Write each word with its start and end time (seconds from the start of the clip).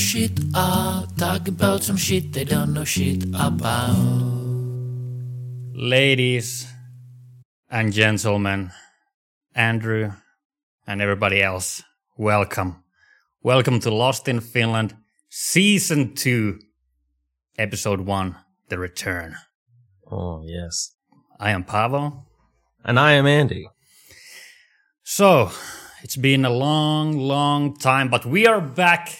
shit 0.00 0.32
are 0.54 1.06
talking 1.18 1.54
about 1.54 1.82
some 1.82 1.96
shit 1.96 2.32
they 2.32 2.44
don't 2.44 2.72
know 2.72 2.84
shit 2.84 3.22
about. 3.34 3.94
Ladies 5.74 6.66
and 7.70 7.92
gentlemen, 7.92 8.72
Andrew 9.54 10.12
and 10.86 11.02
everybody 11.02 11.42
else, 11.42 11.82
welcome. 12.16 12.82
Welcome 13.42 13.78
to 13.80 13.90
Lost 13.90 14.26
in 14.26 14.40
Finland, 14.40 14.96
Season 15.28 16.14
2, 16.14 16.58
Episode 17.58 18.00
1, 18.00 18.36
The 18.70 18.78
Return. 18.78 19.36
Oh, 20.10 20.42
yes. 20.42 20.92
I 21.38 21.50
am 21.50 21.62
Paavo. 21.62 22.24
And 22.82 22.98
I 22.98 23.12
am 23.12 23.26
Andy. 23.26 23.68
So, 25.02 25.50
it's 26.02 26.16
been 26.16 26.46
a 26.46 26.50
long, 26.50 27.18
long 27.18 27.76
time, 27.76 28.08
but 28.08 28.24
we 28.24 28.46
are 28.46 28.62
back 28.62 29.18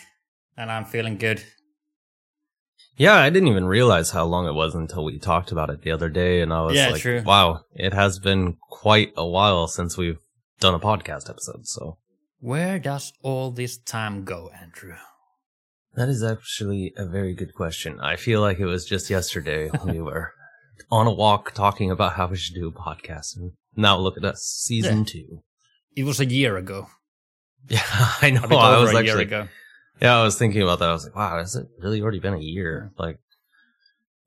and 0.60 0.70
I'm 0.70 0.84
feeling 0.84 1.16
good. 1.16 1.42
Yeah, 2.96 3.14
I 3.14 3.30
didn't 3.30 3.48
even 3.48 3.64
realize 3.64 4.10
how 4.10 4.24
long 4.26 4.46
it 4.46 4.52
was 4.52 4.74
until 4.74 5.04
we 5.04 5.18
talked 5.18 5.52
about 5.52 5.70
it 5.70 5.80
the 5.82 5.90
other 5.90 6.10
day, 6.10 6.42
and 6.42 6.52
I 6.52 6.60
was 6.62 6.76
Yeah, 6.76 6.90
like, 6.90 7.00
true. 7.00 7.22
wow, 7.24 7.62
it 7.74 7.94
has 7.94 8.18
been 8.18 8.56
quite 8.68 9.12
a 9.16 9.26
while 9.26 9.66
since 9.68 9.96
we've 9.96 10.18
done 10.60 10.74
a 10.74 10.78
podcast 10.78 11.30
episode, 11.30 11.66
so 11.66 11.96
Where 12.40 12.78
does 12.78 13.12
all 13.22 13.50
this 13.50 13.78
time 13.78 14.24
go, 14.24 14.50
Andrew? 14.60 14.96
that 15.94 16.08
is 16.08 16.22
actually 16.22 16.92
a 16.96 17.04
very 17.06 17.34
good 17.34 17.52
question. 17.54 17.98
I 18.00 18.14
feel 18.16 18.40
like 18.40 18.58
it 18.60 18.66
was 18.66 18.84
just 18.84 19.10
yesterday 19.10 19.70
we 19.84 20.00
were 20.08 20.32
on 20.90 21.06
a 21.06 21.12
walk 21.12 21.52
talking 21.52 21.90
about 21.90 22.12
how 22.14 22.26
we 22.28 22.36
should 22.36 22.54
do 22.54 22.68
a 22.68 22.72
podcast, 22.72 23.36
and 23.36 23.52
now 23.76 23.96
look 23.98 24.16
at 24.18 24.24
us, 24.24 24.42
season 24.42 24.98
Yeah. 24.98 25.04
two. 25.04 25.42
It 25.96 26.04
was 26.04 26.20
a 26.20 26.26
year 26.26 26.56
ago. 26.58 26.88
Yeah, 27.68 27.82
I 28.22 28.30
know. 28.30 28.42
I 28.56 28.80
was 28.80 28.94
a 28.94 29.04
year 29.04 29.18
ago. 29.18 29.48
Yeah, 30.00 30.18
I 30.18 30.22
was 30.22 30.38
thinking 30.38 30.62
about 30.62 30.78
that. 30.78 30.88
I 30.88 30.92
was 30.92 31.04
like, 31.04 31.16
wow, 31.16 31.38
has 31.38 31.56
it 31.56 31.68
really 31.78 32.00
already 32.00 32.20
been 32.20 32.34
a 32.34 32.38
year? 32.38 32.90
Like, 32.98 33.18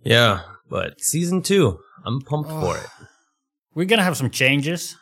yeah, 0.03 0.41
but 0.69 1.01
season 1.01 1.41
two, 1.41 1.79
I'm 2.05 2.21
pumped 2.21 2.49
for 2.49 2.77
it. 2.77 2.87
We're 3.73 3.85
gonna 3.85 4.03
have 4.03 4.17
some 4.17 4.29
changes 4.29 4.95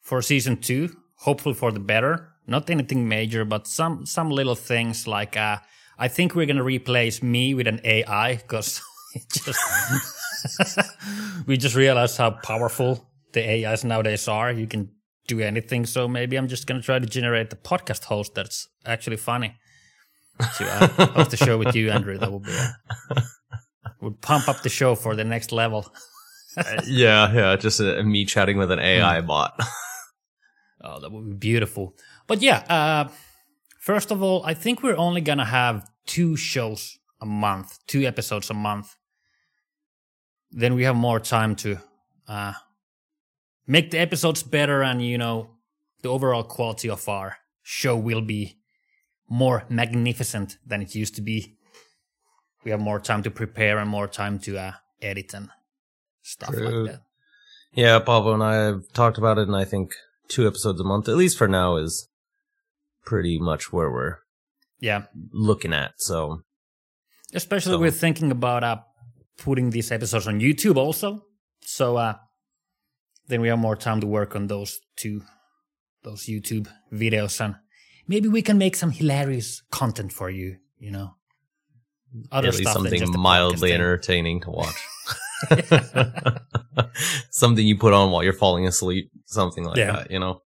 for 0.00 0.22
season 0.22 0.56
two, 0.56 0.96
hopefully 1.16 1.54
for 1.54 1.70
the 1.70 1.80
better. 1.80 2.32
Not 2.46 2.70
anything 2.70 3.08
major, 3.08 3.44
but 3.44 3.66
some 3.66 4.06
some 4.06 4.30
little 4.30 4.54
things 4.54 5.06
like 5.06 5.36
uh, 5.36 5.58
I 5.98 6.08
think 6.08 6.34
we're 6.34 6.46
gonna 6.46 6.62
replace 6.62 7.22
me 7.22 7.52
with 7.52 7.66
an 7.66 7.80
AI 7.84 8.36
because 8.36 8.80
just 9.32 9.60
we 11.46 11.58
just 11.58 11.74
realized 11.74 12.16
how 12.16 12.30
powerful 12.30 13.06
the 13.32 13.66
AIs 13.66 13.84
nowadays 13.84 14.28
are. 14.28 14.50
You 14.50 14.66
can 14.66 14.90
do 15.26 15.40
anything, 15.40 15.84
so 15.84 16.08
maybe 16.08 16.36
I'm 16.36 16.48
just 16.48 16.66
gonna 16.66 16.80
try 16.80 16.98
to 16.98 17.06
generate 17.06 17.50
the 17.50 17.56
podcast 17.56 18.04
host 18.04 18.34
that's 18.34 18.68
actually 18.86 19.18
funny 19.18 19.56
to 20.38 20.64
uh, 20.64 21.06
host 21.06 21.30
the 21.30 21.36
show 21.36 21.58
with 21.58 21.74
you, 21.74 21.90
Andrew. 21.90 22.18
That 22.18 22.32
would 22.32 22.44
be 22.44 22.52
uh, 22.52 23.20
would 24.00 24.20
pump 24.20 24.48
up 24.48 24.62
the 24.62 24.68
show 24.68 24.94
for 24.94 25.16
the 25.16 25.24
next 25.24 25.52
level. 25.52 25.92
yeah, 26.86 27.32
yeah, 27.32 27.56
just 27.56 27.80
uh, 27.80 28.02
me 28.02 28.24
chatting 28.24 28.56
with 28.56 28.70
an 28.70 28.78
AI 28.78 29.20
bot. 29.20 29.60
Oh, 30.78 31.00
that 31.00 31.10
would 31.10 31.26
be 31.30 31.34
beautiful. 31.34 31.96
But 32.28 32.42
yeah, 32.42 32.58
uh, 32.68 33.08
first 33.80 34.12
of 34.12 34.22
all, 34.22 34.44
I 34.44 34.54
think 34.54 34.84
we're 34.84 34.96
only 34.96 35.20
gonna 35.20 35.44
have 35.44 35.90
two 36.06 36.36
shows 36.36 36.98
a 37.20 37.26
month, 37.26 37.78
two 37.88 38.04
episodes 38.06 38.50
a 38.50 38.54
month. 38.54 38.94
Then 40.52 40.74
we 40.74 40.84
have 40.84 40.94
more 40.94 41.18
time 41.18 41.56
to 41.56 41.78
uh, 42.28 42.52
make 43.66 43.90
the 43.90 43.98
episodes 43.98 44.44
better, 44.44 44.82
and 44.82 45.02
you 45.02 45.18
know, 45.18 45.56
the 46.02 46.08
overall 46.08 46.44
quality 46.44 46.88
of 46.88 47.08
our 47.08 47.38
show 47.62 47.96
will 47.96 48.22
be 48.22 48.58
more 49.28 49.64
magnificent 49.68 50.58
than 50.66 50.82
it 50.82 50.94
used 50.94 51.14
to 51.16 51.22
be. 51.22 51.56
We 52.64 52.70
have 52.70 52.80
more 52.80 53.00
time 53.00 53.22
to 53.22 53.30
prepare 53.30 53.78
and 53.78 53.88
more 53.90 54.08
time 54.08 54.38
to 54.40 54.58
uh, 54.58 54.72
edit 55.00 55.34
and 55.34 55.50
stuff 56.22 56.50
True. 56.50 56.82
like 56.84 56.92
that. 56.92 57.02
yeah, 57.72 58.00
Paavo 58.00 58.34
and 58.34 58.42
I 58.42 58.54
have 58.54 58.82
talked 58.92 59.18
about 59.18 59.38
it, 59.38 59.46
and 59.48 59.56
I 59.56 59.64
think 59.64 59.92
two 60.28 60.46
episodes 60.46 60.80
a 60.80 60.84
month, 60.84 61.08
at 61.08 61.16
least 61.16 61.38
for 61.38 61.46
now, 61.48 61.76
is 61.76 62.08
pretty 63.04 63.38
much 63.38 63.72
where 63.72 63.90
we're 63.90 64.16
Yeah, 64.80 65.04
looking 65.32 65.72
at. 65.72 65.92
So, 65.98 66.42
Especially 67.34 67.72
So- 67.72 67.78
we're 67.80 67.90
thinking 67.90 68.30
about 68.30 68.62
uh, 68.64 68.78
putting 69.38 69.70
these 69.70 69.90
episodes 69.92 70.26
on 70.26 70.40
YouTube 70.40 70.76
also. 70.76 71.22
So 71.60 71.96
uh, 71.96 72.14
then 73.28 73.40
we 73.40 73.48
have 73.48 73.58
more 73.58 73.76
time 73.76 74.00
to 74.00 74.06
work 74.06 74.34
on 74.36 74.46
those 74.46 74.78
two, 74.96 75.22
those 76.02 76.26
YouTube 76.26 76.68
videos, 76.92 77.40
and 77.44 77.56
maybe 78.06 78.28
we 78.28 78.42
can 78.42 78.58
make 78.58 78.76
some 78.76 78.90
hilarious 78.90 79.62
content 79.70 80.12
for 80.12 80.30
you. 80.30 80.56
You 80.78 80.90
know, 80.90 81.14
other 82.30 82.48
at 82.48 82.54
least 82.54 82.72
something 82.72 83.10
mildly 83.18 83.72
entertaining 83.72 84.40
to 84.42 84.50
watch. 84.50 84.76
something 87.30 87.66
you 87.66 87.76
put 87.78 87.92
on 87.92 88.10
while 88.10 88.22
you're 88.22 88.32
falling 88.32 88.66
asleep, 88.66 89.10
something 89.26 89.64
like 89.64 89.76
Yeah. 89.76 89.92
that, 89.92 90.10
you 90.10 90.18
know? 90.18 90.42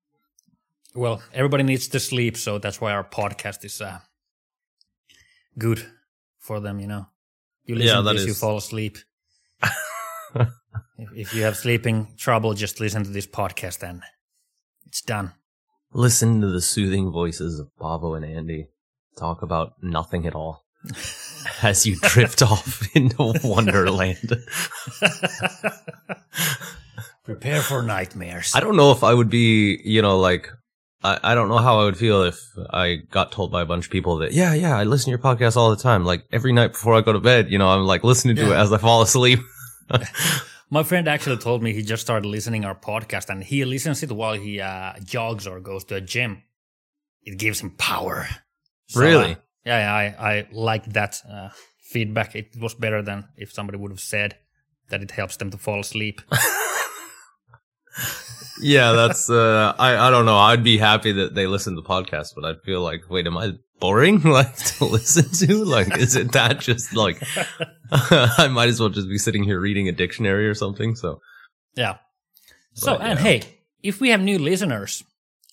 Well, 0.94 1.22
everybody 1.32 1.62
needs 1.62 1.88
to 1.88 2.00
sleep, 2.00 2.36
so 2.36 2.58
that's 2.58 2.80
why 2.80 2.92
our 2.92 3.04
podcast 3.04 3.64
is 3.64 3.80
uh, 3.80 3.98
good 5.58 5.84
for 6.38 6.60
them. 6.60 6.80
You 6.80 6.86
know, 6.88 7.06
you 7.64 7.74
listen 7.76 8.04
Yeah, 8.04 8.12
to 8.12 8.18
this, 8.18 8.26
you 8.26 8.34
fall 8.34 8.56
asleep. 8.56 8.98
if, 10.34 10.48
if 11.14 11.34
you 11.34 11.42
have 11.42 11.56
sleeping 11.56 12.14
trouble, 12.16 12.54
just 12.54 12.80
listen 12.80 13.04
to 13.04 13.10
this 13.10 13.26
podcast, 13.26 13.82
and 13.88 14.02
it's 14.86 15.02
done. 15.02 15.34
Listen 15.92 16.40
to 16.42 16.48
the 16.48 16.60
soothing 16.60 17.10
voices 17.10 17.58
of 17.58 17.74
Bobo 17.78 18.14
and 18.14 18.24
Andy 18.24 18.68
talk 19.16 19.42
about 19.42 19.72
nothing 19.82 20.26
at 20.26 20.34
all 20.34 20.64
as 21.62 21.86
you 21.86 21.96
drift 21.96 22.42
off 22.42 22.86
into 22.96 23.34
Wonderland. 23.42 24.18
Prepare 27.24 27.62
for 27.62 27.82
nightmares. 27.82 28.52
I 28.54 28.60
don't 28.60 28.76
know 28.76 28.92
if 28.92 29.02
I 29.02 29.12
would 29.12 29.28
be, 29.30 29.80
you 29.84 30.00
know, 30.02 30.18
like, 30.18 30.50
I, 31.02 31.18
I 31.22 31.34
don't 31.34 31.48
know 31.48 31.58
how 31.58 31.80
I 31.80 31.84
would 31.84 31.96
feel 31.96 32.22
if 32.22 32.40
I 32.70 32.96
got 33.10 33.32
told 33.32 33.52
by 33.52 33.62
a 33.62 33.66
bunch 33.66 33.86
of 33.86 33.90
people 33.90 34.18
that, 34.18 34.32
yeah, 34.32 34.54
yeah, 34.54 34.76
I 34.76 34.84
listen 34.84 35.06
to 35.06 35.10
your 35.10 35.18
podcast 35.18 35.56
all 35.56 35.70
the 35.70 35.82
time. 35.82 36.04
Like 36.04 36.24
every 36.32 36.52
night 36.52 36.72
before 36.72 36.94
I 36.94 37.00
go 37.00 37.12
to 37.12 37.20
bed, 37.20 37.50
you 37.50 37.58
know, 37.58 37.68
I'm 37.68 37.84
like 37.84 38.04
listening 38.04 38.36
to 38.36 38.52
it 38.52 38.56
as 38.56 38.72
I 38.72 38.78
fall 38.78 39.02
asleep. 39.02 39.40
My 40.70 40.82
friend 40.82 41.08
actually 41.08 41.38
told 41.38 41.62
me 41.62 41.72
he 41.72 41.82
just 41.82 42.02
started 42.02 42.28
listening 42.28 42.64
our 42.64 42.74
podcast, 42.74 43.30
and 43.30 43.42
he 43.42 43.64
listens 43.64 44.02
it 44.02 44.12
while 44.12 44.34
he 44.34 44.60
uh, 44.60 44.92
jogs 45.02 45.46
or 45.46 45.60
goes 45.60 45.84
to 45.84 45.94
a 45.96 46.00
gym. 46.00 46.42
It 47.22 47.38
gives 47.38 47.60
him 47.60 47.70
power. 47.70 48.26
So, 48.88 49.00
Really? 49.00 49.32
uh, 49.32 49.36
yeah, 49.64 49.78
yeah, 49.80 49.94
I 49.94 50.30
I 50.32 50.48
like 50.52 50.84
that 50.92 51.20
uh, 51.30 51.48
feedback. 51.90 52.34
It 52.34 52.56
was 52.60 52.74
better 52.74 53.02
than 53.02 53.28
if 53.36 53.52
somebody 53.52 53.78
would 53.78 53.90
have 53.90 54.00
said 54.00 54.36
that 54.90 55.02
it 55.02 55.10
helps 55.10 55.36
them 55.36 55.50
to 55.50 55.58
fall 55.58 55.80
asleep. 55.80 56.20
Yeah, 58.60 58.90
that's, 58.92 59.30
uh, 59.30 59.72
I, 59.78 60.08
I 60.08 60.10
don't 60.10 60.24
know. 60.26 60.36
I'd 60.36 60.64
be 60.64 60.78
happy 60.78 61.12
that 61.12 61.32
they 61.34 61.46
listen 61.46 61.76
to 61.76 61.80
the 61.80 61.88
podcast, 61.88 62.34
but 62.34 62.44
I'd 62.44 62.60
feel 62.64 62.80
like, 62.80 63.08
wait, 63.08 63.24
am 63.26 63.38
I 63.38 63.52
boring? 63.80 64.20
Like 64.38 64.54
to 64.56 64.84
listen 64.84 65.30
to? 65.46 65.64
Like, 65.64 65.96
is 65.98 66.16
it 66.16 66.32
that 66.32 66.60
just 66.60 66.94
like, 66.94 67.22
I 67.90 68.48
might 68.48 68.68
as 68.68 68.80
well 68.80 68.88
just 68.88 69.08
be 69.08 69.18
sitting 69.18 69.44
here 69.44 69.60
reading 69.60 69.88
a 69.88 69.92
dictionary 69.92 70.48
or 70.48 70.54
something. 70.54 70.94
So, 70.96 71.20
Yeah. 71.74 71.96
So, 72.74 72.96
But, 72.96 73.02
and 73.02 73.18
yeah. 73.18 73.24
hey, 73.24 73.42
if 73.82 74.00
we 74.00 74.10
have 74.10 74.20
new 74.20 74.38
listeners, 74.38 75.04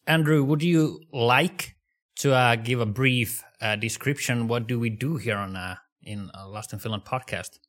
Andrew, 0.07 0.43
would 0.43 0.61
you 0.61 1.01
like 1.11 1.75
to 2.19 2.33
uh, 2.33 2.55
give 2.55 2.79
a 2.79 2.85
brief 2.85 3.43
uh, 3.61 3.75
description? 3.75 4.47
What 4.47 4.67
do 4.67 4.79
we 4.79 4.89
do 4.89 5.17
here 5.17 5.37
on 5.37 5.55
uh, 5.55 5.75
in 6.03 6.29
uh, 6.33 6.47
Lost 6.47 6.73
in 6.73 6.79
Finland 6.79 7.05
podcast? 7.05 7.59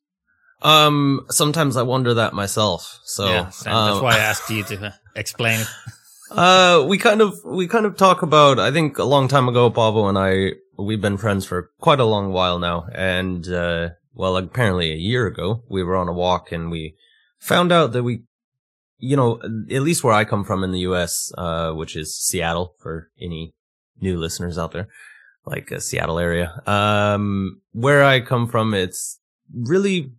um, 0.61 1.25
sometimes 1.29 1.77
I 1.77 1.83
wonder 1.83 2.15
that 2.15 2.33
myself. 2.33 2.99
So, 3.03 3.25
yeah, 3.25 3.39
um, 3.39 3.91
that's 3.91 4.01
why 4.01 4.15
I 4.15 4.17
asked 4.31 4.49
you 4.49 4.63
to 4.63 4.87
uh, 4.87 4.91
explain 5.15 5.61
it. 5.61 5.67
Uh, 6.29 6.85
we 6.87 6.97
kind 6.97 7.21
of 7.21 7.39
we 7.45 7.67
kind 7.67 7.85
of 7.85 7.97
talk 7.97 8.21
about. 8.21 8.59
I 8.59 8.71
think 8.71 8.97
a 8.97 9.03
long 9.03 9.27
time 9.27 9.47
ago, 9.47 9.69
Paavo 9.69 10.09
and 10.09 10.17
I 10.17 10.57
we've 10.77 11.01
been 11.01 11.17
friends 11.17 11.45
for 11.45 11.71
quite 11.79 11.99
a 11.99 12.05
long 12.05 12.31
while 12.31 12.59
now, 12.59 12.87
and 12.93 13.47
uh, 13.47 13.89
well, 14.13 14.35
apparently 14.37 14.91
a 14.91 14.97
year 14.97 15.27
ago 15.27 15.63
we 15.69 15.83
were 15.83 15.95
on 15.95 16.07
a 16.07 16.13
walk 16.13 16.51
and 16.51 16.69
we 16.69 16.95
found 17.39 17.71
out 17.71 17.93
that 17.93 18.03
we, 18.03 18.23
you 18.97 19.15
know, 19.15 19.39
at 19.43 19.81
least 19.81 20.03
where 20.03 20.13
I 20.13 20.25
come 20.25 20.43
from 20.43 20.63
in 20.63 20.71
the 20.71 20.79
U.S., 20.79 21.31
uh, 21.37 21.71
which 21.71 21.95
is 21.95 22.19
Seattle 22.19 22.73
for 22.79 23.09
any 23.21 23.53
new 24.01 24.17
listeners 24.17 24.57
out 24.57 24.71
there, 24.71 24.87
like 25.45 25.71
a 25.71 25.79
Seattle 25.79 26.19
area. 26.19 26.61
Um, 26.65 27.61
where 27.71 28.03
I 28.03 28.19
come 28.21 28.47
from, 28.47 28.73
it's 28.73 29.19
really 29.53 30.11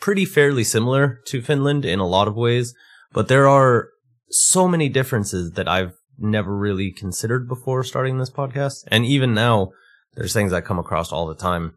pretty 0.00 0.24
fairly 0.24 0.64
similar 0.64 1.20
to 1.26 1.42
Finland 1.42 1.84
in 1.84 2.00
a 2.00 2.06
lot 2.06 2.28
of 2.28 2.36
ways, 2.36 2.74
but 3.12 3.28
there 3.28 3.48
are 3.48 3.88
so 4.30 4.68
many 4.68 4.88
differences 4.88 5.52
that 5.52 5.68
I've 5.68 5.94
never 6.18 6.56
really 6.56 6.90
considered 6.90 7.48
before 7.48 7.84
starting 7.84 8.18
this 8.18 8.30
podcast. 8.30 8.84
And 8.88 9.04
even 9.04 9.34
now, 9.34 9.72
there's 10.14 10.32
things 10.32 10.52
I 10.52 10.60
come 10.60 10.78
across 10.78 11.12
all 11.12 11.26
the 11.26 11.34
time 11.34 11.76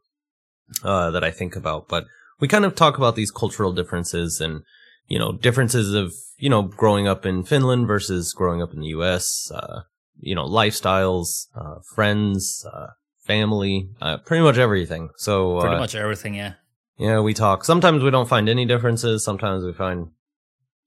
uh, 0.83 1.11
that 1.11 1.23
I 1.23 1.31
think 1.31 1.55
about. 1.55 1.87
But 1.87 2.05
we 2.39 2.47
kind 2.47 2.65
of 2.65 2.75
talk 2.75 2.97
about 2.97 3.15
these 3.15 3.31
cultural 3.31 3.71
differences 3.71 4.41
and, 4.41 4.63
you 5.07 5.19
know, 5.19 5.31
differences 5.31 5.93
of, 5.93 6.13
you 6.37 6.49
know, 6.49 6.63
growing 6.63 7.07
up 7.07 7.25
in 7.25 7.43
Finland 7.43 7.87
versus 7.87 8.33
growing 8.33 8.61
up 8.61 8.73
in 8.73 8.79
the 8.79 8.87
US, 8.87 9.51
uh, 9.53 9.81
you 10.19 10.35
know, 10.35 10.45
lifestyles, 10.45 11.47
uh, 11.55 11.79
friends, 11.93 12.65
uh, 12.71 12.87
family, 13.19 13.89
uh, 14.01 14.17
pretty 14.17 14.43
much 14.43 14.57
everything. 14.57 15.09
So 15.17 15.59
Pretty 15.59 15.75
uh, 15.75 15.79
much 15.79 15.95
everything, 15.95 16.33
yeah. 16.33 16.53
yeah, 16.97 17.19
we 17.19 17.33
talk. 17.33 17.63
Sometimes 17.63 18.03
we 18.03 18.11
don't 18.11 18.27
find 18.27 18.49
any 18.49 18.65
differences. 18.65 19.23
Sometimes 19.23 19.63
we 19.63 19.73
find 19.73 20.07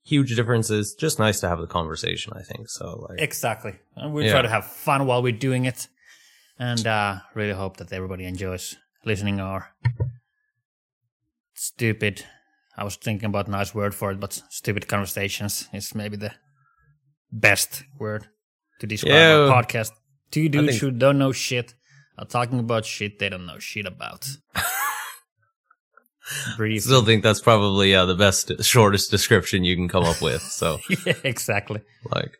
huge 0.05 0.35
differences. 0.35 0.95
Just 0.95 1.19
nice 1.19 1.39
to 1.41 1.47
have 1.49 1.59
the 1.59 1.67
conversation. 1.67 2.33
I 2.35 2.43
think 2.43 2.69
so. 2.69 3.05
Like, 3.09 3.19
Exactly. 3.21 3.73
And 3.95 4.13
we 4.13 4.25
Yeah. 4.25 4.31
try 4.33 4.41
to 4.43 4.49
have 4.49 4.65
fun 4.65 5.05
while 5.07 5.21
we're 5.23 5.39
doing 5.49 5.65
it. 5.65 5.87
And 6.59 6.85
uh 6.87 7.17
really 7.33 7.53
hope 7.53 7.77
that 7.77 7.91
everybody 7.91 8.25
enjoys 8.25 8.75
listening 9.03 9.39
our 9.41 9.61
stupid 11.53 12.25
I 12.77 12.83
was 12.83 12.97
thinking 12.97 13.27
about 13.29 13.47
a 13.47 13.51
nice 13.51 13.73
word 13.73 13.95
for 13.95 14.11
it, 14.11 14.19
but 14.19 14.41
stupid 14.49 14.87
conversations 14.87 15.69
is 15.73 15.95
maybe 15.95 16.17
the 16.17 16.31
best 17.31 17.83
word 17.99 18.27
to 18.79 18.87
describe 18.87 19.13
Yeah. 19.13 19.37
our 19.37 19.63
podcast. 19.63 19.91
Two 20.31 20.49
dudes 20.49 20.79
who 20.81 20.91
don't 20.91 21.17
know 21.17 21.31
shit 21.31 21.73
are 22.17 22.25
talking 22.27 22.59
about 22.59 22.85
shit 22.85 23.17
they 23.19 23.29
don't 23.29 23.45
know 23.45 23.59
shit 23.59 23.85
about. 23.85 24.27
Brief. 26.57 26.81
still 26.83 27.05
think 27.05 27.21
that's 27.23 27.41
probably 27.41 27.93
uh, 27.95 28.05
the 28.05 28.15
best, 28.15 28.51
shortest 28.63 29.11
description 29.11 29.63
you 29.63 29.75
can 29.75 29.87
come 29.87 30.03
up 30.03 30.21
with. 30.21 30.41
So. 30.41 30.79
yeah, 31.05 31.13
exactly. 31.23 31.81
like 32.11 32.31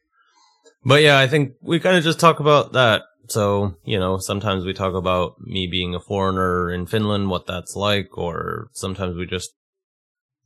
but 0.88 1.02
yeah 1.02 1.18
i 1.18 1.28
think 1.28 1.54
we 1.62 1.80
kind 1.80 1.98
of 1.98 2.04
just 2.04 2.20
talk 2.20 2.40
about 2.40 2.74
that 2.74 3.02
so 3.28 3.76
you 3.86 3.98
know 3.98 4.20
sometimes 4.20 4.64
we 4.66 4.72
talk 4.74 4.94
about 4.94 5.34
me 5.42 5.66
being 5.66 5.96
a 5.96 6.00
foreigner 6.00 6.72
in 6.72 6.86
finland 6.86 7.28
what 7.28 7.48
that's 7.48 7.76
like 7.76 8.16
or 8.20 8.68
sometimes 8.74 9.16
we 9.18 9.26
just 9.26 9.50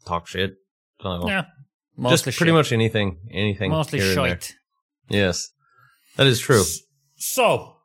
talk 0.05 0.27
shit 0.27 0.53
Yeah. 1.03 1.43
just 2.09 2.23
pretty 2.23 2.35
shit. 2.37 2.53
much 2.53 2.71
anything 2.71 3.17
anything 3.31 3.71
Mostly 3.71 3.99
here 3.99 4.07
and 4.09 4.17
there. 4.17 4.27
shite. 4.29 4.53
yes 5.09 5.49
that 6.15 6.25
is 6.27 6.39
true 6.39 6.63
So, 7.17 7.75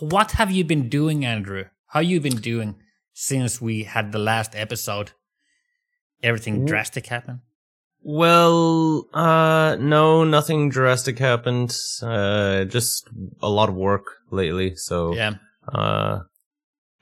what 0.00 0.32
have 0.32 0.50
you 0.50 0.64
been 0.64 0.88
doing, 0.88 1.22
Andrew? 1.24 1.64
How 1.88 2.00
you 2.00 2.18
been 2.18 2.40
doing 2.40 2.76
since 3.14 3.60
we 3.62 3.84
had 3.84 4.12
the 4.12 4.18
last 4.18 4.54
episode? 4.54 5.12
Everything 6.22 6.54
W- 6.56 6.68
drastic 6.68 7.06
happened. 7.06 7.40
well 8.02 9.06
uh 9.14 9.76
no 9.80 10.24
nothing 10.24 10.68
drastic 10.68 11.18
happened. 11.18 11.74
Uh 12.02 12.64
just 12.64 13.08
a 13.40 13.48
lot 13.48 13.68
of 13.70 13.74
work 13.74 14.04
lately 14.30 14.74
so 14.76 15.14
Yeah, 15.14 15.34
uh 15.72 16.20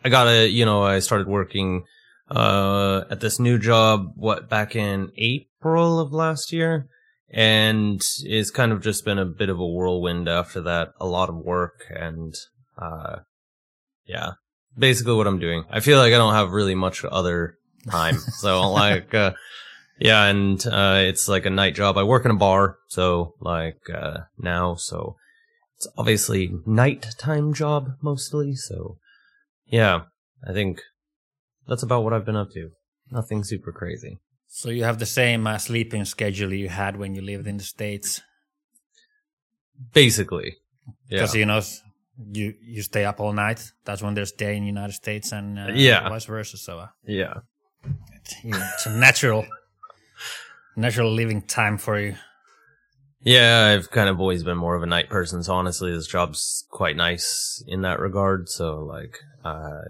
i 0.05 0.09
got 0.09 0.26
a 0.29 0.47
you 0.49 0.64
know 0.64 0.82
i 0.85 0.99
started 1.00 1.26
working 1.29 1.85
uh 2.31 3.03
at 3.11 3.20
this 3.20 3.38
new 3.41 3.58
job 3.58 4.12
what 4.17 4.49
back 4.49 4.76
in 4.76 5.11
april 5.17 5.99
of 6.00 6.12
last 6.12 6.53
year? 6.53 6.87
And 7.35 8.03
it's 8.25 8.50
kind 8.50 8.73
of 8.73 8.82
just 8.82 9.05
been 9.06 9.19
a 9.19 9.25
bit 9.25 9.49
of 9.49 9.58
a 9.58 9.67
whirlwind 9.67 10.29
after 10.29 10.61
that. 10.62 10.93
A 11.00 11.06
lot 11.06 11.31
of 11.31 11.37
work 11.37 11.87
and 11.88 12.35
uh 12.76 13.20
yeah 14.05 14.32
basically 14.77 15.15
what 15.15 15.27
i'm 15.27 15.39
doing. 15.39 15.65
I 15.71 15.81
feel 15.81 15.99
like 15.99 16.13
i 16.13 16.19
don't 16.19 16.35
have 16.35 16.53
really 16.53 16.75
much 16.75 17.05
other 17.05 17.57
time. 17.91 18.17
So 18.43 18.71
like 18.71 19.15
uh 19.15 19.33
yeah 19.99 20.25
and 20.27 20.65
uh 20.67 20.99
it's 21.01 21.29
like 21.29 21.47
a 21.47 21.51
night 21.51 21.75
job. 21.75 21.97
I 21.97 22.03
work 22.03 22.25
in 22.25 22.31
a 22.31 22.37
bar 22.37 22.79
so 22.89 23.35
like 23.41 23.81
uh 23.93 24.19
now 24.39 24.75
so 24.75 25.17
it's 25.77 25.87
obviously 25.97 26.53
nighttime 26.67 27.53
job 27.55 27.89
mostly 28.01 28.55
so 28.55 28.99
yeah 29.67 30.03
i 30.49 30.53
think 30.53 30.81
that's 31.67 31.83
about 31.83 32.05
what 32.05 32.13
i've 32.13 32.25
been 32.25 32.37
up 32.37 32.51
to. 32.53 32.71
Nothing 33.11 33.45
super 33.45 33.73
crazy. 33.73 34.19
So 34.49 34.69
you 34.71 34.85
have 34.85 34.99
the 34.99 35.07
same 35.07 35.47
uh, 35.47 35.59
sleeping 35.59 36.05
schedule 36.05 36.53
you 36.53 36.69
had 36.69 36.97
when 36.97 37.15
you 37.15 37.23
lived 37.23 37.47
in 37.47 37.57
the 37.57 37.65
states, 37.65 38.21
basically. 39.93 40.57
Yeah. 41.09 41.21
Because 41.21 41.35
you 42.19 42.44
you 42.44 42.55
you 42.62 42.82
stay 42.82 43.05
up 43.05 43.20
all 43.20 43.32
night. 43.32 43.73
That's 43.85 44.03
when 44.03 44.14
there's 44.14 44.32
day 44.32 44.56
in 44.56 44.62
the 44.62 44.69
United 44.69 44.93
States, 44.94 45.32
and 45.32 45.59
uh, 45.59 45.69
Yeah. 45.73 46.09
vice 46.09 46.25
versa. 46.26 46.56
So 46.56 46.79
uh, 46.81 46.88
yeah 47.06 47.35
it's 48.44 48.87
a 48.87 48.91
natural, 48.91 49.44
natural 50.76 51.11
living 51.11 51.43
time 51.43 51.79
for 51.79 51.99
you. 51.99 52.14
yeah 53.25 53.73
i've 53.73 53.91
kind 53.91 54.09
of 54.09 54.20
always 54.20 54.43
been 54.43 54.56
more 54.59 54.75
of 54.75 54.82
a 54.82 54.87
night 54.87 55.09
person 55.09 55.43
so 55.43 55.53
honestly 55.55 55.93
this 55.93 56.06
job's 56.09 56.64
quite 56.70 56.97
nice 56.97 57.62
in 57.69 57.82
that 57.82 58.00
regard 58.00 58.49
so 58.49 58.81
like 58.81 59.19
uh 59.44 59.81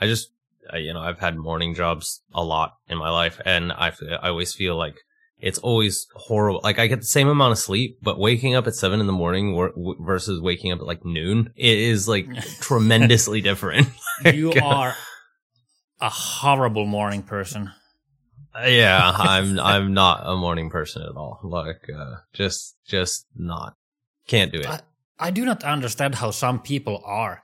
i 0.00 0.06
just 0.06 0.30
I, 0.72 0.78
you 0.78 0.92
know 0.92 1.00
i've 1.00 1.18
had 1.20 1.36
morning 1.36 1.74
jobs 1.74 2.22
a 2.34 2.42
lot 2.42 2.74
in 2.88 2.98
my 2.98 3.10
life 3.10 3.40
and 3.44 3.72
I 3.72 3.92
I 4.22 4.28
always 4.28 4.54
feel 4.54 4.76
like 4.76 4.96
it's 5.42 5.58
always 5.58 6.06
horrible 6.14 6.60
like 6.62 6.78
i 6.78 6.86
get 6.86 7.00
the 7.00 7.06
same 7.06 7.28
amount 7.28 7.52
of 7.52 7.58
sleep 7.58 7.98
but 8.02 8.18
waking 8.18 8.54
up 8.54 8.66
at 8.66 8.74
seven 8.74 9.00
in 9.00 9.06
the 9.06 9.12
morning 9.12 9.54
w- 9.54 9.96
versus 10.00 10.40
waking 10.40 10.72
up 10.72 10.80
at 10.80 10.86
like 10.86 11.04
noon 11.04 11.52
it 11.56 11.78
is 11.78 12.06
like 12.08 12.26
tremendously 12.60 13.40
different 13.40 13.88
You 14.24 14.50
Like, 14.50 14.62
uh, 14.62 14.66
are 14.66 14.94
a 16.00 16.08
horrible 16.10 16.86
morning 16.86 17.22
person. 17.22 17.70
yeah 18.66 19.12
i'm 19.18 19.58
i'm 19.60 19.94
not 19.94 20.22
a 20.24 20.36
morning 20.36 20.70
person 20.70 21.02
at 21.02 21.16
all 21.16 21.40
like 21.42 21.82
uh 21.96 22.16
just 22.32 22.76
just 22.86 23.26
not 23.36 23.74
can't 24.26 24.52
do 24.52 24.58
it 24.60 24.66
I, 24.66 24.80
I 25.18 25.30
do 25.30 25.44
not 25.44 25.62
understand 25.64 26.14
how 26.14 26.30
some 26.30 26.60
people 26.62 27.02
are. 27.04 27.42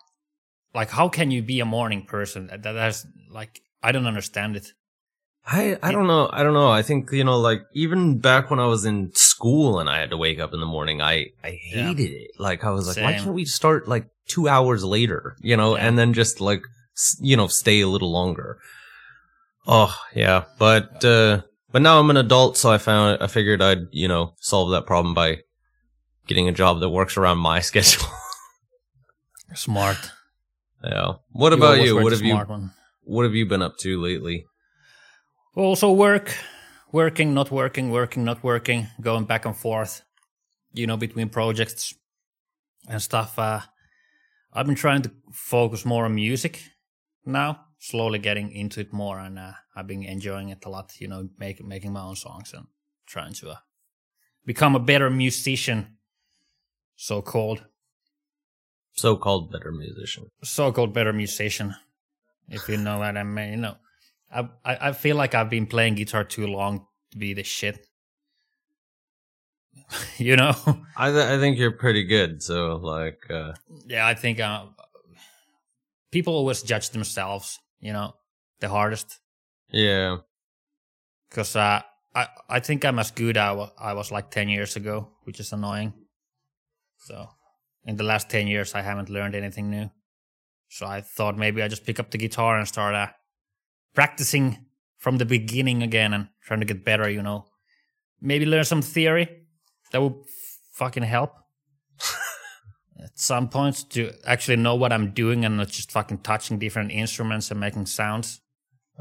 Like, 0.75 0.89
how 0.91 1.09
can 1.11 1.31
you 1.31 1.43
be 1.43 1.61
a 1.61 1.67
morning 1.67 2.07
person? 2.07 2.47
That, 2.47 2.63
that's 2.63 3.07
like, 3.31 3.61
I 3.83 3.93
don't 3.93 4.07
understand 4.07 4.57
it. 4.57 4.69
I 5.49 5.79
I 5.83 5.93
don't 5.93 6.07
know. 6.09 6.29
I 6.33 6.43
don't 6.43 6.55
know. 6.55 6.69
I 6.71 6.83
think 6.83 7.13
you 7.13 7.23
know, 7.23 7.39
like 7.39 7.63
even 7.73 8.19
back 8.19 8.51
when 8.51 8.59
I 8.59 8.67
was 8.67 8.85
in 8.85 9.13
school 9.15 9.79
and 9.79 9.89
I 9.89 9.99
had 10.01 10.11
to 10.11 10.17
wake 10.17 10.41
up 10.41 10.53
in 10.53 10.61
the 10.61 10.67
morning, 10.67 11.01
I 11.01 11.27
I 11.45 11.59
Yeah. 11.73 11.89
hated 11.89 12.11
it. 12.11 12.31
Like 12.39 12.65
I 12.65 12.71
was 12.71 12.89
like, 12.89 12.97
why 13.05 13.13
can't 13.13 13.35
we 13.35 13.45
start 13.45 13.87
like 13.87 14.09
two 14.27 14.49
hours 14.49 14.83
later? 14.85 15.37
You 15.41 15.57
know, 15.57 15.77
Yeah. 15.77 15.87
and 15.87 15.97
then 15.99 16.15
just 16.15 16.41
like 16.41 16.63
you 17.21 17.37
know 17.37 17.47
stay 17.47 17.81
a 17.81 17.89
little 17.89 18.11
longer. 18.11 18.59
Oh 19.69 19.95
yeah, 20.15 20.45
but 20.59 21.05
uh 21.05 21.43
but 21.71 21.83
now 21.83 22.01
I'm 22.01 22.11
an 22.11 22.17
adult, 22.17 22.57
so 22.57 22.73
I 22.73 22.79
found 22.79 23.23
I 23.23 23.29
figured 23.29 23.63
I'd 23.63 23.87
you 23.93 24.09
know 24.09 24.35
solve 24.41 24.71
that 24.73 24.87
problem 24.87 25.15
by 25.15 25.43
getting 26.27 26.49
a 26.49 26.53
job 26.53 26.81
that 26.81 26.89
works 26.91 27.17
around 27.17 27.39
my 27.39 27.61
schedule. 27.71 28.09
Smart. 29.55 30.11
yeah. 30.83 31.13
What 31.31 31.53
about 31.53 31.81
you? 31.83 31.95
What 32.03 32.13
have 32.13 32.23
you 32.23 32.35
One. 32.37 32.73
What 33.05 33.23
have 33.25 33.35
you 33.35 33.47
been 33.47 33.63
up 33.63 33.77
to 33.79 34.01
lately? 34.03 34.45
Also, 35.57 35.91
work, 35.91 36.35
working, 36.93 37.33
not 37.33 37.51
working, 37.51 37.91
working, 37.91 38.25
not 38.25 38.45
working, 38.45 38.89
going 39.01 39.25
back 39.25 39.47
and 39.47 39.57
forth, 39.57 40.03
you 40.75 40.87
know, 40.87 40.99
between 40.99 41.31
projects 41.31 41.95
and 42.91 43.01
stuff. 43.01 43.39
Uh, 43.39 43.61
I've 44.53 44.67
been 44.67 44.75
trying 44.75 45.01
to 45.03 45.11
focus 45.33 45.87
more 45.87 46.05
on 46.05 46.15
music 46.15 46.63
now, 47.25 47.61
slowly 47.79 48.19
getting 48.19 48.53
into 48.53 48.81
it 48.81 48.93
more, 48.93 49.19
and 49.19 49.39
uh, 49.39 49.53
I've 49.75 49.87
been 49.87 50.03
enjoying 50.03 50.51
it 50.51 50.63
a 50.67 50.69
lot. 50.69 50.93
You 51.01 51.09
know, 51.09 51.29
make, 51.39 51.65
making 51.65 51.93
my 51.95 52.03
own 52.03 52.17
songs 52.17 52.53
and 52.53 52.67
trying 53.07 53.33
to 53.35 53.53
uh, 53.53 53.57
become 54.45 54.77
a 54.77 54.81
better 54.81 55.09
musician, 55.09 55.97
so 56.97 57.23
called, 57.23 57.65
So-called 58.93 59.51
better 59.53 59.73
musician. 59.73 60.27
so 60.45 60.71
called 60.71 60.93
better 60.93 61.15
musician, 61.15 61.75
if 62.49 62.69
you 62.69 62.77
know 62.77 62.99
what 62.99 63.17
I 63.17 63.23
mean. 63.23 63.51
You 63.53 63.57
know, 63.57 63.77
I, 64.31 64.49
I 64.65 64.93
feel 64.93 65.17
like 65.17 65.35
I've 65.35 65.51
been 65.51 65.67
playing 65.67 65.95
guitar 65.95 66.25
too 66.25 66.47
long 66.47 66.87
to 67.13 67.19
be 67.19 67.35
the 67.35 67.43
shit. 67.43 67.87
you 70.19 70.37
know. 70.37 70.55
I 70.97 71.11
th- 71.13 71.27
I 71.27 71.39
think 71.39 71.59
you're 71.59 71.73
pretty 71.73 72.05
good. 72.05 72.43
So 72.43 72.77
like, 72.77 73.19
uh, 73.31 73.53
Yeah, 73.87 74.07
I 74.07 74.15
think 74.15 74.41
uh, 74.41 74.67
people 76.11 76.35
always 76.35 76.63
judge 76.63 76.91
themselves, 76.91 77.59
you 77.81 77.93
know, 77.93 78.15
the 78.61 78.69
hardest. 78.69 79.21
yeah, 79.71 80.17
Because 81.31 81.57
uh, 81.57 81.83
I, 82.15 82.29
I 82.49 82.61
think 82.61 82.85
I'm 82.85 82.99
as 82.99 83.11
good 83.11 83.37
as 83.37 83.71
I 83.79 83.91
I 83.91 83.93
was 83.93 84.11
like 84.11 84.31
10 84.31 84.49
years 84.49 84.77
ago, 84.77 85.09
which 85.25 85.41
is 85.41 85.53
annoying. 85.53 85.93
So, 86.99 87.29
in 87.85 87.97
the 87.97 88.05
last 88.05 88.31
10 88.31 88.47
years, 88.49 88.75
I 88.75 88.83
haven't 88.83 89.11
learned 89.11 89.35
anything 89.35 89.71
new. 89.71 89.91
So, 90.69 90.87
I 90.87 91.03
thought 91.03 91.37
maybe 91.37 91.63
I 91.63 91.69
just 91.69 91.85
pick 91.85 92.01
up 92.01 92.11
the 92.11 92.19
guitar 92.19 92.59
and 92.59 92.67
start 92.67 92.95
uh, 92.95 93.09
practicing 93.97 94.59
from 94.99 95.19
the 95.19 95.25
beginning 95.25 95.83
again 95.83 96.13
and 96.15 96.29
trying 96.43 96.61
to 96.61 96.67
get 96.67 96.85
better, 96.85 97.09
you 97.09 97.23
know. 97.23 97.47
Maybe 98.21 98.47
learn 98.47 98.65
some 98.65 98.83
theory. 98.83 99.29
That 99.91 100.03
would 100.03 100.15
fucking 100.75 101.03
help. 101.03 101.33
At 103.03 103.19
some 103.19 103.49
points 103.49 103.83
to 103.85 104.13
actually 104.25 104.57
know 104.57 104.75
what 104.75 104.93
I'm 104.93 105.11
doing 105.11 105.45
and 105.45 105.57
not 105.57 105.69
just 105.69 105.91
fucking 105.93 106.19
touching 106.19 106.59
different 106.59 106.93
instruments 106.93 107.51
and 107.51 107.61
making 107.61 107.87
sounds, 107.87 108.41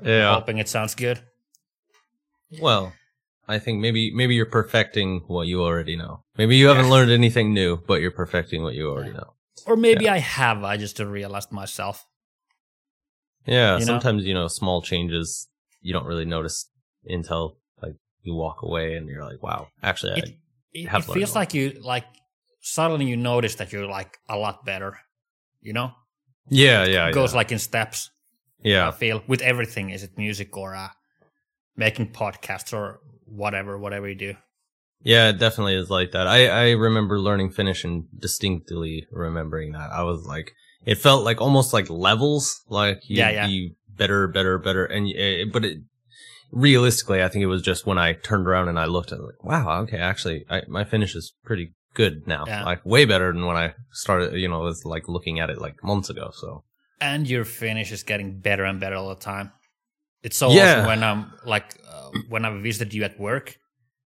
yeah. 0.04 0.34
hoping 0.34 0.58
it 0.58 0.68
sounds 0.68 0.96
good. 0.96 1.22
Well, 2.60 2.94
I 3.48 3.60
think 3.60 3.80
maybe 3.80 4.12
maybe 4.14 4.36
you're 4.36 4.46
perfecting 4.46 5.22
what 5.28 5.48
you 5.48 5.62
already 5.64 5.96
know. 5.96 6.24
Maybe 6.38 6.58
you 6.58 6.68
haven't 6.68 6.90
learned 6.90 7.12
anything 7.12 7.54
new, 7.54 7.78
but 7.78 8.02
you're 8.02 8.12
perfecting 8.12 8.64
what 8.64 8.76
you 8.76 8.90
already 8.90 9.12
Yeah. 9.12 9.18
know. 9.18 9.34
Or 9.66 9.76
maybe 9.78 10.10
I 10.10 10.18
have, 10.18 10.64
I 10.64 10.78
just 10.78 10.98
don't 10.98 11.08
realize 11.10 11.52
myself. 11.52 12.06
Yeah, 13.46 13.78
You 13.78 13.86
know? 13.86 13.94
sometimes 13.94 14.26
you 14.26 14.34
know 14.34 14.48
small 14.48 14.82
changes 14.82 15.48
you 15.82 15.94
don't 15.94 16.06
really 16.06 16.26
notice 16.26 16.68
until 17.06 17.58
like 17.82 17.96
you 18.24 18.34
walk 18.34 18.64
away 18.64 18.96
and 18.96 19.08
you're 19.08 19.24
like, 19.24 19.42
wow, 19.44 19.68
actually, 19.84 20.14
I, 20.14 20.16
It, 20.18 20.30
it, 20.74 20.88
have 20.90 21.08
it 21.08 21.14
feels 21.14 21.36
like 21.36 21.54
you, 21.54 21.80
like, 21.82 22.06
suddenly 22.62 23.06
you 23.06 23.18
notice 23.18 23.56
that 23.56 23.72
you're 23.72 23.86
like 23.86 24.18
a 24.28 24.38
lot 24.38 24.66
better, 24.66 24.98
you 25.62 25.74
know? 25.74 25.92
Yeah, 26.50 26.86
yeah, 26.86 27.08
It 27.08 27.14
goes 27.14 27.34
yeah. 27.34 27.38
like 27.38 27.52
in 27.52 27.60
steps. 27.60 28.10
Yeah, 28.64 28.88
I 28.88 28.92
feel 28.92 29.22
with 29.28 29.42
everything. 29.42 29.92
Is 29.92 30.02
it 30.02 30.18
music 30.18 30.58
or 30.58 30.74
uh, 30.74 30.90
making 31.76 32.14
podcasts 32.14 32.74
or 32.74 33.00
whatever, 33.26 33.78
whatever 33.78 34.10
you 34.10 34.16
do? 34.16 34.36
Yeah, 35.04 35.30
it 35.30 35.38
definitely 35.38 35.76
is 35.76 35.92
like 35.92 36.14
that. 36.14 36.26
I, 36.26 36.48
I 36.48 36.72
remember 36.72 37.20
learning 37.20 37.52
Finnish 37.52 37.84
and 37.84 38.06
distinctly 38.18 39.06
remembering 39.12 39.74
that. 39.74 39.92
I 39.92 40.02
was 40.02 40.26
like, 40.26 40.54
it 40.86 40.96
felt 40.98 41.24
like 41.24 41.42
almost 41.42 41.74
like 41.74 41.90
levels, 41.90 42.62
like 42.70 43.02
you'd 43.10 43.18
Yeah, 43.18 43.30
yeah. 43.32 43.48
be 43.48 43.76
better, 43.90 44.28
better, 44.28 44.58
better. 44.58 44.86
And, 44.86 45.08
it, 45.08 45.52
but 45.52 45.66
it, 45.66 45.80
realistically, 46.52 47.24
I 47.24 47.28
think 47.28 47.44
it 47.44 47.48
was 47.48 47.62
just 47.62 47.86
when 47.86 47.98
I 47.98 48.14
turned 48.14 48.48
around 48.48 48.68
and 48.70 48.80
I 48.80 48.86
looked 48.86 49.12
at 49.12 49.20
it, 49.20 49.24
like, 49.24 49.44
wow, 49.44 49.82
okay, 49.82 49.98
actually, 49.98 50.46
I, 50.50 50.62
my 50.68 50.84
Finnish 50.84 51.16
is 51.16 51.34
pretty 51.44 51.74
good 51.94 52.28
now. 52.28 52.44
Yeah. 52.48 52.64
Like 52.66 52.86
way 52.86 53.06
better 53.06 53.32
than 53.32 53.46
when 53.46 53.56
I 53.58 53.74
started, 53.92 54.34
you 54.36 54.48
know, 54.48 54.60
was 54.60 54.86
like 54.86 55.08
looking 55.08 55.40
at 55.40 55.50
it 55.50 55.60
like 55.60 55.84
months 55.84 56.10
ago. 56.10 56.32
So 56.34 56.64
And 57.02 57.28
your 57.28 57.46
Finnish 57.46 57.92
is 57.92 58.04
getting 58.04 58.40
better 58.40 58.64
and 58.66 58.80
better 58.80 58.96
all 58.96 59.10
the 59.10 59.16
time. 59.16 59.52
It's 60.24 60.38
so 60.38 60.52
Yeah. 60.52 60.62
awesome 60.82 60.86
when 60.88 61.04
I'm 61.04 61.32
like 61.46 61.76
uh, 61.90 62.10
when 62.30 62.46
I 62.46 62.50
visited 62.62 62.94
you 62.94 63.04
at 63.04 63.20
work 63.20 63.56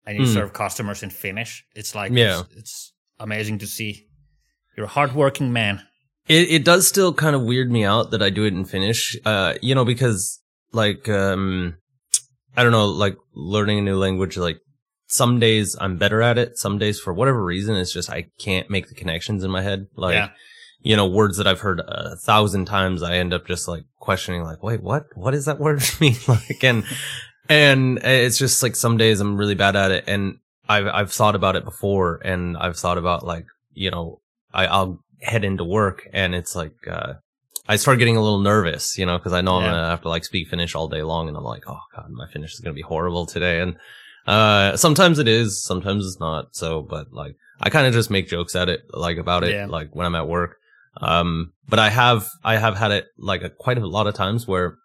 and 0.07 0.17
you 0.17 0.25
Mm. 0.25 0.35
serve 0.35 0.53
customers 0.53 1.03
in 1.03 1.11
Finnish. 1.11 1.65
It's 1.75 1.95
like 1.95 2.13
Yeah. 2.13 2.41
it's, 2.43 2.57
it's 2.57 2.93
amazing 3.19 3.59
to 3.61 3.67
see. 3.67 4.07
You're 4.77 4.87
a 4.87 4.89
hardworking 4.91 5.53
man. 5.53 5.83
It 6.29 6.51
it 6.51 6.65
does 6.65 6.87
still 6.87 7.13
kind 7.13 7.35
of 7.37 7.43
weird 7.43 7.71
me 7.71 7.85
out 7.85 8.11
that 8.13 8.23
I 8.23 8.31
do 8.31 8.45
it 8.45 8.53
in 8.55 8.65
Finnish. 8.65 9.17
Uh, 9.25 9.55
you 9.61 9.75
know, 9.75 9.85
because 9.85 10.41
like 10.73 11.09
um, 11.09 11.77
I 12.57 12.63
don't 12.63 12.73
know, 12.73 12.87
like 12.87 13.17
learning 13.35 13.79
a 13.79 13.83
new 13.83 13.97
language. 13.97 14.37
Like 14.37 14.59
some 15.09 15.39
days 15.41 15.77
I'm 15.81 15.97
better 15.99 16.23
at 16.23 16.39
it. 16.39 16.59
Some 16.59 16.79
days, 16.79 17.01
for 17.01 17.13
whatever 17.13 17.45
reason, 17.45 17.77
it's 17.77 17.93
just 17.93 18.09
I 18.11 18.27
can't 18.39 18.71
make 18.71 18.89
the 18.89 18.95
connections 18.95 19.45
in 19.45 19.51
my 19.51 19.63
head. 19.63 19.87
Like 19.97 20.15
Yeah. 20.15 20.29
you 20.81 20.97
know, 20.97 21.07
words 21.07 21.37
that 21.39 21.47
I've 21.47 21.61
heard 21.61 21.81
a 21.81 22.17
thousand 22.17 22.67
times, 22.67 23.03
I 23.03 23.17
end 23.17 23.33
up 23.35 23.47
just 23.47 23.69
like 23.69 23.83
questioning, 23.99 24.43
like, 24.43 24.63
wait, 24.63 24.83
what? 24.83 25.05
What 25.15 25.33
does 25.33 25.45
that 25.47 25.59
word 25.61 25.83
mean? 26.01 26.17
like, 26.29 26.63
and 26.63 26.85
and 27.49 27.99
it's 27.99 28.39
just 28.39 28.63
like 28.63 28.77
some 28.77 28.97
days 28.97 29.21
I'm 29.21 29.37
really 29.37 29.55
bad 29.57 29.75
at 29.77 29.91
it, 29.91 30.05
and 30.07 30.39
I've 30.69 30.87
I've 30.87 31.13
thought 31.13 31.35
about 31.35 31.57
it 31.57 31.65
before, 31.65 32.21
and 32.25 32.57
I've 32.57 32.77
thought 32.77 32.97
about 32.99 33.27
like 33.27 33.47
you 33.75 33.91
know 33.91 34.21
I 34.55 34.67
I'll 34.67 35.01
head 35.23 35.45
into 35.45 35.65
work, 35.65 36.07
and 36.13 36.35
it's 36.35 36.55
like 36.55 36.75
uh 36.89 37.15
I 37.69 37.77
start 37.77 37.99
getting 38.01 38.17
a 38.17 38.23
little 38.23 38.41
nervous, 38.41 38.99
you 38.99 39.07
know, 39.07 39.19
because 39.19 39.33
I 39.33 39.41
know 39.41 39.57
I'm 39.57 39.65
gonna 39.65 39.89
have 39.89 40.03
to 40.03 40.09
like 40.09 40.25
speak 40.25 40.49
Finnish 40.49 40.75
all 40.75 40.89
day 40.89 41.03
long, 41.03 41.29
and 41.29 41.37
I'm 41.37 41.45
like, 41.45 41.63
oh 41.69 41.81
god, 41.95 42.11
my 42.11 42.27
Finnish 42.33 42.53
is 42.55 42.61
gonna 42.61 42.75
be 42.75 42.83
horrible 42.83 43.25
today, 43.27 43.61
and 43.61 43.77
uh 44.27 44.77
sometimes 44.77 45.19
it 45.19 45.29
is, 45.29 45.63
sometimes 45.63 46.07
it's 46.07 46.21
not. 46.21 46.55
So, 46.55 46.83
but 46.83 47.13
like 47.13 47.37
I 47.61 47.71
kind 47.71 47.87
of 47.87 47.93
just 47.93 48.11
make 48.11 48.29
jokes 48.29 48.55
at 48.57 48.69
it, 48.69 48.81
like 48.93 49.17
about 49.19 49.45
it, 49.45 49.51
Yeah. 49.55 49.67
like 49.67 49.95
when 49.95 50.07
I'm 50.07 50.15
at 50.17 50.29
work. 50.29 50.57
Um, 51.01 51.53
but 51.69 51.79
I 51.79 51.89
have 51.91 52.29
I 52.45 52.57
have 52.59 52.77
had 52.77 52.91
it 52.91 53.07
like 53.17 53.43
a, 53.43 53.51
quite 53.51 53.79
a 53.79 53.87
lot 53.87 54.07
of 54.07 54.15
times 54.15 54.47
where 54.47 54.77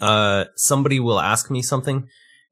uh 0.00 0.44
somebody 0.56 0.98
will 0.98 1.20
ask 1.20 1.50
me 1.50 1.62
something 1.62 2.08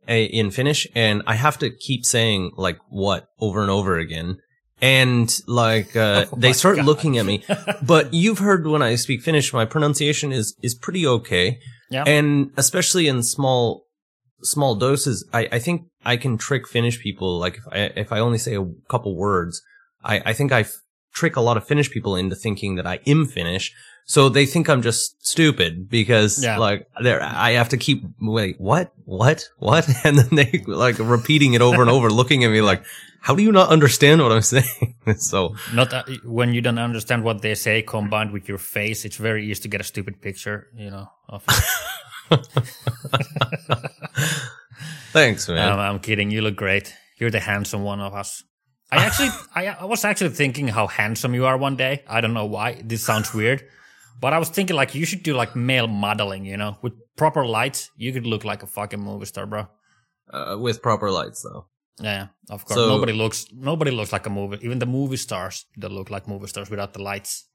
uh, 0.09 0.13
in 0.13 0.51
Finnish, 0.51 0.87
and 0.95 1.23
I 1.27 1.35
have 1.35 1.59
to 1.59 1.71
keep 1.71 2.05
saying 2.05 2.53
like 2.57 2.79
what 2.89 3.27
over 3.41 3.61
and 3.63 3.71
over 3.71 3.99
again. 3.99 4.39
And 4.83 5.33
like 5.47 5.95
uh, 5.97 6.27
Oh 6.33 6.37
they 6.37 6.53
start 6.53 6.77
God. 6.77 6.87
looking 6.87 7.17
at 7.17 7.25
me, 7.25 7.45
but 7.83 8.13
you've 8.13 8.41
heard 8.41 8.67
when 8.67 8.83
I 8.83 8.97
speak 8.97 9.23
Finnish, 9.23 9.53
my 9.53 9.65
pronunciation 9.65 10.33
is 10.33 10.57
is 10.63 10.75
pretty 10.75 11.07
okay, 11.07 11.59
Yeah. 11.89 12.03
and 12.05 12.51
especially 12.57 13.07
in 13.07 13.23
small 13.23 13.85
small 14.43 14.75
doses, 14.75 15.25
I, 15.33 15.49
I 15.53 15.59
think 15.61 15.83
I 16.05 16.17
can 16.17 16.37
trick 16.37 16.67
Finnish 16.67 17.01
people. 17.01 17.39
Like 17.39 17.59
if 17.59 17.65
I 17.71 17.79
if 18.01 18.13
I 18.13 18.19
only 18.19 18.39
say 18.39 18.57
a 18.57 18.67
couple 18.89 19.17
words, 19.17 19.63
I 20.03 20.21
I 20.27 20.33
think 20.33 20.51
I 20.51 20.61
f- 20.63 20.73
trick 21.15 21.37
a 21.37 21.41
lot 21.41 21.57
of 21.57 21.65
Finnish 21.65 21.91
people 21.93 22.17
into 22.17 22.35
thinking 22.35 22.75
that 22.75 22.87
I 22.87 22.99
am 23.07 23.27
Finnish. 23.27 23.73
So 24.05 24.29
they 24.29 24.47
think 24.47 24.69
I'm 24.69 24.83
just 24.83 25.25
stupid 25.25 25.89
because 25.89 26.43
Yeah. 26.43 26.59
like 26.59 26.89
there 27.01 27.23
I 27.23 27.53
have 27.53 27.69
to 27.69 27.77
keep 27.77 28.03
wait 28.21 28.57
what 28.59 28.91
what 29.05 29.47
what 29.59 29.87
and 30.05 30.19
then 30.19 30.29
they 30.33 30.65
like 30.67 30.99
repeating 30.99 31.55
it 31.55 31.63
over 31.63 31.83
and 31.83 31.91
over, 31.91 32.11
looking 32.11 32.43
at 32.43 32.51
me 32.51 32.63
like, 32.63 32.83
how 33.23 33.37
do 33.37 33.43
you 33.43 33.53
not 33.53 33.69
understand 33.69 34.21
what 34.21 34.33
I'm 34.33 34.43
saying? 34.43 34.97
so 35.17 35.55
Not 35.73 35.93
uh, 35.93 36.03
when 36.25 36.53
you 36.53 36.61
don't 36.61 36.79
understand 36.79 37.23
what 37.23 37.41
they 37.41 37.55
say 37.55 37.81
combined 37.83 38.33
with 38.33 38.49
your 38.49 38.59
face. 38.59 39.05
It's 39.05 39.17
very 39.17 39.49
easy 39.49 39.63
to 39.63 39.69
get 39.69 39.81
a 39.81 39.85
stupid 39.85 40.21
picture. 40.21 40.67
You 40.77 40.91
know. 40.91 41.07
Of, 41.29 41.45
thanks, 45.13 45.49
man. 45.49 45.73
Um, 45.73 45.79
I'm 45.79 46.01
kidding. 46.01 46.33
You 46.33 46.43
look 46.43 46.57
great. 46.57 46.93
You're 47.19 47.31
the 47.31 47.39
handsome 47.39 47.85
one 47.85 48.01
of 48.01 48.13
us. 48.13 48.43
I 48.91 48.97
actually, 49.05 49.29
I, 49.55 49.69
I 49.69 49.85
was 49.85 50.05
actually 50.05 50.31
thinking 50.31 50.67
how 50.67 50.89
handsome 50.89 51.33
you 51.33 51.47
are 51.47 51.57
one 51.57 51.77
day. 51.77 52.03
I 52.09 52.21
don't 52.21 52.35
know 52.35 52.47
why. 52.47 52.83
This 52.85 53.05
sounds 53.05 53.33
weird, 53.33 53.63
but 54.21 54.33
I 54.33 54.39
was 54.39 54.49
thinking 54.49 54.75
like 54.75 54.97
you 54.97 55.07
should 55.07 55.23
do 55.23 55.35
like 55.35 55.55
male 55.55 55.87
modeling. 55.87 56.45
You 56.45 56.57
know, 56.57 56.77
with 56.83 56.95
proper 57.17 57.47
lights, 57.47 57.89
you 57.97 58.13
could 58.13 58.27
look 58.27 58.45
like 58.45 58.65
a 58.65 58.67
fucking 58.67 59.01
movie 59.01 59.27
star, 59.27 59.47
bro. 59.47 59.69
Uh, 60.29 60.57
with 60.59 60.83
proper 60.83 61.09
lights 61.09 61.43
though. 61.43 61.67
Yeah, 62.01 62.29
of 62.51 62.65
course. 62.65 62.79
So- 62.79 62.89
nobody 62.89 63.13
looks, 63.13 63.47
nobody 63.53 63.91
looks 63.91 64.13
like 64.13 64.27
a 64.27 64.31
movie. 64.31 64.59
Even 64.63 64.79
the 64.79 64.87
movie 64.87 65.17
stars, 65.19 65.67
they 65.77 65.89
look 65.89 66.09
like 66.11 66.27
movie 66.29 66.47
stars 66.49 66.71
without 66.71 66.93
the 66.95 67.03
lights. 67.03 67.47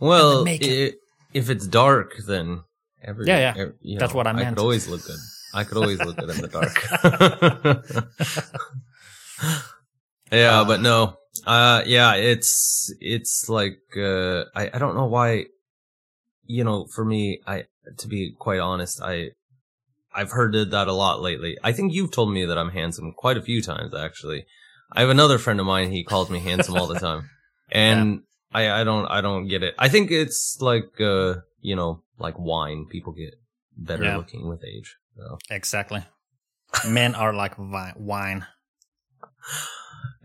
Well, 0.00 0.44
makeup. 0.44 0.68
i 0.68 0.92
if 1.32 1.48
it's 1.50 1.66
dark, 1.66 2.14
then 2.26 2.62
every 3.02 3.26
Yeah, 3.26 3.38
yeah. 3.38 3.54
ev- 3.62 3.74
you 3.80 3.98
That's 3.98 4.12
know, 4.12 4.16
what 4.18 4.26
I 4.26 4.32
meant. 4.32 4.46
I 4.46 4.50
could 4.50 4.58
always 4.60 4.88
look 4.88 5.04
good. 5.06 5.18
I 5.54 5.64
could 5.64 5.78
always 5.78 5.98
look 6.00 6.16
good 6.16 6.30
in 6.30 6.40
the 6.42 6.48
dark. 6.48 6.74
yeah, 10.32 10.60
Uh, 10.60 10.64
but 10.64 10.80
no. 10.80 11.16
Uh, 11.46 11.82
yeah, 11.86 12.14
it's 12.14 12.92
it's 13.00 13.48
like 13.48 13.80
uh, 13.96 14.44
I 14.54 14.70
I 14.74 14.78
don't 14.78 14.94
know 14.96 15.06
why. 15.06 15.46
You 16.46 16.62
know, 16.64 16.86
for 16.86 17.04
me, 17.04 17.40
I 17.46 17.64
to 17.98 18.08
be 18.08 18.32
quite 18.38 18.60
honest, 18.60 19.00
I 19.02 19.30
I've 20.14 20.30
heard 20.30 20.54
that 20.70 20.88
a 20.88 20.92
lot 20.92 21.20
lately. 21.20 21.56
I 21.62 21.72
think 21.72 21.92
you've 21.92 22.12
told 22.12 22.32
me 22.32 22.44
that 22.46 22.56
I'm 22.58 22.70
handsome 22.70 23.12
quite 23.12 23.36
a 23.36 23.42
few 23.42 23.60
times, 23.62 23.94
actually. 23.94 24.46
I 24.92 25.00
have 25.00 25.10
another 25.10 25.38
friend 25.38 25.58
of 25.60 25.66
mine. 25.66 25.90
He 25.90 26.04
calls 26.04 26.30
me 26.30 26.38
handsome 26.38 26.76
all 26.76 26.86
the 26.86 27.00
time, 27.00 27.28
and 27.70 28.22
I 28.52 28.70
I 28.80 28.84
don't 28.84 29.06
I 29.06 29.20
don't 29.20 29.48
get 29.48 29.62
it. 29.62 29.74
I 29.78 29.88
think 29.88 30.10
it's 30.10 30.58
like 30.60 31.00
uh 31.00 31.36
you 31.60 31.74
know 31.74 32.02
like 32.18 32.38
wine. 32.38 32.86
People 32.90 33.12
get 33.12 33.34
better 33.76 34.04
Yeah. 34.04 34.16
looking 34.18 34.48
with 34.48 34.62
age. 34.64 34.96
So. 35.16 35.38
Exactly. 35.50 36.04
Men 36.88 37.14
are 37.14 37.32
like 37.32 37.56
vi- 37.56 37.94
wine. 37.96 38.46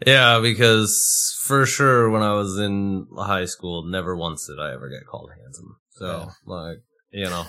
Yeah, 0.06 0.40
because 0.40 1.36
for 1.44 1.66
sure 1.66 2.10
when 2.10 2.22
I 2.22 2.34
was 2.34 2.58
in 2.58 3.08
high 3.18 3.46
school, 3.46 3.84
never 3.86 4.16
once 4.16 4.48
did 4.48 4.60
I 4.60 4.72
ever 4.74 4.90
get 4.90 5.06
called 5.06 5.32
handsome. 5.42 5.78
So 5.92 6.06
Yeah. 6.06 6.26
like 6.46 6.78
you 7.12 7.26
know, 7.26 7.46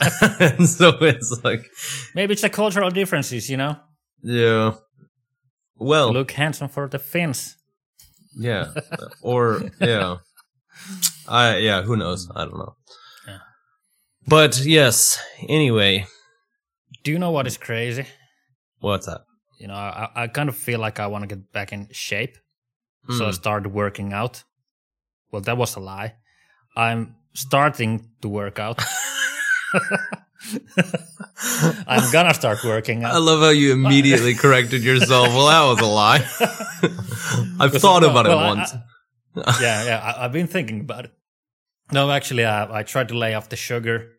and 0.40 0.68
so 0.68 0.88
it's 1.00 1.40
like 1.44 1.70
Maybe 2.14 2.32
it's 2.32 2.42
the 2.42 2.50
cultural 2.50 2.90
differences, 2.90 3.48
you 3.48 3.56
know. 3.56 3.76
yeah. 4.22 4.72
Well, 5.76 6.12
Look 6.12 6.32
handsome 6.32 6.68
for 6.68 6.88
the 6.88 6.98
Finns. 6.98 7.56
yeah, 8.36 8.72
or 9.22 9.70
yeah, 9.80 10.16
I 11.28 11.56
yeah. 11.58 11.82
Who 11.82 11.96
knows? 11.96 12.28
I 12.34 12.44
don't 12.44 12.58
know. 12.58 12.76
Yeah. 13.26 13.38
But 14.26 14.58
yes. 14.64 15.18
Anyway, 15.48 16.06
Do 17.02 17.10
you 17.12 17.18
know 17.18 17.30
what 17.32 17.46
is 17.46 17.56
crazy? 17.58 18.06
what's 18.80 19.06
that? 19.06 19.22
You 19.58 19.68
know, 19.68 19.74
I, 19.74 20.08
I 20.14 20.26
kind 20.28 20.48
of 20.48 20.56
feel 20.56 20.78
like 20.80 21.00
I 21.00 21.06
want 21.06 21.22
to 21.22 21.36
get 21.36 21.52
back 21.52 21.72
in 21.72 21.88
shape. 21.92 22.36
So 23.10 23.24
I 23.24 23.28
Hmm. 23.28 23.32
started 23.34 23.72
working 23.72 24.12
out. 24.12 24.44
Well, 25.30 25.42
that 25.42 25.56
was 25.56 25.76
a 25.76 25.80
lie. 25.80 26.14
I'm 26.76 27.16
starting 27.34 28.10
to 28.22 28.28
work 28.28 28.58
out. 28.58 28.78
I'm 31.86 32.10
gonna 32.12 32.34
start 32.34 32.62
working 32.64 33.04
I 33.04 33.18
love 33.18 33.40
how 33.40 33.48
you 33.50 33.72
immediately 33.72 34.34
corrected 34.44 34.82
yourself. 34.82 35.28
Well, 35.28 35.46
that 35.48 35.62
was 35.62 35.80
a 35.80 35.86
lie. 35.86 36.18
I've 37.60 37.72
thought 37.72 38.02
well- 38.02 38.10
about 38.10 38.26
well, 38.26 38.38
it 38.38 38.42
I- 38.42 38.54
once. 38.54 38.74
yeah, 39.60 39.84
yeah. 39.84 39.98
I, 40.00 40.24
I've 40.24 40.32
been 40.32 40.46
thinking 40.46 40.80
about 40.80 41.06
it. 41.06 41.12
No, 41.92 42.10
actually, 42.10 42.44
uh, 42.44 42.72
I 42.72 42.82
tried 42.82 43.08
to 43.08 43.18
lay 43.18 43.34
off 43.34 43.48
the 43.48 43.56
sugar, 43.56 44.12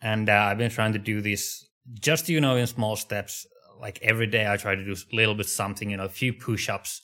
and 0.00 0.28
uh, 0.28 0.32
I've 0.32 0.58
been 0.58 0.70
trying 0.70 0.92
to 0.92 0.98
do 0.98 1.20
this 1.20 1.66
just 2.00 2.28
you 2.28 2.40
know 2.40 2.56
in 2.56 2.66
small 2.66 2.96
steps. 2.96 3.46
Like 3.80 3.98
every 4.02 4.26
day, 4.26 4.50
I 4.50 4.56
try 4.56 4.74
to 4.74 4.84
do 4.84 4.92
a 4.92 5.16
little 5.16 5.34
bit 5.34 5.46
something. 5.48 5.90
You 5.90 5.96
know, 5.96 6.04
a 6.04 6.08
few 6.10 6.32
push-ups, 6.32 7.02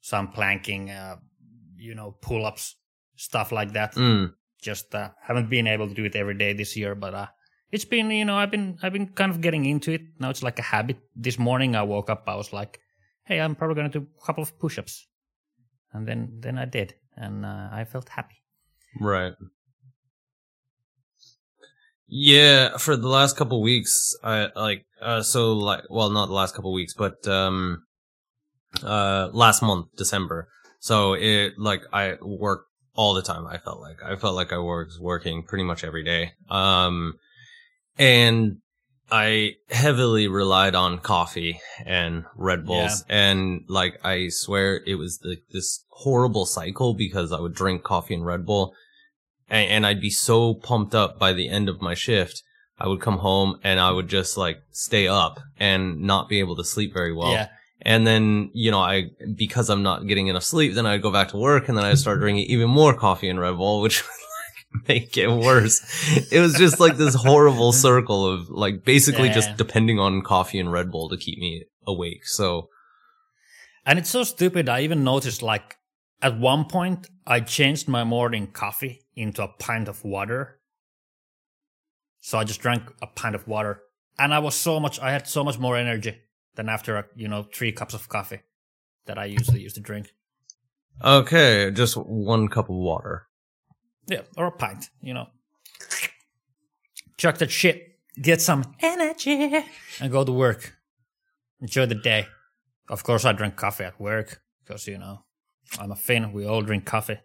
some 0.00 0.28
planking, 0.28 0.90
uh, 0.90 1.16
you 1.76 1.94
know, 1.94 2.16
pull-ups, 2.20 2.76
stuff 3.16 3.52
like 3.52 3.72
that. 3.72 3.94
Mm. 3.94 4.34
Just 4.60 4.94
uh, 4.94 5.10
haven't 5.22 5.48
been 5.48 5.66
able 5.66 5.88
to 5.88 5.94
do 5.94 6.04
it 6.04 6.16
every 6.16 6.34
day 6.34 6.52
this 6.52 6.76
year, 6.76 6.94
but 6.94 7.14
uh, 7.14 7.26
it's 7.72 7.84
been 7.84 8.10
you 8.10 8.24
know 8.24 8.36
I've 8.36 8.50
been 8.50 8.78
I've 8.82 8.92
been 8.92 9.08
kind 9.08 9.30
of 9.30 9.40
getting 9.40 9.64
into 9.64 9.92
it. 9.92 10.02
Now 10.18 10.30
it's 10.30 10.42
like 10.42 10.58
a 10.58 10.62
habit. 10.62 10.98
This 11.14 11.38
morning 11.38 11.74
I 11.76 11.82
woke 11.82 12.10
up, 12.10 12.24
I 12.26 12.34
was 12.34 12.52
like, 12.52 12.80
hey, 13.24 13.40
I'm 13.40 13.54
probably 13.54 13.76
gonna 13.76 13.88
do 13.88 14.06
a 14.20 14.24
couple 14.24 14.42
of 14.42 14.58
push-ups, 14.58 15.06
and 15.92 16.06
then 16.06 16.38
then 16.40 16.58
I 16.58 16.64
did, 16.64 16.94
and 17.16 17.44
uh, 17.44 17.68
I 17.72 17.84
felt 17.84 18.08
happy. 18.08 18.36
Right. 19.00 19.34
Yeah, 22.08 22.76
for 22.76 22.96
the 22.96 23.08
last 23.08 23.36
couple 23.36 23.60
weeks, 23.62 24.14
I 24.22 24.48
like 24.54 24.86
uh 25.02 25.22
so 25.22 25.52
like 25.52 25.84
well 25.90 26.10
not 26.10 26.26
the 26.26 26.34
last 26.34 26.54
couple 26.54 26.72
weeks, 26.72 26.94
but 26.94 27.26
um 27.26 27.82
uh 28.82 29.28
last 29.32 29.62
month, 29.62 29.86
December. 29.96 30.48
So 30.78 31.14
it 31.14 31.58
like 31.58 31.82
I 31.92 32.14
worked 32.22 32.68
all 32.94 33.14
the 33.14 33.22
time. 33.22 33.46
I 33.46 33.58
felt 33.58 33.80
like 33.80 34.02
I 34.04 34.14
felt 34.16 34.36
like 34.36 34.52
I 34.52 34.58
was 34.58 34.98
working 35.00 35.42
pretty 35.42 35.64
much 35.64 35.82
every 35.84 36.04
day. 36.04 36.32
Um, 36.48 37.14
and 37.98 38.58
I 39.10 39.54
heavily 39.70 40.26
relied 40.26 40.74
on 40.74 40.98
coffee 40.98 41.60
and 41.84 42.24
Red 42.36 42.66
Bulls, 42.66 43.04
and 43.08 43.64
like 43.68 44.00
I 44.04 44.28
swear 44.28 44.82
it 44.86 44.96
was 44.96 45.18
the, 45.18 45.36
this 45.52 45.84
horrible 45.90 46.44
cycle 46.46 46.94
because 46.94 47.32
I 47.32 47.40
would 47.40 47.54
drink 47.54 47.82
coffee 47.84 48.14
and 48.14 48.26
Red 48.26 48.44
Bull, 48.44 48.74
and, 49.48 49.70
and 49.70 49.86
I'd 49.86 50.00
be 50.00 50.10
so 50.10 50.54
pumped 50.54 50.94
up 50.94 51.18
by 51.18 51.32
the 51.32 51.48
end 51.48 51.68
of 51.68 51.80
my 51.80 51.94
shift. 51.94 52.42
I 52.78 52.88
would 52.88 53.00
come 53.00 53.18
home 53.18 53.58
and 53.64 53.80
I 53.80 53.90
would 53.90 54.08
just 54.08 54.36
like 54.36 54.58
stay 54.70 55.08
up 55.08 55.40
and 55.58 56.02
not 56.02 56.28
be 56.28 56.40
able 56.40 56.56
to 56.56 56.64
sleep 56.64 56.92
very 56.92 57.14
well. 57.14 57.32
yeah. 57.32 57.48
And 57.82 58.06
then, 58.06 58.50
you 58.52 58.70
know, 58.70 58.80
I, 58.80 59.10
because 59.34 59.70
I'm 59.70 59.82
not 59.82 60.06
getting 60.06 60.26
enough 60.26 60.42
sleep, 60.42 60.74
then 60.74 60.86
I'd 60.86 61.02
go 61.02 61.12
back 61.12 61.28
to 61.28 61.36
work 61.36 61.68
and 61.68 61.78
then 61.78 61.84
I'd 61.84 61.98
start 61.98 62.20
drinking 62.20 62.46
even 62.46 62.68
more 62.68 62.94
coffee 62.94 63.28
and 63.28 63.38
Red 63.38 63.56
Bull, 63.56 63.80
which 63.80 64.02
like 64.02 64.25
make 64.88 65.16
it 65.16 65.28
worse. 65.28 65.80
It 66.32 66.40
was 66.40 66.54
just 66.54 66.80
like 66.80 66.96
this 66.96 67.14
horrible 67.14 67.72
circle 67.72 68.26
of 68.26 68.48
like 68.48 68.84
basically 68.84 69.28
Yeah. 69.28 69.34
just 69.34 69.56
depending 69.56 69.98
on 69.98 70.22
coffee 70.22 70.58
and 70.58 70.70
Red 70.72 70.90
Bull 70.90 71.08
to 71.08 71.16
keep 71.16 71.38
me 71.38 71.64
awake. 71.86 72.26
So, 72.26 72.68
And 73.84 73.98
it's 73.98 74.10
so 74.10 74.24
stupid. 74.24 74.68
I 74.68 74.80
even 74.80 75.04
noticed 75.04 75.42
like 75.42 75.76
at 76.22 76.38
one 76.38 76.64
point 76.64 77.08
I 77.26 77.40
changed 77.40 77.88
my 77.88 78.04
morning 78.04 78.46
coffee 78.48 79.02
into 79.14 79.42
a 79.42 79.48
pint 79.48 79.88
of 79.88 80.04
water. 80.04 80.60
So 82.20 82.38
I 82.38 82.44
just 82.44 82.60
drank 82.60 82.82
a 83.00 83.06
pint 83.06 83.34
of 83.34 83.46
water 83.46 83.82
and 84.18 84.34
I 84.34 84.38
was 84.40 84.54
so 84.54 84.80
much, 84.80 84.98
I 85.00 85.12
had 85.12 85.26
so 85.28 85.44
much 85.44 85.58
more 85.58 85.76
energy 85.76 86.18
than 86.56 86.68
after, 86.68 86.96
a, 86.96 87.04
you 87.14 87.28
know, 87.28 87.46
three 87.54 87.70
cups 87.70 87.94
of 87.94 88.08
coffee 88.08 88.40
that 89.04 89.18
I 89.18 89.26
usually 89.26 89.60
used 89.60 89.76
to 89.76 89.80
drink. 89.80 90.08
okay, 91.04 91.70
just 91.70 91.96
one 91.96 92.48
cup 92.48 92.68
of 92.70 92.74
water. 92.76 93.25
Yeah. 94.06 94.22
Or 94.36 94.46
a 94.46 94.52
pint, 94.52 94.90
you 95.00 95.14
know. 95.14 95.26
Chuck 97.16 97.38
that 97.38 97.50
shit, 97.50 97.98
get 98.20 98.40
some 98.40 98.74
energy 98.80 99.64
and 100.00 100.12
go 100.12 100.24
to 100.24 100.32
work. 100.32 100.76
Enjoy 101.60 101.86
the 101.86 101.94
day. 101.94 102.26
Of 102.88 103.02
course, 103.02 103.24
I 103.24 103.32
drink 103.32 103.56
coffee 103.56 103.84
at 103.84 103.98
work 104.00 104.42
because, 104.62 104.86
you 104.86 104.98
know, 104.98 105.24
I'm 105.80 105.90
a 105.90 105.96
Finn. 105.96 106.32
We 106.32 106.46
all 106.46 106.62
drink 106.62 106.84
coffee. 106.84 107.18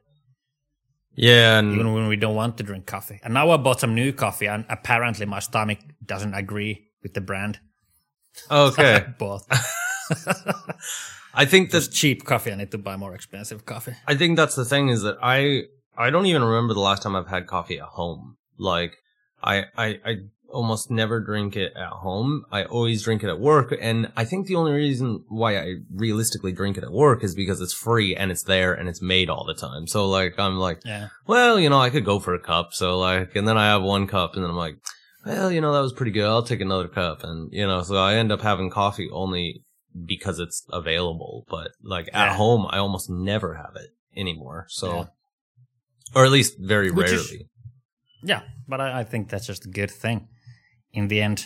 Yeah. 1.14 1.60
And 1.60 1.74
even 1.74 1.94
when 1.94 2.08
we 2.08 2.16
don't 2.16 2.36
want 2.36 2.58
to 2.58 2.64
drink 2.64 2.86
coffee. 2.86 3.20
And 3.22 3.34
now 3.34 3.52
I 3.52 3.58
bought 3.58 3.82
some 3.82 3.94
new 3.94 4.14
coffee, 4.14 4.48
and 4.48 4.66
apparently 4.70 5.26
my 5.26 5.40
stomach 5.40 5.80
doesn't 6.06 6.34
agree 6.34 6.88
with 7.04 7.14
the 7.14 7.22
brand. 7.22 7.60
okay. 8.50 9.06
Bought 9.20 9.44
I 11.34 11.46
think 11.46 11.72
this 11.72 11.88
cheap 11.88 12.26
coffee. 12.26 12.52
I 12.52 12.56
need 12.56 12.72
to 12.72 12.78
buy 12.78 12.98
more 12.98 13.14
expensive 13.14 13.66
coffee. 13.66 13.96
I 14.08 14.16
think 14.16 14.38
that's 14.38 14.56
the 14.56 14.66
thing 14.66 14.90
is 14.90 15.04
that 15.04 15.18
I 15.22 15.64
I 15.98 16.10
don't 16.10 16.26
even 16.26 16.44
remember 16.44 16.74
the 16.74 16.80
last 16.80 17.04
time 17.04 17.16
I've 17.16 17.28
had 17.28 17.48
coffee 17.48 17.80
at 17.80 17.86
home. 17.86 18.38
Like 18.58 18.98
I 19.44 19.66
I 19.78 20.00
I 20.06 20.16
almost 20.50 20.92
never 20.92 21.20
drink 21.22 21.56
it 21.56 21.74
at 21.76 21.90
home. 21.90 22.44
I 22.52 22.66
always 22.66 23.04
drink 23.04 23.24
it 23.24 23.30
at 23.30 23.40
work 23.40 23.74
and 23.80 24.12
I 24.18 24.26
think 24.26 24.48
the 24.48 24.56
only 24.56 24.74
reason 24.74 25.24
why 25.30 25.58
I 25.58 25.76
realistically 25.94 26.52
drink 26.52 26.78
it 26.78 26.84
at 26.84 26.92
work 26.92 27.24
is 27.24 27.34
because 27.36 27.62
it's 27.62 27.74
free 27.74 28.16
and 28.16 28.32
it's 28.32 28.44
there 28.44 28.74
and 28.74 28.90
it's 28.90 29.02
made 29.02 29.30
all 29.30 29.46
the 29.46 29.54
time. 29.54 29.88
So 29.88 30.10
like 30.10 30.38
I'm 30.38 30.58
like, 30.58 30.82
Yeah, 30.86 31.08
well, 31.26 31.60
you 31.60 31.70
know, 31.70 31.80
I 31.80 31.90
could 31.90 32.06
go 32.06 32.20
for 32.20 32.34
a 32.34 32.40
cup. 32.40 32.74
So 32.74 33.00
like 33.00 33.36
and 33.36 33.48
then 33.48 33.58
I 33.58 33.68
have 33.68 33.82
one 33.82 34.08
cup 34.08 34.36
and 34.36 34.44
then 34.44 34.52
I'm 34.52 34.58
like, 34.58 34.76
well, 35.26 35.52
you 35.52 35.62
know, 35.62 35.74
that 35.74 35.82
was 35.82 35.94
pretty 35.94 36.12
good. 36.12 36.26
I'll 36.26 36.44
take 36.44 36.62
another 36.62 36.88
cup 36.88 37.24
and 37.24 37.52
you 37.54 37.66
know, 37.66 37.82
so 37.84 37.96
I 37.96 38.16
end 38.16 38.32
up 38.32 38.42
having 38.42 38.70
coffee 38.70 39.10
only 39.12 39.64
because 40.06 40.40
it's 40.40 40.66
available, 40.72 41.46
but 41.50 41.72
like 41.84 42.10
at 42.14 42.36
home 42.36 42.68
I 42.70 42.78
almost 42.78 43.10
never 43.10 43.56
have 43.56 43.76
it 43.76 43.92
anymore. 44.16 44.66
So 44.70 44.96
Yeah. 44.96 45.06
Or 46.16 46.26
at 46.26 46.32
least 46.32 46.58
very 46.60 46.92
Which 46.92 47.12
is- 47.12 47.32
rarely. 47.32 47.50
yeah, 48.24 48.42
but 48.68 48.80
I, 48.82 49.00
I 49.02 49.04
think 49.04 49.30
that's 49.30 49.48
just 49.48 49.66
a 49.66 49.70
good 49.70 49.92
thing. 49.92 50.28
In 50.94 51.08
the 51.08 51.22
end, 51.22 51.46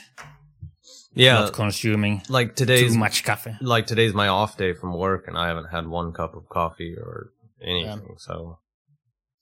yeah, 1.13 1.35
not 1.41 1.53
consuming 1.53 2.21
like 2.29 2.55
today's 2.55 2.93
too 2.93 2.97
much 2.99 3.23
coffee. 3.23 3.55
like 3.61 3.85
today's 3.87 4.13
my 4.13 4.27
off 4.27 4.57
day 4.57 4.73
from 4.73 4.97
work 4.97 5.27
and 5.27 5.37
I 5.37 5.47
haven't 5.47 5.69
had 5.71 5.87
one 5.87 6.11
cup 6.13 6.35
of 6.35 6.49
coffee 6.49 6.95
or 6.97 7.29
anything. 7.61 8.15
So 8.17 8.59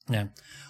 Yeah. 0.08 0.26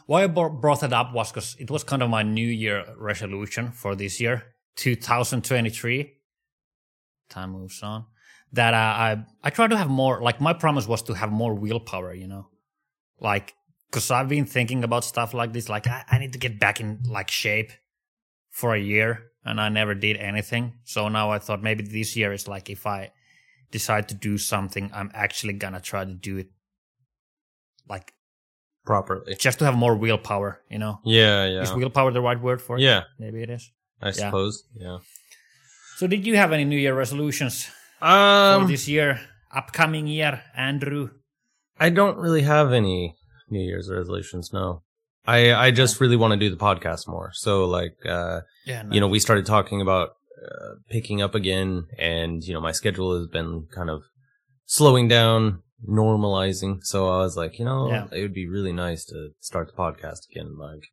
Why 0.07 0.23
I 0.25 0.27
brought 0.29 0.81
that 0.83 0.93
up 0.93 1.12
was 1.12 1.33
because 1.33 1.57
it 1.59 1.69
was 1.71 1.83
kind 1.85 2.03
of 2.03 2.11
my 2.11 2.23
New 2.23 2.47
Year 2.47 2.85
resolution 2.97 3.73
for 3.73 3.97
this 3.97 4.21
year, 4.21 4.45
2023. 4.77 6.12
Time 7.31 7.51
moves 7.53 7.83
on. 7.83 8.05
That 8.53 8.75
uh, 8.75 8.77
I 8.77 9.25
I 9.43 9.51
try 9.51 9.67
to 9.67 9.77
have 9.77 9.88
more. 9.90 10.21
Like 10.23 10.40
my 10.40 10.53
promise 10.53 10.87
was 10.87 11.03
to 11.05 11.14
have 11.14 11.33
more 11.33 11.55
willpower. 11.55 12.14
You 12.14 12.29
know, 12.29 12.47
like 13.19 13.55
because 13.94 14.11
I've 14.11 14.28
been 14.28 14.44
thinking 14.44 14.83
about 14.83 15.04
stuff 15.04 15.35
like 15.35 15.52
this. 15.52 15.68
Like 15.68 15.87
I, 15.87 16.02
I 16.11 16.18
need 16.18 16.33
to 16.33 16.38
get 16.38 16.59
back 16.59 16.80
in 16.80 16.98
like 17.09 17.30
shape 17.30 17.70
for 18.50 18.74
a 18.74 18.80
year, 18.80 19.30
and 19.44 19.61
I 19.61 19.68
never 19.68 19.94
did 19.94 20.16
anything. 20.16 20.72
So 20.83 21.09
now 21.09 21.30
I 21.30 21.38
thought 21.38 21.62
maybe 21.62 21.85
this 21.85 22.16
year 22.16 22.33
is 22.33 22.48
like 22.48 22.68
if 22.70 22.88
I 22.88 23.12
decide 23.70 24.09
to 24.09 24.16
do 24.16 24.37
something, 24.37 24.90
I'm 24.92 25.12
actually 25.14 25.52
gonna 25.52 25.80
try 25.80 26.04
to 26.04 26.12
do 26.12 26.38
it. 26.38 26.48
Like 27.88 28.12
properly. 28.85 29.37
just 29.37 29.61
to 29.61 29.64
have 29.64 29.76
more 29.76 29.94
willpower, 29.94 30.61
you 30.68 30.78
know. 30.78 30.98
Yeah, 31.04 31.46
yeah. 31.46 31.62
Is 31.62 31.72
willpower 31.72 32.11
the 32.11 32.20
right 32.20 32.40
word 32.40 32.61
for 32.61 32.76
it? 32.76 32.83
Yeah, 32.83 33.02
Maybe 33.20 33.42
it 33.42 33.50
is. 33.50 33.70
I 34.02 34.11
suppose. 34.11 34.64
Yeah. 34.74 34.98
So 35.98 36.09
did 36.09 36.26
you 36.26 36.35
have 36.37 36.50
any 36.52 36.64
New 36.64 36.78
Year 36.78 36.94
resolutions 36.96 37.70
for 38.00 38.07
Um 38.07 38.66
this 38.66 38.88
year, 38.88 39.20
upcoming 39.54 40.09
year, 40.09 40.42
Andrew? 40.57 41.11
I 41.78 41.90
don't 41.90 42.18
really 42.18 42.42
have 42.42 42.72
any 42.72 43.14
New 43.55 43.64
Year's 43.71 43.88
resolutions, 43.90 44.53
no. 44.53 44.83
I 45.37 45.38
I 45.67 45.71
just 45.83 46.01
really 46.03 46.17
want 46.23 46.33
to 46.35 46.43
do 46.45 46.51
the 46.55 46.64
podcast 46.69 47.03
more. 47.09 47.31
So 47.33 47.53
like 47.79 47.97
uh 48.17 48.40
Yeah, 48.67 48.83
you 48.95 49.01
know, 49.01 49.09
we 49.14 49.21
started 49.27 49.47
talking 49.47 49.81
about 49.87 50.09
uh, 50.47 50.73
picking 50.90 51.23
up 51.23 51.35
again, 51.35 51.71
and 51.99 52.43
you 52.47 52.53
know, 52.55 52.61
my 52.69 52.73
schedule 52.81 53.11
has 53.19 53.27
been 53.38 53.51
kind 53.79 53.88
of 53.95 54.03
slowing 54.67 55.09
down, 55.09 55.62
normalizing. 55.88 56.75
So 56.83 57.09
I 57.09 57.19
was 57.27 57.37
like, 57.43 57.59
you 57.59 57.64
know, 57.64 57.88
Yeah. 57.88 58.07
it 58.12 58.21
would 58.23 58.35
be 58.43 58.49
really 58.57 58.73
nice 58.87 59.03
to 59.07 59.19
start 59.40 59.67
the 59.69 59.79
podcast 59.85 60.21
again, 60.31 60.51
like. 60.59 60.85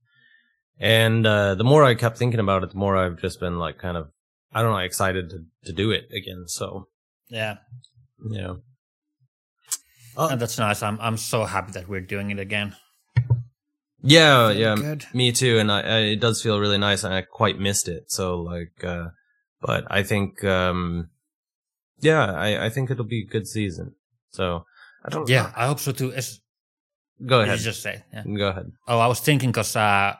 And 0.80 1.26
uh, 1.28 1.56
the 1.56 1.64
more 1.72 1.84
I 1.84 1.94
kept 1.96 2.18
thinking 2.18 2.40
about 2.40 2.64
it, 2.64 2.72
the 2.72 2.78
more 2.86 2.96
I've 2.98 3.20
just 3.22 3.40
been 3.40 3.58
like, 3.60 3.78
kind 3.78 3.98
of, 3.98 4.06
I 4.54 4.62
don't 4.62 4.72
know, 4.72 4.78
excited 4.92 5.30
to 5.32 5.40
to 5.68 5.74
do 5.74 5.92
it 5.92 6.06
again. 6.20 6.44
So 6.48 6.88
yeah, 7.30 7.58
yeah, 8.38 8.54
and 10.18 10.40
that's 10.42 10.58
nice. 10.60 10.82
I'm 10.84 10.98
I'm 11.02 11.18
so 11.18 11.46
happy 11.46 11.72
that 11.74 11.88
we're 11.88 12.02
doing 12.02 12.32
it 12.32 12.40
again. 12.40 12.76
yeah, 14.04 14.48
Very 14.48 14.60
yeah. 14.60 14.76
good. 14.76 15.06
Me 15.14 15.32
too, 15.32 15.58
and 15.60 15.72
I, 15.72 15.82
I 15.82 15.98
it 16.14 16.20
does 16.20 16.42
feel 16.42 16.60
really 16.60 16.78
nice, 16.78 17.04
and 17.04 17.14
I 17.14 17.22
quite 17.22 17.60
missed 17.60 17.88
it. 17.88 18.12
So 18.12 18.42
like, 18.42 18.84
uh 18.84 19.10
but 19.62 19.86
I 19.92 20.04
think, 20.04 20.44
um 20.44 21.10
yeah, 22.00 22.26
I 22.32 22.66
I 22.66 22.70
think 22.70 22.90
it'll 22.90 23.06
be 23.06 23.22
a 23.22 23.32
good 23.32 23.48
season. 23.48 23.94
So 24.32 24.66
I 25.06 25.10
don't. 25.10 25.30
Yeah, 25.30 25.52
I 25.56 25.68
hope 25.68 25.80
so 25.80 25.92
too. 25.92 26.12
Is 26.12 26.40
go 27.26 27.40
did 27.42 27.48
ahead. 27.50 27.60
just 27.60 27.82
say? 27.84 28.04
Yeah. 28.14 28.24
Go 28.26 28.48
ahead. 28.50 28.72
Oh, 28.88 29.00
I 29.00 29.08
was 29.08 29.20
thinking 29.20 29.52
because 29.52 29.76
uh, 29.76 30.16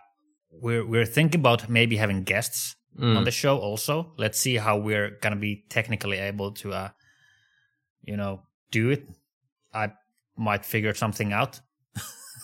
we're 0.52 0.86
we're 0.86 1.06
thinking 1.08 1.40
about 1.42 1.70
maybe 1.70 1.98
having 1.98 2.24
guests 2.24 2.76
Mm. 3.00 3.16
on 3.16 3.24
the 3.24 3.32
show 3.32 3.58
also. 3.58 4.12
Let's 4.18 4.38
see 4.38 4.58
how 4.58 4.76
we're 4.78 5.12
gonna 5.22 5.38
be 5.38 5.64
technically 5.70 6.18
able 6.18 6.52
to, 6.60 6.74
uh, 6.74 6.90
you 8.04 8.18
know, 8.18 8.42
do 8.70 8.90
it. 8.90 9.08
I 9.74 9.92
might 10.38 10.66
figure 10.66 10.94
something 10.94 11.34
out. 11.34 11.60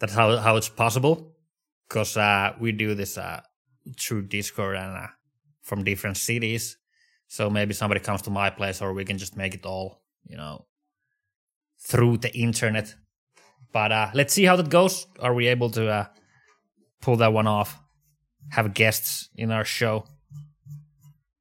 That's 0.00 0.14
how 0.14 0.36
how 0.36 0.56
it's 0.56 0.68
possible, 0.68 1.34
because 1.88 2.16
uh, 2.16 2.54
we 2.60 2.72
do 2.72 2.94
this 2.94 3.18
uh, 3.18 3.40
through 3.98 4.22
Discord 4.28 4.76
and 4.76 4.96
uh, 4.96 5.06
from 5.62 5.84
different 5.84 6.16
cities. 6.16 6.76
So 7.26 7.50
maybe 7.50 7.74
somebody 7.74 8.00
comes 8.00 8.22
to 8.22 8.30
my 8.30 8.50
place, 8.50 8.80
or 8.80 8.92
we 8.92 9.04
can 9.04 9.18
just 9.18 9.36
make 9.36 9.54
it 9.54 9.66
all, 9.66 10.02
you 10.24 10.36
know, 10.36 10.66
through 11.80 12.18
the 12.18 12.34
internet. 12.34 12.94
But 13.72 13.92
uh, 13.92 14.10
let's 14.14 14.32
see 14.32 14.44
how 14.44 14.56
that 14.56 14.70
goes. 14.70 15.06
Are 15.20 15.34
we 15.34 15.48
able 15.48 15.70
to 15.70 15.88
uh, 15.88 16.06
pull 17.00 17.16
that 17.16 17.32
one 17.32 17.46
off? 17.46 17.78
Have 18.50 18.72
guests 18.72 19.28
in 19.36 19.50
our 19.50 19.64
show, 19.64 20.04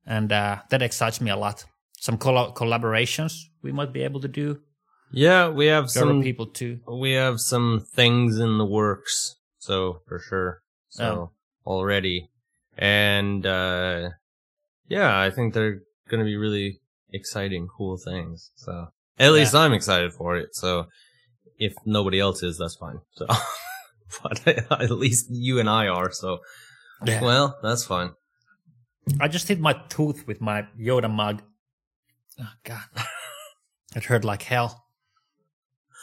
and 0.06 0.32
uh, 0.32 0.58
that 0.70 0.82
excites 0.82 1.22
me 1.22 1.32
a 1.32 1.38
lot. 1.38 1.64
Some 2.00 2.18
colla 2.18 2.52
collaborations 2.54 3.44
we 3.62 3.72
might 3.72 3.94
be 3.94 4.04
able 4.04 4.20
to 4.22 4.28
do. 4.28 4.60
Yeah, 5.12 5.50
we 5.50 5.68
have 5.68 5.90
some 5.90 6.22
people 6.22 6.48
too. 6.48 6.80
we 6.88 7.14
have 7.14 7.40
some 7.40 7.86
things 7.94 8.40
in 8.40 8.58
the 8.58 8.66
works. 8.66 9.36
So 9.60 10.02
for 10.08 10.20
sure. 10.20 10.62
So 10.90 11.32
already, 11.66 12.30
and 12.78 13.46
uh 13.46 14.10
yeah, 14.88 15.20
I 15.20 15.30
think 15.30 15.54
they're 15.54 15.82
going 16.10 16.20
to 16.20 16.26
be 16.26 16.38
really 16.38 16.80
exciting, 17.12 17.68
cool 17.68 17.98
things. 17.98 18.52
So 18.56 18.88
at 19.20 19.34
least 19.34 19.54
I'm 19.54 19.74
excited 19.74 20.14
for 20.14 20.38
it. 20.38 20.56
So 20.56 20.88
if 21.60 21.74
nobody 21.86 22.20
else 22.20 22.42
is, 22.44 22.58
that's 22.58 22.76
fine. 22.76 23.00
So, 23.16 23.28
but 24.24 24.48
at 24.72 24.92
least 24.92 25.28
you 25.30 25.60
and 25.60 25.70
I 25.70 25.88
are. 25.88 26.12
So 26.12 26.40
Yeah. 27.06 27.22
well, 27.22 27.58
that's 27.62 27.84
fine. 27.84 28.12
I 29.20 29.28
just 29.28 29.48
hit 29.48 29.60
my 29.60 29.74
tooth 29.90 30.26
with 30.28 30.42
my 30.42 30.68
Yoda 30.80 31.10
mug. 31.14 31.42
Oh 32.40 32.52
god, 32.64 32.84
it 33.96 34.06
hurt 34.06 34.24
like 34.26 34.44
hell. 34.44 34.86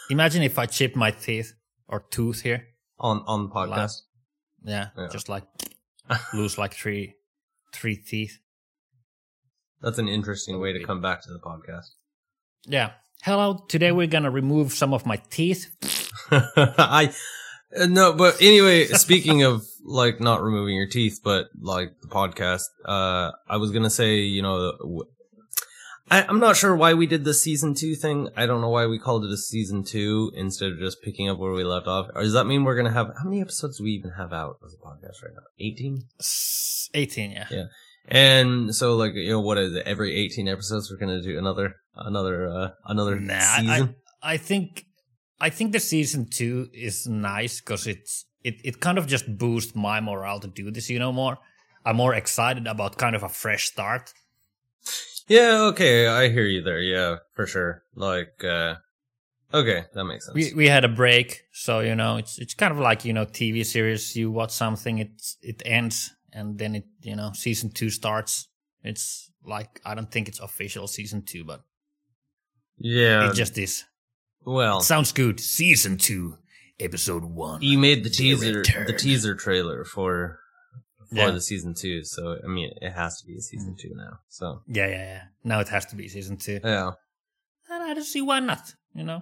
Imagine 0.09 0.43
if 0.43 0.59
I 0.59 0.65
chip 0.65 0.95
my 0.95 1.11
teeth 1.11 1.53
or 1.87 2.05
tooth 2.11 2.41
here. 2.41 2.67
on 2.99 3.23
on 3.27 3.43
the 3.43 3.49
podcast. 3.49 4.01
Yeah, 4.63 4.87
Yeah. 4.97 5.07
just 5.11 5.29
like 5.29 5.43
lose 6.33 6.57
like 6.57 6.73
three 6.73 7.15
three 7.73 7.95
teeth. 7.97 8.39
That's 9.81 9.97
an 9.99 10.07
interesting 10.07 10.59
way 10.59 10.73
to 10.73 10.83
come 10.83 11.01
back 11.01 11.21
to 11.23 11.29
the 11.31 11.39
podcast. 11.39 11.87
Yeah. 12.65 12.91
Hello. 13.23 13.65
Today 13.67 13.91
we're 13.91 14.07
gonna 14.07 14.31
remove 14.31 14.73
some 14.73 14.93
of 14.93 15.05
my 15.05 15.17
teeth. 15.29 15.75
I 16.31 17.13
uh, 17.77 17.85
no, 17.87 18.13
but 18.13 18.41
anyway, 18.41 18.85
speaking 18.87 19.43
of 19.43 19.65
like 19.83 20.19
not 20.21 20.41
removing 20.41 20.75
your 20.75 20.87
teeth, 20.87 21.19
but 21.23 21.47
like 21.59 21.89
the 22.01 22.07
podcast, 22.07 22.63
uh, 22.85 23.31
I 23.49 23.57
was 23.57 23.71
gonna 23.71 23.89
say, 23.89 24.17
you 24.19 24.41
know, 24.41 24.73
I, 26.11 26.23
I'm 26.23 26.39
not 26.39 26.55
sure 26.55 26.75
why 26.75 26.93
we 26.93 27.07
did 27.07 27.23
the 27.23 27.33
season 27.33 27.73
two 27.73 27.95
thing. 27.95 28.29
I 28.37 28.45
don't 28.45 28.61
know 28.61 28.69
why 28.69 28.85
we 28.85 28.99
called 28.99 29.25
it 29.25 29.31
a 29.31 29.37
season 29.37 29.83
two 29.83 30.31
instead 30.35 30.71
of 30.71 30.79
just 30.79 31.01
picking 31.01 31.27
up 31.29 31.39
where 31.39 31.51
we 31.51 31.63
left 31.63 31.87
off. 31.87 32.07
Or 32.13 32.21
does 32.21 32.33
that 32.33 32.45
mean 32.45 32.63
we're 32.63 32.75
gonna 32.75 32.91
have 32.93 33.07
how 33.17 33.23
many 33.25 33.41
episodes 33.41 33.79
do 33.79 33.83
we 33.85 33.91
even 33.91 34.11
have 34.11 34.31
out 34.31 34.57
as 34.63 34.73
a 34.73 34.77
podcast 34.77 35.23
right 35.23 35.33
now? 35.33 35.41
Eighteen. 35.59 36.03
Eighteen. 36.93 37.31
Yeah. 37.31 37.47
Yeah. 37.49 37.63
And 38.07 38.75
so, 38.75 38.95
like, 38.95 39.15
you 39.15 39.31
know, 39.31 39.39
what 39.41 39.57
is 39.57 39.73
it? 39.73 39.87
Every 39.87 40.13
18 40.15 40.47
episodes, 40.47 40.91
we're 40.91 40.97
gonna 40.97 41.23
do 41.23 41.39
another, 41.39 41.77
another, 41.95 42.47
uh, 42.47 42.69
another 42.85 43.19
Nah, 43.19 43.33
I- 43.33 43.61
season. 43.61 43.95
I 44.21 44.37
think 44.37 44.85
I 45.41 45.49
think 45.49 45.71
the 45.71 45.79
season 45.79 46.27
two 46.29 46.69
is 46.71 47.07
nice 47.07 47.61
because 47.61 47.87
it's 47.87 48.25
it, 48.43 48.55
it 48.63 48.79
kind 48.79 48.99
of 48.99 49.07
just 49.07 49.37
boosts 49.39 49.75
my 49.75 49.99
morale 50.01 50.39
to 50.39 50.47
do 50.47 50.69
this, 50.69 50.87
you 50.89 50.99
know, 50.99 51.11
more. 51.11 51.39
I'm 51.83 51.95
more 51.95 52.13
excited 52.13 52.67
about 52.67 52.97
kind 52.99 53.15
of 53.15 53.23
a 53.23 53.29
fresh 53.29 53.65
start. 53.65 54.13
Yeah, 55.27 55.61
okay, 55.71 56.07
I 56.07 56.29
hear 56.29 56.45
you 56.45 56.61
there. 56.61 56.79
Yeah, 56.81 57.17
for 57.33 57.47
sure. 57.47 57.83
Like, 57.95 58.43
uh, 58.43 58.75
okay, 59.53 59.85
that 59.93 60.05
makes 60.05 60.25
sense. 60.25 60.35
We 60.35 60.53
we 60.53 60.67
had 60.67 60.85
a 60.85 60.89
break, 60.89 61.43
so 61.51 61.79
you 61.79 61.95
know, 61.95 62.17
it's 62.17 62.37
it's 62.37 62.53
kind 62.53 62.71
of 62.71 62.79
like, 62.79 63.05
you 63.05 63.13
know, 63.13 63.25
TV 63.25 63.65
series, 63.65 64.15
you 64.15 64.31
watch 64.31 64.51
something, 64.51 64.99
it's 64.99 65.37
it 65.41 65.61
ends 65.65 66.11
and 66.31 66.57
then 66.59 66.75
it 66.75 66.85
you 67.01 67.15
know, 67.15 67.31
season 67.33 67.71
two 67.71 67.89
starts. 67.89 68.47
It's 68.83 69.31
like 69.43 69.81
I 69.85 69.95
don't 69.95 70.11
think 70.11 70.27
it's 70.27 70.39
official 70.39 70.87
season 70.87 71.23
two, 71.23 71.43
but 71.43 71.61
yeah, 72.77 73.29
it 73.29 73.35
just 73.35 73.57
is. 73.57 73.85
well, 74.43 74.79
It 74.79 74.83
sounds 74.83 75.11
good. 75.11 75.39
Season 75.39 75.97
two, 75.97 76.37
episode 76.79 77.23
one. 77.23 77.61
you 77.61 77.77
made 77.79 78.03
the 78.03 78.09
The 78.09 78.15
teaser, 78.15 78.63
the 78.85 78.93
teaser 78.93 79.33
trailer 79.35 79.85
for 79.85 80.39
for 81.09 81.15
Yeah. 81.15 81.31
the 81.31 81.41
season 81.41 81.73
two. 81.73 82.03
So, 82.03 82.37
I 82.43 82.47
mean, 82.47 82.71
it 82.81 82.91
has 82.91 83.19
to 83.21 83.27
be 83.27 83.35
a 83.37 83.41
season 83.41 83.73
mm. 83.75 83.79
two 83.79 83.93
now. 83.95 84.19
So, 84.29 84.61
Yeah, 84.67 84.87
yeah, 84.87 85.03
yeah. 85.13 85.23
Now 85.43 85.59
it 85.59 85.69
has 85.69 85.85
to 85.87 85.95
be 85.95 86.07
season 86.09 86.37
two. 86.37 86.59
yeah, 86.63 86.91
And 87.69 87.83
I 87.83 87.93
don't 87.93 88.03
see 88.03 88.21
why 88.21 88.39
not, 88.39 88.73
you 88.93 89.03
know? 89.03 89.21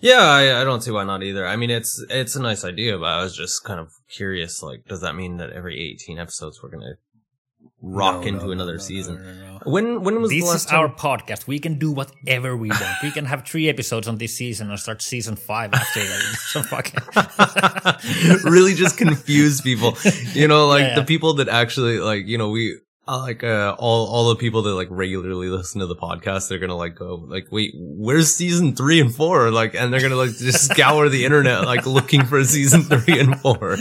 yeah, 0.00 0.20
I, 0.22 0.60
I 0.60 0.64
don't 0.64 0.82
see 0.82 0.90
why 0.90 1.04
not 1.04 1.22
either. 1.22 1.46
I 1.46 1.56
mean, 1.56 1.70
it's 1.70 2.04
it's 2.10 2.34
a 2.36 2.42
nice 2.42 2.64
idea, 2.64 2.98
but 2.98 3.06
I 3.06 3.22
was 3.22 3.36
just 3.36 3.62
kind 3.64 3.78
of 3.80 3.88
curious. 4.08 4.62
Like, 4.62 4.84
does 4.86 5.00
that 5.02 5.14
mean 5.14 5.36
that 5.36 5.50
every 5.50 5.78
18 5.80 6.18
episodes 6.18 6.60
we're 6.62 6.70
gonna 6.70 6.94
rock 7.82 8.22
No, 8.22 8.28
into 8.28 8.40
no, 8.40 8.46
no, 8.46 8.52
another 8.52 8.72
no, 8.72 8.78
no, 8.78 8.82
season? 8.82 9.14
no, 9.16 9.32
no, 9.32 9.46
no. 9.46 9.58
When 9.64 10.02
when 10.02 10.20
was 10.20 10.30
This 10.30 10.48
the 10.48 10.54
is 10.56 10.64
time? 10.66 10.80
our 10.80 10.88
podcast. 10.88 11.46
We 11.46 11.58
can 11.60 11.78
do 11.78 11.92
whatever 11.92 12.56
we 12.56 12.68
want. 12.70 12.96
we 13.02 13.10
can 13.12 13.26
have 13.26 13.44
three 13.46 13.68
episodes 13.68 14.08
on 14.08 14.18
this 14.18 14.34
season 14.36 14.70
and 14.70 14.78
start 14.78 15.00
season 15.02 15.36
five 15.36 15.72
after 15.72 16.00
that. 16.00 16.22
So 16.52 16.62
fucking 16.62 18.42
really 18.50 18.74
just 18.74 18.96
confuse 18.98 19.60
people. 19.60 19.96
You 20.34 20.48
know, 20.48 20.66
like 20.66 20.80
Yeah, 20.82 20.94
the 20.96 21.04
people 21.04 21.34
that 21.34 21.48
actually 21.48 21.98
like, 22.00 22.26
you 22.26 22.38
know, 22.38 22.50
we 22.50 22.78
uh, 23.08 23.18
like 23.18 23.42
uh, 23.42 23.74
all 23.78 24.06
all 24.06 24.28
the 24.28 24.36
people 24.36 24.62
that 24.62 24.74
like 24.74 24.88
regularly 24.90 25.48
listen 25.48 25.80
to 25.80 25.86
the 25.86 25.96
podcast. 25.96 26.48
They're 26.48 26.58
gonna 26.60 26.76
like 26.76 26.94
go 26.94 27.16
like, 27.16 27.48
wait, 27.50 27.72
where's 27.76 28.34
season 28.34 28.76
three 28.76 29.00
and 29.00 29.12
four? 29.14 29.50
Like, 29.50 29.74
and 29.74 29.92
they're 29.92 30.00
gonna 30.00 30.16
like 30.16 30.30
just 30.30 30.70
scour 30.70 31.08
the 31.08 31.24
internet 31.24 31.64
like 31.64 31.84
looking 31.84 32.24
for 32.24 32.44
season 32.44 32.82
three 32.82 33.18
and 33.18 33.40
four. 33.40 33.76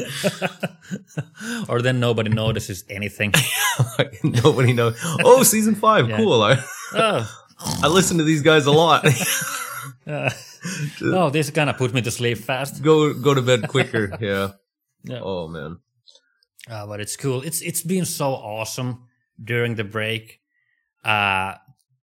or 1.70 1.82
then 1.82 2.00
nobody 2.00 2.30
notices 2.30 2.84
anything. 2.90 3.34
like, 3.98 4.24
nobody 4.24 4.74
knows. 4.74 4.98
Oh, 5.24 5.44
season 5.44 5.76
five, 5.76 6.10
Yeah. 6.10 6.18
cool. 6.18 6.42
I 6.42 6.64
oh, 6.94 7.44
I 7.84 7.88
listen 7.88 8.18
to 8.18 8.24
these 8.24 8.42
guys 8.42 8.66
a 8.66 8.72
lot. 8.72 9.06
uh, 10.08 10.30
oh, 11.04 11.30
this 11.30 11.50
gonna 11.52 11.74
put 11.76 11.94
me 11.94 12.02
to 12.02 12.12
sleep 12.12 12.40
fast. 12.40 12.82
go 12.82 13.14
go 13.14 13.34
to 13.34 13.42
bed 13.42 13.68
quicker. 13.68 14.18
Yeah. 14.20 14.52
Yeah. 15.04 15.20
Oh 15.24 15.48
man. 15.48 15.80
Uh, 16.70 16.86
but 16.86 17.00
it's 17.00 17.18
cool. 17.18 17.42
It's 17.42 17.62
it's 17.62 17.82
been 17.82 18.06
so 18.06 18.34
awesome 18.34 19.08
during 19.44 19.76
the 19.76 19.84
break 19.84 20.40
uh, 21.04 21.56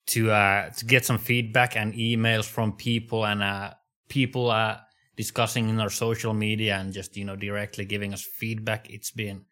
to 0.07 0.31
uh, 0.31 0.69
to 0.71 0.85
get 0.85 1.05
some 1.05 1.17
feedback 1.17 1.75
and 1.75 1.93
emails 1.93 2.45
from 2.45 2.73
people 2.73 3.25
and 3.25 3.43
uh, 3.43 3.73
people 4.07 4.49
uh, 4.49 4.77
discussing 5.15 5.69
in 5.69 5.79
our 5.79 5.89
social 5.89 6.33
media 6.33 6.77
and 6.77 6.93
just 6.93 7.15
you 7.15 7.25
know 7.25 7.35
directly 7.35 7.85
giving 7.85 8.13
us 8.13 8.23
feedback. 8.23 8.89
It's 8.89 9.11
been 9.11 9.45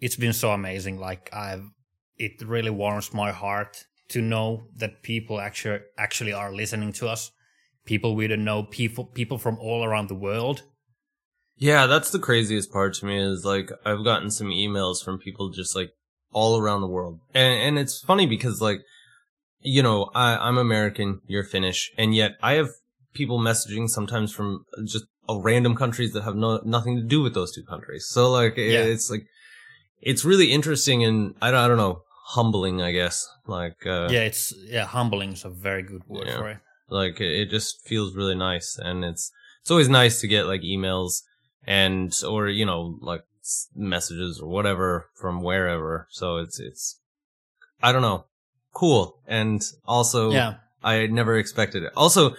it's 0.00 0.16
been 0.16 0.32
so 0.32 0.50
amazing. 0.50 0.98
Like 0.98 1.30
I've 1.32 1.70
it 2.16 2.42
really 2.42 2.70
warms 2.70 3.14
my 3.14 3.30
heart 3.30 3.84
to 4.08 4.20
know 4.20 4.64
that 4.76 5.02
people 5.02 5.40
actually 5.40 5.80
actually 5.96 6.32
are 6.32 6.52
listening 6.52 6.92
to 6.94 7.08
us. 7.08 7.30
People 7.84 8.16
we 8.16 8.26
don't 8.26 8.44
know, 8.44 8.64
people 8.64 9.04
people 9.04 9.38
from 9.38 9.58
all 9.60 9.84
around 9.84 10.08
the 10.08 10.14
world. 10.14 10.62
Yeah, 11.56 11.86
that's 11.86 12.10
the 12.10 12.20
craziest 12.20 12.72
part 12.72 12.94
to 12.94 13.06
me 13.06 13.18
is 13.18 13.44
like 13.44 13.70
I've 13.84 14.04
gotten 14.04 14.30
some 14.30 14.48
emails 14.48 15.04
from 15.04 15.18
people 15.18 15.50
just 15.50 15.74
like 15.74 15.90
all 16.32 16.58
around 16.58 16.80
the 16.80 16.86
world. 16.88 17.20
And 17.34 17.54
and 17.60 17.78
it's 17.78 18.00
funny 18.00 18.26
because 18.26 18.60
like 18.60 18.80
you 19.60 19.82
know, 19.82 20.08
I, 20.14 20.36
I'm 20.36 20.56
American, 20.56 21.20
you're 21.26 21.42
Finnish, 21.42 21.90
and 21.98 22.14
yet 22.14 22.36
I 22.42 22.52
have 22.54 22.68
people 23.12 23.40
messaging 23.40 23.88
sometimes 23.88 24.32
from 24.32 24.64
just 24.84 25.04
uh, 25.28 25.36
random 25.36 25.74
countries 25.74 26.12
that 26.12 26.22
have 26.22 26.36
no 26.36 26.60
nothing 26.64 26.96
to 26.96 27.02
do 27.02 27.20
with 27.22 27.34
those 27.34 27.52
two 27.54 27.64
countries. 27.64 28.06
So 28.08 28.30
like 28.30 28.56
it- 28.56 28.72
Yeah. 28.72 28.84
it's 28.84 29.10
like 29.10 29.26
it's 30.00 30.24
really 30.24 30.52
interesting 30.52 31.02
and 31.04 31.34
I 31.42 31.50
don't 31.50 31.60
I 31.64 31.68
don't 31.68 31.76
know, 31.76 32.02
humbling, 32.36 32.80
I 32.82 32.92
guess. 32.92 33.26
Like 33.46 33.84
uh 33.86 34.08
yeah, 34.10 34.20
it's 34.30 34.54
yeah, 34.68 34.84
humbling 34.86 35.32
is 35.32 35.44
a 35.44 35.50
very 35.50 35.82
good 35.82 36.02
word 36.06 36.26
Yeah. 36.28 36.36
for 36.38 36.48
it. 36.50 36.58
like 36.90 37.20
it, 37.20 37.32
it 37.40 37.50
just 37.50 37.86
feels 37.86 38.14
really 38.14 38.34
nice 38.36 38.78
and 38.78 39.04
it's 39.04 39.30
it's 39.60 39.70
always 39.70 39.88
nice 39.88 40.20
to 40.20 40.28
get 40.28 40.46
like 40.46 40.62
emails 40.62 41.22
and 41.66 42.12
or 42.26 42.48
you 42.48 42.64
know 42.64 42.96
like 43.02 43.22
messages 43.74 44.40
or 44.40 44.48
whatever 44.48 45.08
from 45.14 45.42
wherever 45.42 46.06
so 46.10 46.36
it's 46.36 46.58
it's 46.60 47.00
i 47.82 47.92
don't 47.92 48.02
know 48.02 48.24
cool 48.74 49.20
and 49.26 49.62
also 49.84 50.30
Yeah. 50.32 50.54
i 50.82 51.06
never 51.06 51.36
expected 51.36 51.82
it 51.82 51.92
also 51.96 52.34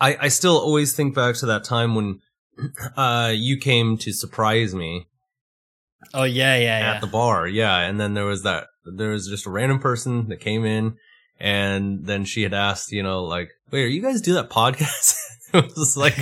i 0.00 0.16
i 0.20 0.28
still 0.28 0.56
always 0.58 0.94
think 0.94 1.14
back 1.14 1.34
to 1.36 1.46
that 1.46 1.64
time 1.64 1.94
when 1.94 2.20
uh 2.96 3.32
you 3.34 3.58
came 3.58 3.96
to 3.98 4.12
surprise 4.12 4.74
me 4.74 5.06
Oh 6.12 6.24
yeah, 6.24 6.54
yeah, 6.56 6.78
yeah. 6.80 6.92
at 6.94 7.00
the 7.00 7.06
bar. 7.06 7.48
Yeah. 7.48 7.78
And 7.78 7.98
then 7.98 8.12
there 8.12 8.26
was 8.26 8.42
that, 8.42 8.66
there 8.84 9.10
was 9.10 9.26
just 9.26 9.46
a 9.46 9.50
random 9.50 9.78
person 9.78 10.28
that 10.28 10.38
came 10.38 10.64
in 10.66 10.96
and 11.40 12.06
then 12.06 12.24
she 12.24 12.42
had 12.42 12.54
asked, 12.54 12.92
you 12.92 13.02
know, 13.02 13.24
like, 13.24 13.50
wait, 13.70 13.84
are 13.84 13.88
you 13.88 14.02
guys 14.02 14.20
do 14.20 14.34
that 14.34 14.50
podcast? 14.50 15.16
it 15.54 15.64
was 15.76 15.96
like 16.04 16.16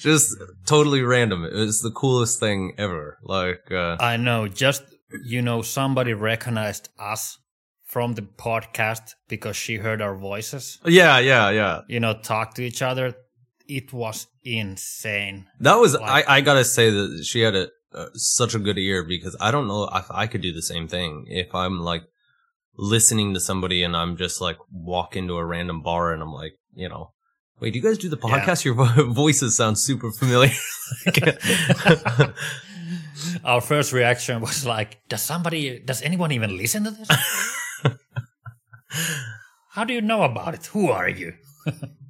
just 0.00 0.34
totally 0.66 1.02
random. 1.02 1.44
It 1.44 1.52
was 1.54 1.80
the 1.80 1.90
coolest 1.90 2.40
thing 2.40 2.74
ever. 2.78 3.18
Like, 3.22 3.70
uh, 3.70 3.96
I 4.00 4.16
know. 4.16 4.48
Just 4.48 4.82
you 5.24 5.42
know, 5.42 5.62
somebody 5.62 6.12
recognized 6.12 6.88
us 6.98 7.38
from 7.84 8.14
the 8.14 8.22
podcast 8.22 9.14
because 9.28 9.54
she 9.56 9.76
heard 9.76 10.02
our 10.02 10.16
voices. 10.16 10.78
yeah, 10.84 11.18
yeah, 11.20 11.50
yeah. 11.50 11.80
You 11.86 12.00
know, 12.00 12.14
talk 12.14 12.54
to 12.54 12.62
each 12.62 12.82
other. 12.82 13.14
It 13.68 13.92
was 13.92 14.26
insane. 14.42 15.46
That 15.60 15.76
was, 15.76 15.94
Like- 15.94 16.28
I, 16.28 16.36
I 16.36 16.40
gotta 16.40 16.64
say 16.64 16.90
that 16.90 17.24
she 17.24 17.40
had 17.40 17.54
a, 17.54 17.68
uh, 17.94 18.06
such 18.14 18.54
a 18.54 18.58
good 18.58 18.78
ear 18.78 19.04
because 19.04 19.36
I 19.40 19.50
don't 19.52 19.68
know 19.68 19.88
if 19.94 20.10
I 20.10 20.26
could 20.26 20.40
do 20.40 20.52
the 20.52 20.62
same 20.62 20.88
thing. 20.88 21.26
If 21.28 21.54
I'm 21.54 21.78
like 21.80 22.02
listening 22.76 23.34
to 23.34 23.40
somebody 23.40 23.82
and 23.82 23.96
I'm 23.96 24.16
just 24.16 24.40
like 24.40 24.56
walk 24.72 25.16
into 25.16 25.34
a 25.36 25.44
random 25.44 25.82
bar 25.82 26.12
and 26.12 26.22
I'm 26.22 26.32
like, 26.32 26.54
you 26.74 26.88
know, 26.88 27.12
wait, 27.60 27.72
do 27.72 27.78
you 27.78 27.82
guys 27.84 27.98
do 27.98 28.08
the 28.08 28.18
Yeah. 28.24 28.40
podcast? 28.44 28.64
Your 28.64 28.74
voices 29.12 29.56
sound 29.56 29.78
super 29.78 30.10
familiar. 30.10 30.50
Our 33.44 33.60
first 33.60 33.92
reaction 33.92 34.40
was 34.40 34.66
like, 34.66 34.98
"Does 35.08 35.22
somebody? 35.22 35.78
Does 35.80 36.02
anyone 36.02 36.32
even 36.32 36.56
listen 36.56 36.84
to 36.84 36.90
this? 36.90 37.08
How 39.70 39.84
do 39.84 39.92
you 39.94 40.00
know 40.02 40.22
about 40.22 40.54
it? 40.54 40.66
Who 40.66 40.90
are 40.90 41.08
you?" 41.08 41.32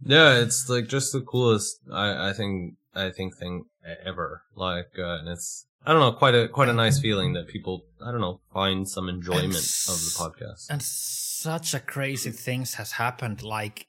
yeah, 0.04 0.38
it's 0.40 0.68
like 0.68 0.88
just 0.88 1.12
the 1.12 1.20
coolest, 1.20 1.76
I, 1.92 2.30
I 2.30 2.32
think, 2.32 2.74
I 2.94 3.10
think 3.10 3.36
thing 3.36 3.64
ever. 4.04 4.42
Like, 4.56 4.90
uh, 4.98 5.18
and 5.20 5.28
it's, 5.28 5.66
I 5.86 5.92
don't 5.92 6.00
know, 6.00 6.12
quite 6.12 6.34
a, 6.34 6.48
quite 6.48 6.68
a 6.68 6.72
nice 6.72 6.98
feeling 6.98 7.34
that 7.34 7.46
people, 7.48 7.84
I 8.04 8.10
don't 8.10 8.20
know, 8.20 8.40
find 8.52 8.88
some 8.88 9.08
enjoyment 9.08 9.54
of 9.54 9.98
the 10.06 10.14
podcast. 10.18 10.66
and 10.70 10.82
such 10.82 11.74
a 11.74 11.80
crazy 11.80 12.30
things 12.30 12.74
has 12.74 12.92
happened 12.92 13.42
like 13.42 13.86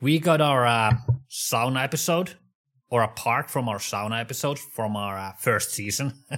we 0.00 0.18
got 0.20 0.40
our 0.40 0.64
uh, 0.66 0.92
sauna 1.30 1.82
episode 1.82 2.34
or 2.90 3.02
a 3.02 3.08
part 3.08 3.50
from 3.50 3.68
our 3.68 3.78
sauna 3.78 4.20
episode 4.20 4.58
from 4.58 4.94
our 4.96 5.18
uh, 5.18 5.32
first 5.40 5.72
season 5.72 6.12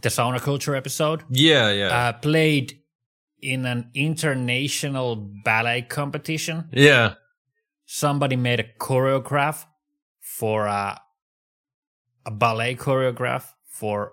the 0.00 0.08
sauna 0.08 0.40
culture 0.40 0.74
episode 0.74 1.22
Yeah, 1.28 1.70
yeah. 1.72 1.88
uh, 2.08 2.12
played 2.14 2.78
in 3.42 3.66
an 3.66 3.90
international 3.94 5.16
ballet 5.44 5.82
competition 5.82 6.68
yeah. 6.72 7.14
somebody 7.84 8.36
made 8.36 8.60
a 8.60 8.64
choreograph 8.78 9.66
for 10.20 10.68
uh, 10.68 10.96
a 12.26 12.30
ballet 12.30 12.74
choreograph 12.76 13.44
for 13.66 14.12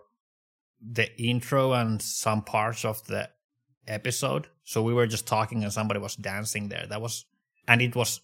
the 0.81 1.09
intro 1.21 1.73
and 1.73 2.01
some 2.01 2.41
parts 2.43 2.85
of 2.85 3.05
the 3.07 3.29
episode. 3.87 4.47
So 4.63 4.81
we 4.83 4.93
were 4.93 5.07
just 5.07 5.27
talking 5.27 5.63
and 5.63 5.71
somebody 5.73 5.99
was 5.99 6.15
dancing 6.15 6.69
there. 6.69 6.85
That 6.87 7.01
was, 7.01 7.25
and 7.67 7.81
it 7.81 7.95
was 7.95 8.21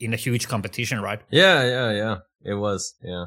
in 0.00 0.12
a 0.12 0.16
huge 0.16 0.48
competition, 0.48 1.00
right? 1.00 1.20
Yeah, 1.30 1.64
yeah, 1.64 1.90
yeah. 1.92 2.16
It 2.42 2.54
was. 2.54 2.94
Yeah. 3.02 3.26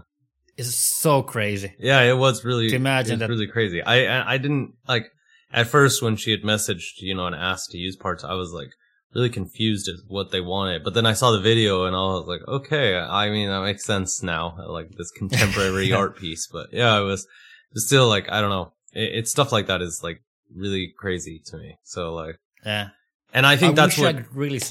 It's 0.58 0.76
so 0.76 1.24
crazy. 1.24 1.74
Yeah, 1.80 2.02
it 2.02 2.18
was 2.18 2.44
really 2.46 2.70
To 2.70 2.76
imagine 2.76 3.14
it 3.14 3.16
was 3.16 3.20
that- 3.22 3.30
really 3.30 3.48
crazy. 3.48 3.82
I 3.82 4.06
I 4.06 4.34
I 4.34 4.38
didn't 4.38 4.74
like 4.88 5.06
at 5.52 5.68
first 5.68 6.02
when 6.02 6.16
she 6.18 6.32
had 6.32 6.42
messaged, 6.44 7.00
you 7.00 7.16
know, 7.16 7.26
and 7.26 7.36
asked 7.36 7.72
to 7.72 7.78
use 7.78 7.96
parts, 7.96 8.24
I 8.24 8.34
was 8.34 8.52
like 8.52 8.70
really 9.14 9.30
confused 9.30 9.88
as 9.90 10.02
what 10.08 10.32
they 10.32 10.42
wanted. 10.42 10.84
But 10.84 10.94
then 10.94 11.06
I 11.06 11.14
saw 11.14 11.32
the 11.32 11.42
video 11.42 11.86
and 11.86 11.96
I 11.96 12.00
was 12.00 12.26
like, 12.28 12.42
okay, 12.48 12.98
I 12.98 13.30
mean 13.30 13.50
that 13.50 13.62
makes 13.62 13.84
sense 13.84 14.24
now, 14.24 14.56
like 14.68 14.90
this 14.98 15.12
contemporary 15.18 15.92
art 15.94 16.18
piece. 16.18 16.48
But 16.52 16.68
yeah, 16.72 16.98
it 17.00 17.04
was 17.04 17.28
still 17.76 18.08
like 18.08 18.32
I 18.32 18.42
don't 18.42 18.50
know. 18.50 18.74
It, 18.94 19.16
it's 19.16 19.32
stuff 19.32 19.52
like 19.52 19.68
that 19.68 19.82
is 19.82 20.02
like 20.04 20.22
really 20.56 20.94
crazy 20.98 21.42
to 21.48 21.58
me. 21.58 21.78
So 21.84 22.14
like, 22.14 22.38
Yeah. 22.66 22.90
and 23.34 23.46
I 23.46 23.58
think 23.58 23.74
I 23.74 23.76
that's 23.88 23.98
what. 23.98 24.08
I 24.16 24.22
could 24.22 24.36
really 24.36 24.62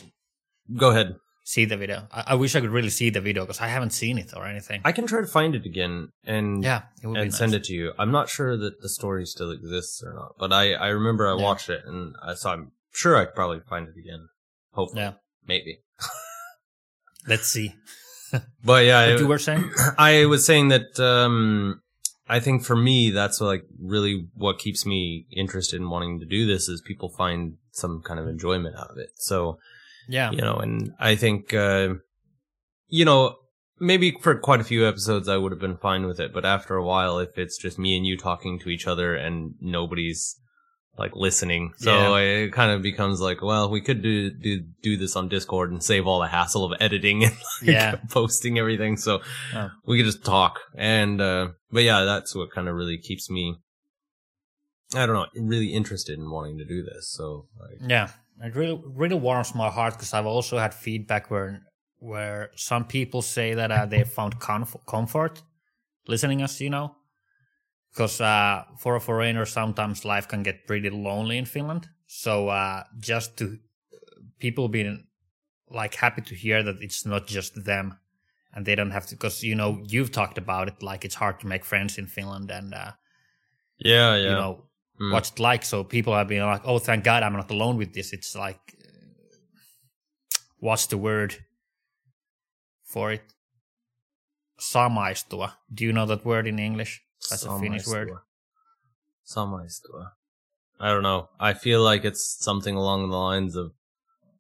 Go 0.76 0.90
ahead. 0.90 1.16
see 1.44 1.64
the 1.64 1.76
video. 1.76 2.07
I, 2.12 2.24
I 2.29 2.35
wish 2.35 2.55
I 2.55 2.61
could 2.61 2.70
really 2.70 2.90
see 2.90 3.11
the 3.11 3.20
video 3.20 3.42
because 3.44 3.61
I 3.61 3.66
haven't 3.68 3.90
seen 3.90 4.18
it 4.18 4.33
or 4.37 4.46
anything. 4.46 4.81
I 4.85 4.92
can 4.92 5.07
try 5.07 5.20
to 5.20 5.26
find 5.26 5.55
it 5.55 5.66
again 5.66 6.11
and 6.24 6.62
yeah, 6.62 6.83
it 7.03 7.07
would 7.09 7.14
be 7.14 7.20
and 7.20 7.31
nice. 7.31 7.38
send 7.38 7.55
it 7.55 7.64
to 7.64 7.72
you. 7.74 7.92
I'm 7.98 8.12
not 8.12 8.29
sure 8.29 8.57
that 8.57 8.81
the 8.81 8.88
story 8.88 9.26
still 9.26 9.50
exists 9.50 10.03
or 10.05 10.12
not, 10.14 10.33
but 10.38 10.53
I, 10.53 10.74
I 10.74 10.88
remember 10.88 11.26
I 11.29 11.37
Yeah. 11.37 11.42
watched 11.42 11.68
it 11.68 11.83
and 11.87 12.14
I 12.22 12.35
so 12.35 12.50
I'm 12.50 12.72
sure 12.92 13.16
I 13.16 13.24
could 13.24 13.35
probably 13.35 13.61
find 13.68 13.88
it 13.88 13.96
again. 13.98 14.29
Hopefully, 14.72 15.02
Yeah, 15.02 15.12
maybe. 15.46 15.80
let's 17.26 17.48
see. 17.48 17.74
But 18.64 18.85
yeah, 18.85 19.06
What 19.06 19.16
I, 19.16 19.18
you 19.22 19.26
were 19.26 19.38
saying? 19.38 19.70
I 19.98 20.26
was 20.26 20.44
saying 20.46 20.68
that 20.68 21.00
um, 21.00 21.80
I 22.28 22.38
think 22.38 22.64
for 22.64 22.76
me 22.76 23.11
that's 23.11 23.40
like 23.40 23.64
really 23.80 24.28
what 24.35 24.61
keeps 24.61 24.87
me 24.87 25.26
interested 25.37 25.80
in 25.80 25.90
wanting 25.90 26.20
to 26.20 26.26
do 26.26 26.46
this 26.46 26.68
is 26.68 26.80
people 26.80 27.09
find 27.09 27.54
some 27.72 28.02
kind 28.04 28.20
of 28.20 28.28
enjoyment 28.28 28.76
out 28.76 28.90
of 28.90 28.98
it. 28.98 29.11
So 29.16 29.59
Yeah, 30.09 30.30
you 30.30 30.38
know, 30.38 30.56
and 30.56 30.92
I 31.00 31.16
think, 31.16 31.52
uh, 31.52 31.94
you 32.87 33.04
know, 33.04 33.37
maybe 33.80 34.16
for 34.20 34.38
quite 34.38 34.61
a 34.61 34.64
few 34.64 34.87
episodes 34.87 35.28
I 35.28 35.37
would 35.37 35.50
have 35.50 35.61
been 35.61 35.78
fine 35.78 36.06
with 36.06 36.20
it, 36.20 36.33
but 36.33 36.44
after 36.44 36.76
a 36.76 36.85
while, 36.85 37.18
if 37.18 37.37
it's 37.37 37.59
just 37.59 37.80
me 37.80 37.96
and 37.96 38.06
you 38.06 38.16
talking 38.16 38.61
to 38.61 38.68
each 38.68 38.87
other 38.87 39.16
and 39.16 39.54
nobody's 39.61 40.38
like 40.98 41.12
listening, 41.14 41.72
so 41.79 42.16
it 42.16 42.53
kind 42.53 42.70
of 42.72 42.83
becomes 42.83 43.20
like, 43.20 43.40
well, 43.42 43.70
we 43.70 43.81
could 43.81 44.03
do 44.03 44.31
do 44.31 44.61
do 44.83 44.96
this 44.98 45.16
on 45.16 45.29
Discord 45.29 45.70
and 45.72 45.83
save 45.83 46.07
all 46.07 46.20
the 46.20 46.29
hassle 46.29 46.64
of 46.64 46.72
editing 46.81 47.24
and 47.24 47.33
like, 47.62 47.70
Yeah. 47.74 47.94
posting 48.11 48.59
everything, 48.59 48.96
so 48.98 49.20
Oh. 49.55 49.70
we 49.87 49.96
could 49.96 50.07
just 50.07 50.24
talk. 50.24 50.61
And 50.76 51.20
uh, 51.20 51.48
but 51.70 51.85
yeah, 51.85 52.05
that's 52.05 52.35
what 52.35 52.50
kind 52.53 52.68
of 52.68 52.74
really 52.74 52.98
keeps 52.98 53.31
me. 53.31 53.57
I 54.94 55.07
don't 55.07 55.14
know, 55.14 55.26
really 55.37 55.72
interested 55.72 56.18
in 56.18 56.31
wanting 56.31 56.59
to 56.59 56.64
do 56.64 56.83
this. 56.83 57.11
So 57.12 57.46
like, 57.59 57.88
yeah. 57.90 58.09
It 58.42 58.55
really 58.57 58.81
really 58.85 59.16
warms 59.16 59.55
my 59.55 59.68
heart 59.70 59.94
because 59.94 60.14
I've 60.14 60.26
also 60.26 60.59
had 60.59 60.72
feedback 60.74 61.31
where 61.31 61.61
where 61.98 62.50
some 62.57 62.85
people 62.87 63.20
say 63.22 63.53
that 63.55 63.70
uh, 63.70 63.85
they 63.87 64.03
found 64.05 64.40
comfort 64.40 65.42
listening 66.09 66.42
us. 66.42 66.61
You 66.61 66.70
know, 66.70 66.96
because 67.92 68.20
uh, 68.20 68.64
for 68.79 68.96
a 68.96 69.00
foreigner, 69.00 69.46
sometimes 69.46 70.05
life 70.05 70.29
can 70.29 70.42
get 70.42 70.66
pretty 70.66 70.90
lonely 70.90 71.38
in 71.38 71.44
Finland. 71.44 71.88
So 72.07 72.48
uh, 72.48 72.85
just 72.98 73.37
to 73.38 73.59
people 74.38 74.68
being 74.68 75.07
like 75.70 75.94
happy 75.94 76.22
to 76.22 76.35
hear 76.35 76.62
that 76.62 76.76
it's 76.81 77.07
not 77.07 77.26
just 77.26 77.64
them 77.64 77.98
and 78.53 78.66
they 78.66 78.74
don't 78.74 78.90
have 78.90 79.07
to 79.07 79.14
because 79.14 79.44
you 79.44 79.55
know 79.55 79.81
you've 79.87 80.11
talked 80.11 80.38
about 80.38 80.66
it 80.68 80.83
like 80.83 81.05
it's 81.05 81.14
hard 81.14 81.38
to 81.40 81.46
make 81.46 81.64
friends 81.64 81.98
in 81.98 82.07
Finland 82.07 82.50
and 82.50 82.74
uh, 82.74 82.92
yeah, 83.79 84.16
yeah. 84.16 84.31
you 84.31 84.35
know 84.35 84.66
Mm. 85.00 85.12
what's 85.12 85.31
it 85.31 85.38
like. 85.38 85.64
So 85.64 85.83
people 85.83 86.12
have 86.12 86.29
been 86.29 86.44
like, 86.44 86.61
"Oh, 86.66 86.79
thank 86.79 87.05
God, 87.05 87.22
I'm 87.22 87.33
not 87.33 87.50
alone 87.50 87.79
with 87.79 87.94
this." 87.94 88.12
It's 88.12 88.37
like, 88.37 88.61
what's 90.59 90.87
the 90.87 90.98
word 90.98 91.37
for 92.85 93.11
it? 93.11 93.22
Samaistua. 94.59 95.53
Do 95.72 95.85
you 95.85 95.92
know 95.94 96.05
that 96.05 96.24
word 96.26 96.46
in 96.46 96.59
English? 96.59 97.03
That's 97.28 97.44
a 97.44 97.59
Finnish 97.59 97.87
word. 97.87 98.11
Samaistua. 99.26 100.12
I 100.80 100.88
don't 100.90 101.02
know. 101.02 101.28
I 101.38 101.52
feel 101.52 101.83
like 101.83 102.04
it's 102.04 102.42
something 102.42 102.74
along 102.74 103.11
the 103.11 103.16
lines 103.16 103.54
of 103.54 103.72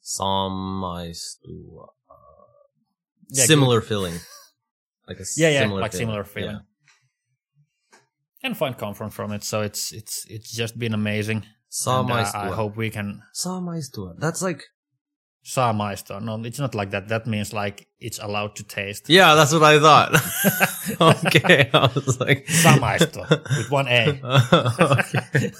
samaistua. 0.02 1.88
Yeah, 3.28 3.44
similar 3.44 3.80
feeling. 3.80 4.14
Like 5.08 5.18
a 5.18 5.24
Yeah, 5.36 5.48
yeah, 5.48 5.60
similar 5.62 5.80
like 5.80 5.90
feeling. 5.90 6.06
similar 6.06 6.24
feeling. 6.24 6.60
And 8.44 8.56
find 8.56 8.78
comfort 8.78 9.12
from 9.12 9.32
it. 9.32 9.42
So 9.42 9.60
it's 9.60 9.90
it's 9.92 10.24
it's 10.28 10.52
just 10.52 10.78
been 10.78 10.94
amazing. 10.94 11.38
And, 11.38 11.46
uh, 11.46 11.68
Samaistua. 11.72 12.34
I 12.34 12.50
hope 12.54 12.76
we 12.76 12.90
can 12.90 13.20
Samaistua. 13.34 14.20
That's 14.20 14.40
like 14.40 14.62
samaistua. 15.44 16.22
No, 16.22 16.42
it's 16.44 16.58
not 16.58 16.74
like 16.74 16.90
that. 16.90 17.08
That 17.08 17.26
means 17.26 17.52
like 17.52 17.88
it's 17.98 18.18
allowed 18.18 18.56
to 18.56 18.64
taste. 18.64 19.08
Yeah, 19.08 19.34
that's 19.34 19.52
what 19.52 19.62
I 19.62 19.78
thought. 19.78 20.14
okay. 21.26 21.70
I 21.72 21.90
was 21.94 22.20
like 22.20 22.46
Samaistua 22.46 23.30
with 23.56 23.70
one 23.70 23.88
A. 23.88 24.20
okay. 24.22 25.52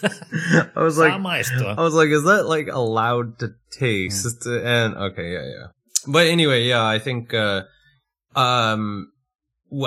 I 0.74 0.82
was 0.82 0.98
like 0.98 1.12
Samaistua. 1.12 1.78
I 1.78 1.82
was 1.82 1.94
like, 1.94 2.08
is 2.08 2.24
that 2.24 2.46
like 2.46 2.68
allowed 2.68 3.38
to 3.40 3.54
taste? 3.70 4.46
And 4.46 4.94
okay, 4.96 5.32
yeah, 5.32 5.44
yeah. 5.44 5.66
But 6.06 6.26
anyway, 6.26 6.64
yeah, 6.64 6.84
I 6.84 6.98
think, 6.98 7.34
uh, 7.34 7.62
um, 8.34 9.12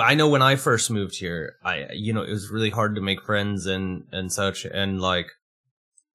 I 0.00 0.14
know 0.14 0.28
when 0.28 0.42
I 0.42 0.56
first 0.56 0.90
moved 0.90 1.16
here, 1.16 1.56
I, 1.64 1.88
you 1.92 2.12
know, 2.12 2.22
it 2.22 2.30
was 2.30 2.50
really 2.50 2.70
hard 2.70 2.94
to 2.94 3.00
make 3.00 3.22
friends 3.22 3.66
and, 3.66 4.04
and 4.12 4.32
such. 4.32 4.64
And 4.64 5.00
like, 5.00 5.26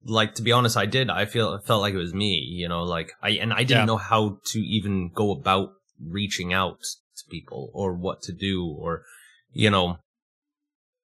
like, 0.04 0.34
to 0.36 0.42
be 0.42 0.52
honest, 0.52 0.76
I 0.76 0.86
did. 0.86 1.10
I 1.10 1.24
feel, 1.26 1.54
it 1.54 1.64
felt 1.64 1.82
like 1.82 1.94
it 1.94 1.98
was 1.98 2.14
me, 2.14 2.38
you 2.38 2.68
know, 2.68 2.82
like 2.84 3.12
I, 3.22 3.30
and 3.30 3.52
I 3.52 3.58
didn't 3.58 3.82
Yeah. 3.82 3.84
know 3.86 3.96
how 3.96 4.38
to 4.46 4.58
even 4.60 5.10
go 5.14 5.30
about 5.32 5.72
reaching 6.02 6.52
out 6.52 6.78
to 7.16 7.24
people 7.30 7.70
or 7.74 7.92
what 7.92 8.22
to 8.22 8.32
do 8.32 8.66
or, 8.66 9.04
you 9.52 9.70
know, 9.70 9.98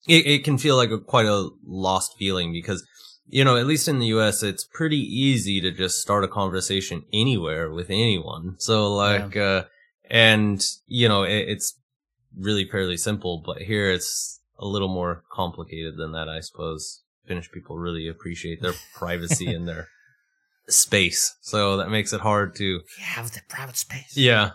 it, 0.07 0.27
it 0.27 0.45
can 0.45 0.59
feel 0.59 0.77
like 0.77 0.91
a 0.91 0.99
quite 0.99 1.27
a 1.27 1.49
lost 1.65 2.17
feeling 2.19 2.53
because 2.53 2.87
you 3.27 3.43
know, 3.43 3.57
at 3.57 3.67
least 3.67 3.89
in 3.89 3.99
the 4.01 4.07
US, 4.09 4.43
it's 4.43 4.65
pretty 4.65 4.99
easy 4.99 5.61
to 5.63 5.71
just 5.71 5.99
start 5.99 6.25
a 6.25 6.29
conversation 6.29 7.05
anywhere 7.13 7.73
with 7.73 7.89
anyone. 7.89 8.57
So 8.59 8.93
like, 8.95 9.35
uh, 9.35 9.65
and 10.11 10.63
you 10.87 11.09
know, 11.09 11.23
it, 11.23 11.49
it's 11.49 11.75
really 12.37 12.67
fairly 12.67 12.99
simple, 12.99 13.43
but 13.45 13.63
here 13.63 13.91
it's 13.91 14.41
a 14.59 14.67
little 14.67 14.89
more 14.89 15.25
complicated 15.33 15.97
than 15.97 16.13
that, 16.13 16.29
I 16.29 16.41
suppose. 16.41 17.03
Finnish 17.27 17.51
people 17.51 17.77
really 17.79 18.09
appreciate 18.09 18.61
their 18.63 18.75
privacy 18.95 19.53
and 19.53 19.67
their 19.69 19.89
space. 20.69 21.35
So 21.43 21.77
that 21.79 21.91
makes 21.91 22.13
it 22.13 22.21
hard 22.21 22.55
to, 22.57 22.65
You 22.65 22.81
have 23.05 23.31
the 23.33 23.41
private 23.49 23.77
space. 23.77 24.17
yeah. 24.17 24.51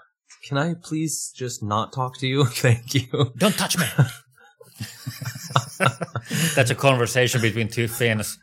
Can 0.48 0.58
I 0.58 0.74
please 0.82 1.34
just 1.36 1.62
not 1.62 1.92
talk 1.92 2.18
to 2.20 2.28
you? 2.28 2.46
Thank 2.66 2.94
you. 2.96 3.34
Don't 3.38 3.56
touch 3.58 3.78
me. 3.78 3.84
That's 6.56 6.70
a 6.72 6.76
conversation 6.76 7.42
between 7.42 7.68
two 7.68 7.88
Finns. 7.88 8.38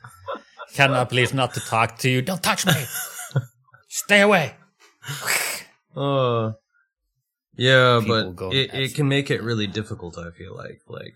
Can 0.75 0.93
I 0.93 1.05
please 1.05 1.33
not 1.33 1.55
to 1.55 1.61
talk 1.61 1.99
to 2.01 2.11
you? 2.11 2.21
Don't 2.23 2.43
touch 2.43 2.67
me. 2.67 2.73
Stay 3.89 4.21
away. 4.21 4.55
Uh, 5.97 6.53
yeah, 7.57 8.01
People 8.03 8.25
but 8.33 8.37
go 8.37 8.51
it, 8.53 8.75
it 8.75 8.95
can 8.95 9.09
make 9.09 9.31
it 9.31 9.43
really 9.43 9.67
difficult. 9.67 10.19
I 10.19 10.31
feel 10.33 10.55
like, 10.55 10.81
like, 10.89 11.15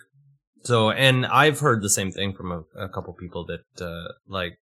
so, 0.62 0.90
and 0.90 1.27
I've 1.27 1.61
heard 1.61 1.83
the 1.83 1.90
same 1.90 2.11
thing 2.12 2.35
from 2.35 2.53
a, 2.53 2.62
a 2.85 2.88
couple 2.88 3.12
people 3.14 3.46
that, 3.46 3.85
uh, 3.85 4.12
like, 4.29 4.59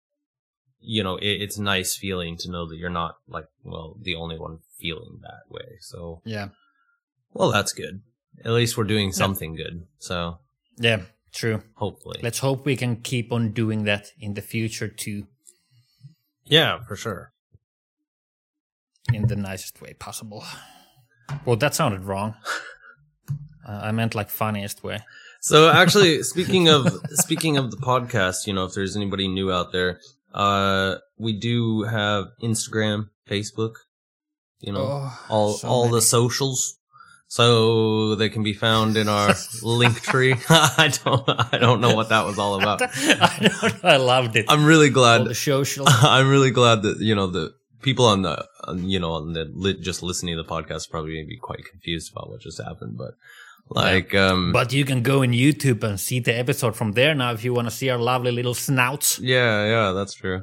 you 0.81 1.03
know, 1.03 1.17
it, 1.17 1.27
it's 1.43 1.59
a 1.59 1.63
nice 1.63 1.97
feeling 1.97 2.37
to 2.39 2.51
know 2.51 2.69
that 2.69 2.77
you're 2.77 2.91
not 2.91 3.17
like, 3.29 3.47
well, 3.65 3.97
the 4.01 4.15
only 4.15 4.39
one 4.39 4.59
feeling 4.79 5.19
that 5.23 5.51
way. 5.51 5.77
So, 5.81 6.23
Yeah. 6.25 6.49
well, 7.33 7.51
that's 7.51 7.73
good. 7.73 8.03
At 8.45 8.53
least 8.53 8.77
we're 8.77 8.85
doing 8.85 9.13
something 9.13 9.57
good. 9.57 9.87
So, 9.99 10.39
Yeah, 10.79 11.03
true. 11.33 11.63
hopefully, 11.75 12.21
Let's 12.23 12.39
hope 12.39 12.65
we 12.65 12.77
can 12.77 12.97
keep 13.03 13.33
on 13.33 13.51
doing 13.53 13.85
that 13.85 14.13
in 14.21 14.35
the 14.35 14.43
future 14.43 14.89
too, 14.89 15.27
yeah, 16.45 16.79
for 16.87 16.95
sure. 16.97 17.33
in 19.13 19.27
the 19.27 19.37
nicest 19.37 19.81
way 19.81 19.95
possible. 19.95 20.45
Well, 21.45 21.57
that 21.57 21.75
sounded 21.75 22.05
wrong. 22.05 22.35
Uh, 23.67 23.81
I 23.83 23.93
meant 23.93 24.15
like 24.15 24.31
funniest 24.31 24.83
way. 24.83 24.99
So 25.41 25.71
actually, 25.71 26.23
speaking 26.23 26.69
of 26.69 26.89
speaking 27.13 27.57
of 27.57 27.71
the 27.71 27.77
podcast, 27.77 28.47
you 28.47 28.53
know, 28.53 28.65
if 28.65 28.75
there's 28.75 28.97
anybody 28.97 29.29
new 29.29 29.53
out 29.53 29.73
there, 29.73 30.01
uh, 30.35 30.97
we 31.19 31.33
do 31.39 31.83
have 31.85 32.27
Instagram, 32.43 33.09
Facebook, 33.29 33.75
you 34.61 34.73
know, 34.73 34.81
Oh, 34.83 35.27
all 35.29 35.53
so 35.55 35.69
all 35.69 35.85
many. 35.85 35.97
the 35.97 36.03
socials. 36.03 36.75
So 37.31 38.15
they 38.15 38.31
can 38.31 38.43
be 38.43 38.55
found 38.55 38.97
in 38.97 39.07
our 39.07 39.29
Linktree. 39.63 40.43
I 40.79 40.89
don't 40.89 41.29
I 41.55 41.59
don't 41.59 41.81
know 41.83 41.95
what 41.95 42.09
that 42.09 42.25
was 42.25 42.39
all 42.39 42.55
about. 42.61 42.81
I 42.83 43.51
don't. 43.61 43.85
I 43.85 43.97
loved 43.99 44.35
it. 44.37 44.47
I'm 44.49 44.65
really 44.65 44.89
All 44.89 44.95
glad. 44.95 45.25
the 45.27 45.35
social. 45.35 45.85
I'm 45.89 46.29
really 46.29 46.51
glad 46.51 46.83
that 46.83 47.01
you 47.01 47.15
know 47.15 47.27
the 47.27 47.53
people 47.83 48.07
on 48.07 48.23
the 48.23 48.47
on, 48.65 48.89
you 48.89 48.99
know 48.99 49.13
on 49.13 49.35
the 49.35 49.75
just 49.81 50.03
listening 50.03 50.37
to 50.37 50.43
the 50.43 50.49
podcast 50.49 50.91
probably 50.91 51.23
be 51.25 51.37
quite 51.37 51.65
confused 51.71 52.11
about 52.13 52.31
what 52.31 52.41
just 52.41 52.61
happened, 52.63 52.97
but 52.97 53.13
Like, 53.71 54.15
um, 54.15 54.53
But 54.53 54.73
you 54.73 54.85
can 54.85 55.03
go 55.03 55.23
in 55.23 55.33
YouTube 55.33 55.83
and 55.85 56.01
see 56.01 56.21
the 56.21 56.37
episode 56.37 56.75
from 56.77 56.93
there 56.93 57.15
now 57.15 57.33
if 57.33 57.45
you 57.45 57.53
want 57.53 57.69
to 57.69 57.75
see 57.75 57.91
our 57.91 57.99
lovely 57.99 58.33
little 58.33 58.55
snouts. 58.55 59.19
yeah, 59.21 59.67
yeah, 59.67 59.93
that's 59.93 60.15
true. 60.15 60.43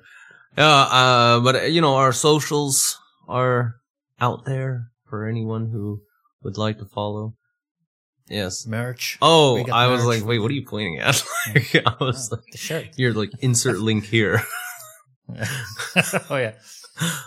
Yeah, 0.58 0.68
uh, 0.68 1.40
but 1.40 1.72
you 1.72 1.82
know, 1.82 1.96
our 1.96 2.14
socials 2.14 2.98
are 3.28 3.76
out 4.22 4.46
there 4.46 4.92
for 5.10 5.26
anyone 5.28 5.70
who 5.72 6.02
would 6.44 6.58
like 6.58 6.78
to 6.80 6.86
follow. 6.86 7.36
Yes. 8.30 8.66
Merch. 8.66 9.18
Oh, 9.22 9.64
I 9.72 9.88
was 9.88 10.04
like, 10.06 10.24
wait, 10.26 10.40
what 10.40 10.50
are 10.50 10.54
you 10.56 10.66
pointing 10.66 10.98
at? 11.00 11.24
like, 11.54 11.76
I 11.76 11.94
was 12.00 12.30
Oh, 12.32 12.36
like, 12.38 12.46
the 12.52 12.58
shirt. 12.58 12.88
you're 12.98 13.14
like, 13.14 13.30
insert 13.42 13.80
link 13.80 14.06
here. 14.06 14.42
oh 16.30 16.38
yeah. 16.38 16.54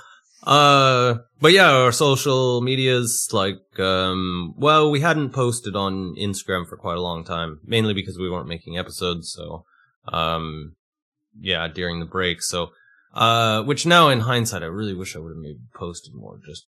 Uh, 0.49 1.19
but 1.43 1.53
yeah, 1.53 1.71
our 1.71 1.93
social 1.93 2.63
medias, 2.63 3.29
like, 3.33 3.61
um, 3.79 4.55
well, 4.57 4.91
we 4.91 5.01
hadn't 5.01 5.31
posted 5.31 5.77
on 5.77 6.15
Instagram 6.19 6.67
for 6.67 6.79
quite 6.79 6.97
a 6.97 7.03
long 7.03 7.23
time, 7.23 7.61
mainly 7.65 7.93
because 7.93 8.19
we 8.19 8.31
weren't 8.31 8.49
making 8.49 8.79
episodes. 8.79 9.31
So, 9.31 9.67
um, 10.11 10.75
yeah, 11.39 11.69
during 11.69 12.01
the 12.01 12.07
break. 12.07 12.43
So, 12.43 12.71
uh, 13.13 13.63
which 13.65 13.85
now 13.85 14.09
in 14.09 14.21
hindsight, 14.21 14.63
I 14.63 14.67
really 14.67 14.95
wish 14.95 15.15
I 15.15 15.19
would 15.19 15.31
have 15.33 15.37
maybe 15.37 15.61
posted 15.75 16.15
more. 16.15 16.41
Just, 16.47 16.65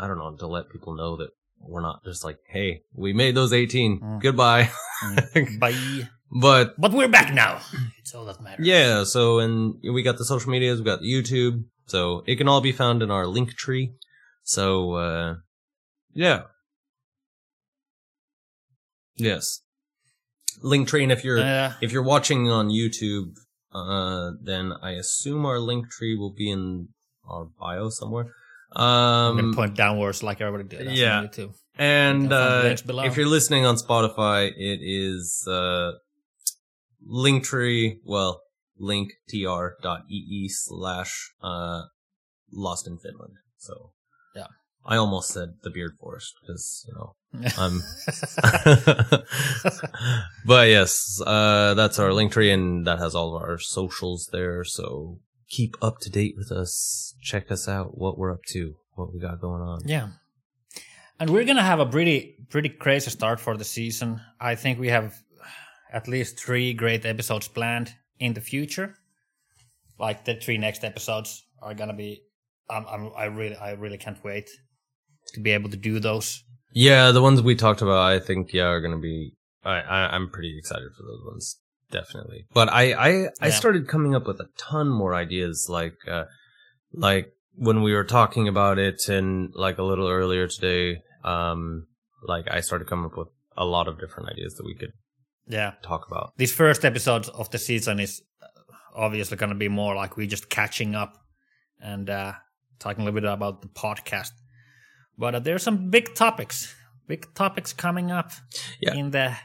I 0.00 0.06
don't 0.06 0.16
know, 0.18 0.34
to 0.34 0.46
let 0.46 0.70
people 0.70 0.96
know 0.96 1.18
that 1.18 1.28
we're 1.60 1.82
not 1.82 2.04
just 2.04 2.24
like, 2.24 2.38
hey, 2.48 2.84
we 2.94 3.12
made 3.12 3.34
those 3.34 3.52
18. 3.52 4.00
Mm. 4.00 4.22
Goodbye. 4.22 4.70
Bye. 5.60 6.08
but 6.30 6.74
But 6.80 6.92
we're 6.92 7.08
back 7.08 7.34
now. 7.34 7.60
It's 7.98 8.14
all 8.14 8.24
that 8.24 8.40
matters. 8.40 8.66
yeah, 8.66 9.04
so 9.04 9.40
and 9.40 9.74
we 9.82 10.02
got 10.02 10.16
the 10.16 10.24
social 10.24 10.50
medias, 10.50 10.78
we 10.78 10.86
got 10.86 11.00
YouTube, 11.00 11.64
so 11.86 12.22
it 12.26 12.36
can 12.36 12.48
all 12.48 12.60
be 12.60 12.72
found 12.72 13.02
in 13.02 13.10
our 13.10 13.24
Linktree. 13.24 13.92
So 14.42 14.94
uh 14.94 15.34
yeah. 16.12 16.42
Yes. 19.16 19.60
Linktree 20.62 21.02
and 21.02 21.12
if 21.12 21.24
you're 21.24 21.38
Uh, 21.38 21.72
if 21.80 21.92
you're 21.92 22.02
watching 22.02 22.50
on 22.50 22.68
YouTube, 22.68 23.36
uh 23.72 24.32
then 24.42 24.72
I 24.82 24.92
assume 24.92 25.44
our 25.46 25.58
Linktree 25.58 26.18
will 26.18 26.32
be 26.32 26.50
in 26.50 26.88
our 27.28 27.46
bio 27.58 27.90
somewhere. 27.90 28.26
I'm 28.76 29.36
gonna 29.36 29.48
Um 29.48 29.54
point 29.54 29.76
downwards 29.76 30.22
like 30.22 30.40
everybody 30.40 30.68
did. 30.68 30.88
That's 30.88 30.98
yeah. 30.98 31.18
on 31.18 31.28
YouTube. 31.28 31.54
and 31.78 32.22
You 32.22 32.28
can 32.28 32.38
find 32.38 32.78
the 32.78 32.96
uh, 32.98 33.04
if 33.04 33.16
you're 33.16 33.28
listening 33.28 33.66
on 33.66 33.76
Spotify, 33.76 34.50
it 34.56 34.80
is 34.82 35.46
uh, 35.48 35.92
Linktree, 37.08 37.98
well, 38.04 38.40
linktr.ee 38.80 40.48
slash 40.48 41.32
uh, 41.42 41.82
Lost 42.52 42.86
in 42.86 42.98
Finland. 42.98 43.34
So, 43.56 43.92
Yeah. 44.34 44.46
I 44.86 44.96
almost 44.96 45.30
said 45.30 45.54
the 45.62 45.70
Beard 45.70 45.96
Forest 45.98 46.34
because, 46.42 46.84
you 46.86 46.94
know, 46.94 47.16
I'm. 47.58 47.80
but 50.46 50.68
yes, 50.68 51.20
uh, 51.24 51.74
that's 51.74 51.98
our 51.98 52.10
Linktree, 52.10 52.52
and 52.52 52.86
that 52.86 52.98
has 52.98 53.14
all 53.14 53.34
of 53.34 53.42
our 53.42 53.58
socials 53.58 54.28
there. 54.30 54.62
So 54.62 55.20
keep 55.48 55.74
up 55.80 56.00
to 56.00 56.10
date 56.10 56.34
with 56.36 56.52
us. 56.52 57.14
Check 57.22 57.50
us 57.50 57.66
out, 57.66 57.96
what 57.96 58.18
we're 58.18 58.32
up 58.32 58.44
to, 58.48 58.74
what 58.94 59.12
we 59.12 59.20
got 59.20 59.40
going 59.40 59.62
on. 59.62 59.80
Yeah. 59.86 60.08
And 61.18 61.30
we're 61.30 61.44
gonna 61.44 61.62
have 61.62 61.80
a 61.80 61.86
pretty 61.86 62.36
pretty 62.50 62.68
crazy 62.68 63.10
start 63.10 63.40
for 63.40 63.56
the 63.56 63.64
season. 63.64 64.20
I 64.40 64.54
think 64.54 64.78
we 64.78 64.88
have 64.88 65.14
at 65.92 66.08
least 66.08 66.38
three 66.38 66.74
great 66.74 67.06
episodes 67.06 67.48
planned 67.48 67.94
in 68.18 68.34
the 68.34 68.40
future. 68.40 68.96
Like 69.98 70.24
the 70.24 70.34
three 70.34 70.58
next 70.58 70.84
episodes 70.84 71.44
are 71.62 71.74
gonna 71.74 71.94
be. 71.94 72.22
I'm, 72.68 72.86
I'm 72.86 73.10
I 73.16 73.24
really 73.26 73.56
I 73.56 73.72
really 73.72 73.98
can't 73.98 74.22
wait 74.24 74.48
to 75.34 75.40
be 75.40 75.50
able 75.52 75.70
to 75.70 75.76
do 75.76 76.00
those. 76.00 76.42
Yeah, 76.72 77.12
the 77.12 77.22
ones 77.22 77.40
we 77.40 77.54
talked 77.54 77.82
about, 77.82 78.00
I 78.02 78.18
think, 78.18 78.52
yeah, 78.52 78.64
are 78.66 78.80
gonna 78.80 78.98
be. 78.98 79.34
I, 79.64 79.80
I 79.80 80.14
I'm 80.14 80.30
pretty 80.30 80.56
excited 80.58 80.88
for 80.96 81.02
those 81.04 81.24
ones, 81.24 81.60
definitely. 81.90 82.46
But 82.52 82.72
I 82.72 82.92
I 82.92 83.08
I 83.40 83.46
Yeah. 83.46 83.50
started 83.50 83.88
coming 83.88 84.14
up 84.14 84.26
with 84.26 84.40
a 84.40 84.48
ton 84.58 84.88
more 84.88 85.14
ideas, 85.14 85.68
like 85.70 85.96
uh, 86.08 86.24
like 86.92 87.32
when 87.56 87.82
we 87.82 87.94
were 87.94 88.04
talking 88.04 88.48
about 88.48 88.78
it, 88.78 89.08
and 89.08 89.52
like 89.54 89.78
a 89.78 89.84
little 89.84 90.08
earlier 90.08 90.48
today, 90.48 91.02
um, 91.22 91.86
like 92.22 92.50
I 92.50 92.60
started 92.60 92.88
coming 92.88 93.06
up 93.06 93.16
with 93.16 93.28
a 93.56 93.64
lot 93.64 93.86
of 93.86 94.00
different 94.00 94.28
ideas 94.30 94.54
that 94.56 94.66
we 94.66 94.74
could 94.74 94.92
Yeah. 95.46 95.72
talk 95.82 96.06
about. 96.06 96.32
This 96.36 96.52
first 96.52 96.84
episode 96.84 97.28
of 97.28 97.50
the 97.50 97.58
season 97.58 98.00
is 98.00 98.22
uh, 98.42 98.46
obviously 98.94 99.36
gonna 99.36 99.54
be 99.54 99.68
more 99.68 99.94
like 99.94 100.16
we're 100.16 100.26
just 100.26 100.48
catching 100.48 100.94
up 100.94 101.18
and 101.80 102.08
uh, 102.08 102.32
talking 102.78 103.02
a 103.02 103.04
little 103.04 103.20
bit 103.20 103.30
about 103.30 103.60
the 103.62 103.68
podcast. 103.68 104.30
But 105.18 105.34
uh, 105.34 105.38
there's 105.40 105.62
some 105.62 105.90
big 105.90 106.14
topics, 106.14 106.74
big 107.06 107.32
topics 107.34 107.72
coming 107.72 108.10
up 108.10 108.32
Yeah. 108.80 108.94
in 108.94 109.10
the 109.10 109.36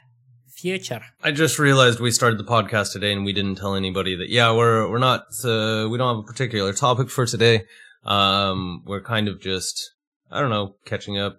future. 0.47 1.01
I 1.23 1.31
just 1.31 1.59
realized 1.59 1.99
we 1.99 2.11
started 2.11 2.39
the 2.39 2.43
podcast 2.43 2.91
today 2.93 3.13
and 3.13 3.23
we 3.25 3.33
didn't 3.33 3.55
tell 3.55 3.75
anybody 3.75 4.15
that 4.15 4.29
yeah 4.29 4.51
we're 4.51 4.89
we're 4.89 4.97
not 4.99 5.21
uh, 5.43 5.87
we 5.89 5.97
don't 5.97 6.15
have 6.15 6.23
a 6.23 6.27
particular 6.27 6.73
topic 6.73 7.09
for 7.09 7.25
today. 7.25 7.63
Um, 8.05 8.83
we're 8.85 9.01
kind 9.03 9.27
of 9.27 9.41
just 9.41 9.91
I 10.31 10.39
don't 10.39 10.49
know 10.49 10.75
catching 10.85 11.17
up. 11.17 11.37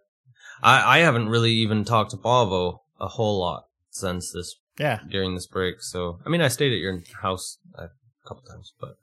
I 0.62 0.98
I 0.98 0.98
haven't 1.00 1.28
really 1.30 1.52
even 1.52 1.84
talked 1.84 2.10
to 2.12 2.16
Paavo 2.18 2.78
a 3.00 3.08
whole 3.08 3.40
lot 3.40 3.64
since 3.90 4.32
this 4.32 4.56
Yeah, 4.78 5.00
during 5.08 5.34
this 5.34 5.46
break. 5.46 5.82
So 5.82 6.18
I 6.24 6.28
mean 6.28 6.40
I 6.40 6.48
stayed 6.48 6.72
at 6.72 6.78
your 6.78 7.00
house 7.22 7.58
a 7.76 7.88
couple 8.26 8.42
times, 8.44 8.72
but 8.80 8.94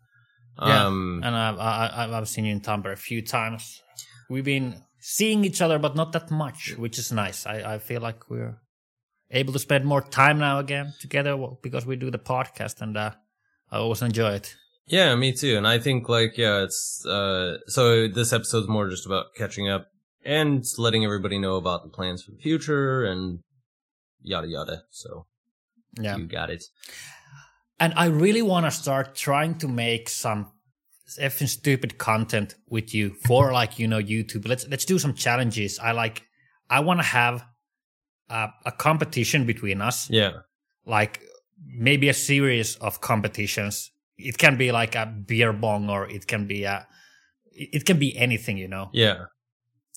Yeah, 0.61 0.87
um 0.87 1.21
and 1.23 1.35
I've, 1.35 1.59
I, 1.59 1.87
I- 1.87 2.17
I've 2.17 2.27
seen 2.29 2.45
you 2.45 2.51
in 2.53 2.61
Tampere 2.61 2.93
a 2.93 2.97
few 2.97 3.21
times. 3.21 3.81
We've 4.29 4.43
been 4.45 4.83
seeing 4.99 5.45
each 5.45 5.61
other, 5.61 5.79
but 5.79 5.95
not 5.95 6.11
that 6.13 6.29
much, 6.31 6.75
which 6.77 6.97
is 6.99 7.11
nice. 7.11 7.45
I, 7.45 7.75
I 7.75 7.77
feel 7.79 8.01
like 8.01 8.29
we're 8.29 8.59
able 9.31 9.53
to 9.53 9.59
spend 9.59 9.85
more 9.85 10.01
time 10.01 10.39
now 10.39 10.59
again 10.59 10.93
together 10.99 11.37
because 11.61 11.85
we 11.85 11.95
do 11.95 12.09
the 12.11 12.17
podcast, 12.19 12.81
and 12.81 12.97
uh, 12.97 13.11
I 13.71 13.77
always 13.77 14.01
enjoy 14.01 14.31
it. 14.33 14.55
Yeah, 14.87 15.15
me 15.15 15.33
too. 15.33 15.57
And 15.57 15.67
I 15.67 15.79
think 15.79 16.07
like 16.09 16.37
yeah, 16.37 16.63
it's 16.63 17.05
uh 17.05 17.57
so 17.67 18.07
this 18.07 18.31
episode's 18.33 18.67
more 18.69 18.89
just 18.89 19.05
about 19.05 19.25
catching 19.35 19.69
up 19.69 19.87
and 20.25 20.63
letting 20.77 21.03
everybody 21.05 21.37
know 21.39 21.55
about 21.57 21.83
the 21.83 21.89
plans 21.89 22.23
for 22.23 22.31
the 22.31 22.37
future 22.41 23.03
and 23.05 23.39
yada 24.27 24.47
yada. 24.47 24.83
So 24.91 25.25
Yeah, 25.99 26.17
you 26.17 26.27
got 26.27 26.49
it. 26.49 26.63
and 27.79 27.93
I 27.95 28.05
really 28.23 28.41
want 28.41 28.65
to 28.65 28.71
start 28.71 29.15
trying 29.15 29.57
to 29.59 29.67
make 29.67 30.09
some 30.09 30.51
effing 31.21 31.47
stupid 31.47 31.97
content 31.97 32.55
with 32.69 32.93
you 32.93 33.15
for 33.27 33.51
like 33.61 33.79
you 33.79 33.87
know 33.87 34.01
YouTube. 34.13 34.47
Let's 34.47 34.67
let's 34.67 34.85
do 34.85 34.99
some 34.99 35.13
challenges. 35.13 35.79
I 35.79 35.91
like. 36.03 36.23
I 36.69 36.79
want 36.81 36.99
to 36.99 37.05
have 37.05 37.45
a, 38.29 38.49
a 38.65 38.71
competition 38.71 39.45
between 39.45 39.81
us. 39.81 40.09
Yeah. 40.09 40.33
like 40.85 41.19
maybe 41.89 42.09
a 42.09 42.13
series 42.13 42.75
of 42.81 42.99
competitions. 43.01 43.91
It 44.17 44.37
can 44.37 44.57
be 44.57 44.71
like 44.81 44.95
a 44.95 45.05
beer 45.05 45.53
bong 45.53 45.89
or 45.89 46.09
it 46.09 46.27
can 46.27 46.47
be 46.47 46.65
a 46.65 46.87
it 47.51 47.83
can 47.85 47.97
be 47.99 48.09
anything, 48.17 48.57
you 48.57 48.67
know. 48.67 48.89
Yeah. 48.93 49.25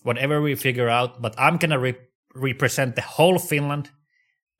Whatever 0.03 0.41
we 0.41 0.55
figure 0.57 0.89
out, 0.89 1.21
but 1.23 1.35
I'm 1.39 1.59
going 1.59 1.71
to 1.71 1.79
re- 1.79 1.99
represent 2.35 2.95
the 2.97 3.03
whole 3.03 3.39
Finland 3.39 3.91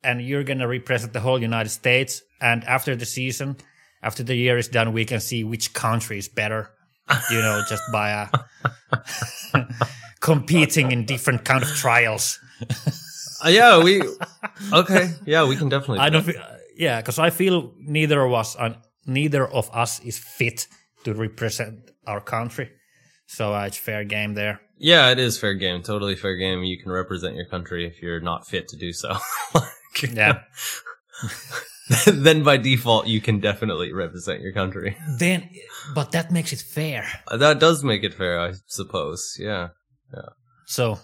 and 0.03 0.21
you're 0.21 0.43
going 0.43 0.59
to 0.59 0.67
represent 0.67 1.13
the 1.13 1.19
whole 1.19 1.41
United 1.41 1.69
States 1.69 2.21
and 2.41 2.63
after 2.63 2.95
the 2.95 3.05
season, 3.05 3.57
after 4.01 4.23
the 4.23 4.35
year 4.35 4.57
is 4.57 4.67
done, 4.67 4.93
we 4.93 5.05
can 5.05 5.19
see 5.19 5.43
which 5.43 5.73
country 5.73 6.17
is 6.17 6.27
better, 6.27 6.71
you 7.29 7.39
know, 7.39 7.61
just 7.69 7.83
by 7.91 8.13
uh, 8.13 8.27
competing 10.19 10.91
in 10.91 11.05
different 11.05 11.45
kind 11.45 11.63
of 11.63 11.69
trials. 11.69 12.39
Uh, 13.43 13.49
yeah, 13.49 13.83
we 13.83 14.03
Okay. 14.71 15.09
Yeah, 15.25 15.47
we 15.47 15.55
can 15.55 15.67
definitely 15.67 15.97
I 15.97 16.09
do 16.09 16.13
don't. 16.13 16.23
Feel, 16.25 16.43
yeah, 16.77 17.01
because 17.01 17.17
I 17.17 17.31
feel 17.31 17.73
neither 17.79 18.21
of 18.21 18.33
us, 18.33 18.55
uh, 18.55 18.75
neither 19.07 19.47
of 19.47 19.67
us 19.73 19.99
is 20.01 20.19
fit 20.19 20.67
to 21.05 21.15
represent 21.15 21.89
our 22.05 22.21
country. 22.21 22.69
So 23.25 23.55
uh, 23.55 23.65
it's 23.65 23.77
fair 23.77 24.03
game 24.03 24.35
there. 24.35 24.61
Yeah, 24.77 25.09
it 25.09 25.17
is 25.17 25.39
fair 25.39 25.55
game. 25.55 25.81
Totally 25.81 26.15
fair 26.15 26.35
game. 26.37 26.63
You 26.63 26.77
can 26.77 26.91
represent 26.91 27.35
your 27.35 27.45
country 27.47 27.87
if 27.87 27.99
you're 28.01 28.19
not 28.19 28.47
fit 28.47 28.67
to 28.67 28.77
do 28.77 28.93
so. 28.93 29.17
Like, 30.01 30.13
Yeah. 30.15 30.39
then 32.07 32.43
by 32.43 32.57
default 32.57 33.07
you 33.07 33.19
can 33.21 33.39
definitely 33.39 33.91
represent 33.93 34.41
your 34.41 34.53
country. 34.53 34.95
then, 35.17 35.49
but 35.93 36.11
that 36.11 36.31
makes 36.31 36.53
it 36.53 36.59
fair. 36.61 37.05
Uh, 37.27 37.37
That 37.37 37.59
does 37.59 37.83
make 37.83 38.03
it 38.03 38.13
fair, 38.13 38.39
I 38.39 38.53
suppose. 38.67 39.35
Yeah. 39.39 39.69
Yeah. 40.13 40.29
So, 40.65 40.99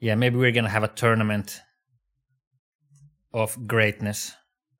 yeah, 0.00 0.14
maybe 0.14 0.36
we're 0.36 0.52
gonna 0.52 0.68
have 0.68 0.84
a 0.84 0.88
tournament 0.88 1.60
of 3.32 3.56
greatness. 3.66 4.32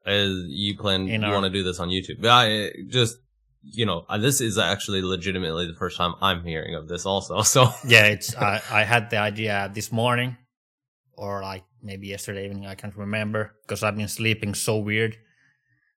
As 0.07 0.31
you 0.49 0.77
plan, 0.79 1.09
In 1.09 1.23
you 1.23 1.27
our- 1.29 1.35
want 1.35 1.45
to 1.45 1.51
do 1.51 1.63
this 1.63 1.81
on 1.81 1.89
YouTube. 1.89 2.21
But 2.23 2.31
I 2.31 2.71
just, 2.89 3.17
you 3.63 3.85
know, 3.85 4.07
uh, 4.09 4.17
this 4.19 4.41
is 4.41 4.57
actually 4.57 5.03
legitimately 5.03 5.67
the 5.67 5.75
first 5.75 5.97
time 5.99 6.15
I'm 6.23 6.45
hearing 6.45 6.75
of 6.75 6.89
this 6.89 7.05
also. 7.05 7.43
So 7.55 7.73
Yeah, 7.87 8.07
it's. 8.07 8.35
I, 8.37 8.63
I 8.71 8.85
had 8.85 9.11
the 9.11 9.19
idea 9.19 9.71
this 9.75 9.93
morning, 9.93 10.37
or 11.19 11.43
like 11.43 11.65
maybe 11.83 12.07
yesterday 12.09 12.47
evening. 12.47 12.67
I 12.67 12.75
can't 12.75 12.97
remember 12.97 13.55
because 13.63 13.83
I've 13.83 13.97
been 13.97 14.09
sleeping 14.09 14.55
so 14.55 14.79
weird 14.79 15.17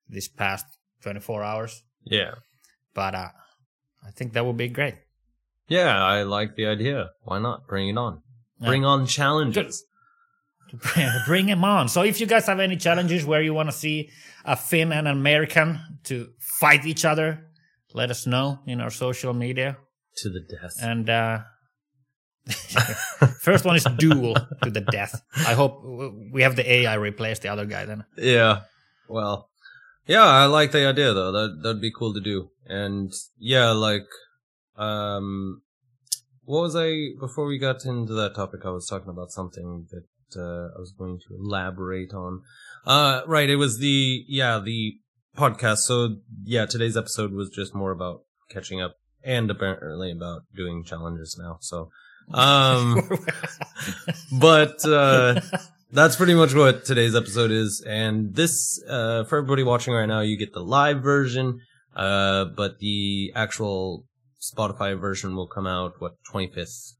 this 0.08 0.28
past 0.28 0.66
twenty 1.02 1.20
four 1.20 1.42
hours. 1.42 1.82
yeah. 2.04 2.34
But 2.94 3.14
uh, 3.14 3.28
I 4.06 4.10
think 4.10 4.34
that 4.34 4.44
would 4.44 4.58
be 4.58 4.68
great. 4.68 4.96
Yeah, 5.68 6.04
I 6.04 6.24
like 6.24 6.56
the 6.56 6.66
idea. 6.66 7.10
Why 7.22 7.38
not? 7.38 7.66
Bring 7.66 7.88
it 7.88 7.96
on. 7.96 8.20
Yeah. 8.60 8.68
Bring 8.68 8.84
on 8.84 9.06
challenges. 9.06 9.84
Bring 11.26 11.48
him 11.48 11.64
on. 11.64 11.88
So 11.88 12.02
if 12.02 12.20
you 12.20 12.26
guys 12.26 12.46
have 12.46 12.60
any 12.60 12.76
challenges 12.76 13.24
where 13.24 13.42
you 13.42 13.54
want 13.54 13.70
to 13.70 13.76
see 13.76 14.10
a 14.44 14.56
Finn 14.56 14.92
and 14.92 15.06
an 15.08 15.16
American 15.16 15.80
to 16.04 16.28
fight 16.38 16.84
each 16.86 17.04
other, 17.04 17.46
let 17.94 18.10
us 18.10 18.26
know 18.26 18.58
in 18.66 18.80
our 18.80 18.90
social 18.90 19.32
media. 19.32 19.76
To 20.16 20.28
the 20.28 20.40
death. 20.40 20.74
And 20.82 21.08
uh, 21.08 21.40
first 23.40 23.64
one 23.64 23.76
is 23.76 23.86
duel 23.98 24.34
to 24.62 24.70
the 24.70 24.80
death. 24.80 25.22
I 25.46 25.54
hope 25.54 25.82
we 26.32 26.42
have 26.42 26.56
the 26.56 26.70
AI 26.70 26.94
replace 26.94 27.38
the 27.38 27.48
other 27.48 27.66
guy 27.66 27.84
then. 27.84 28.04
Yeah. 28.16 28.62
Well, 29.08 29.48
yeah, 30.06 30.24
I 30.24 30.46
like 30.46 30.72
the 30.72 30.86
idea 30.86 31.12
though. 31.12 31.32
That 31.32 31.60
that'd 31.62 31.80
be 31.80 31.92
cool 31.92 32.14
to 32.14 32.20
do. 32.20 32.50
And 32.66 33.12
yeah, 33.38 33.70
like, 33.70 34.06
um, 34.76 35.62
what 36.44 36.62
was 36.62 36.76
I 36.76 37.10
before 37.20 37.46
we 37.46 37.58
got 37.58 37.84
into 37.84 38.12
that 38.14 38.34
topic? 38.34 38.60
I 38.64 38.70
was 38.70 38.86
talking 38.86 39.10
about 39.10 39.30
something 39.30 39.86
that 39.90 40.40
uh, 40.40 40.76
I 40.76 40.80
was 40.80 40.92
going 40.96 41.18
to 41.18 41.36
elaborate 41.36 42.12
on. 42.12 42.42
Uh, 42.84 43.22
right. 43.26 43.48
It 43.48 43.56
was 43.56 43.78
the 43.78 44.24
yeah 44.26 44.58
the 44.58 44.94
podcast. 45.36 45.78
So 45.78 46.16
yeah, 46.42 46.66
today's 46.66 46.96
episode 46.96 47.32
was 47.32 47.50
just 47.50 47.74
more 47.74 47.92
about 47.92 48.22
catching 48.50 48.80
up 48.80 48.96
and 49.24 49.50
apparently 49.50 50.10
about 50.10 50.42
doing 50.54 50.84
challenges 50.84 51.36
now. 51.38 51.58
So, 51.60 51.90
um, 52.32 53.00
but 54.38 54.84
uh, 54.84 55.40
that's 55.92 56.16
pretty 56.16 56.34
much 56.34 56.54
what 56.54 56.84
today's 56.84 57.14
episode 57.14 57.50
is. 57.50 57.84
And 57.86 58.34
this, 58.34 58.82
uh, 58.88 59.24
for 59.24 59.38
everybody 59.38 59.62
watching 59.62 59.94
right 59.94 60.06
now, 60.06 60.20
you 60.20 60.36
get 60.36 60.52
the 60.52 60.62
live 60.62 61.02
version, 61.02 61.60
uh, 61.94 62.46
but 62.56 62.78
the 62.78 63.32
actual 63.34 64.06
Spotify 64.40 64.98
version 64.98 65.36
will 65.36 65.46
come 65.46 65.66
out 65.66 66.00
what 66.00 66.16
twenty 66.30 66.48
fifth. 66.52 66.94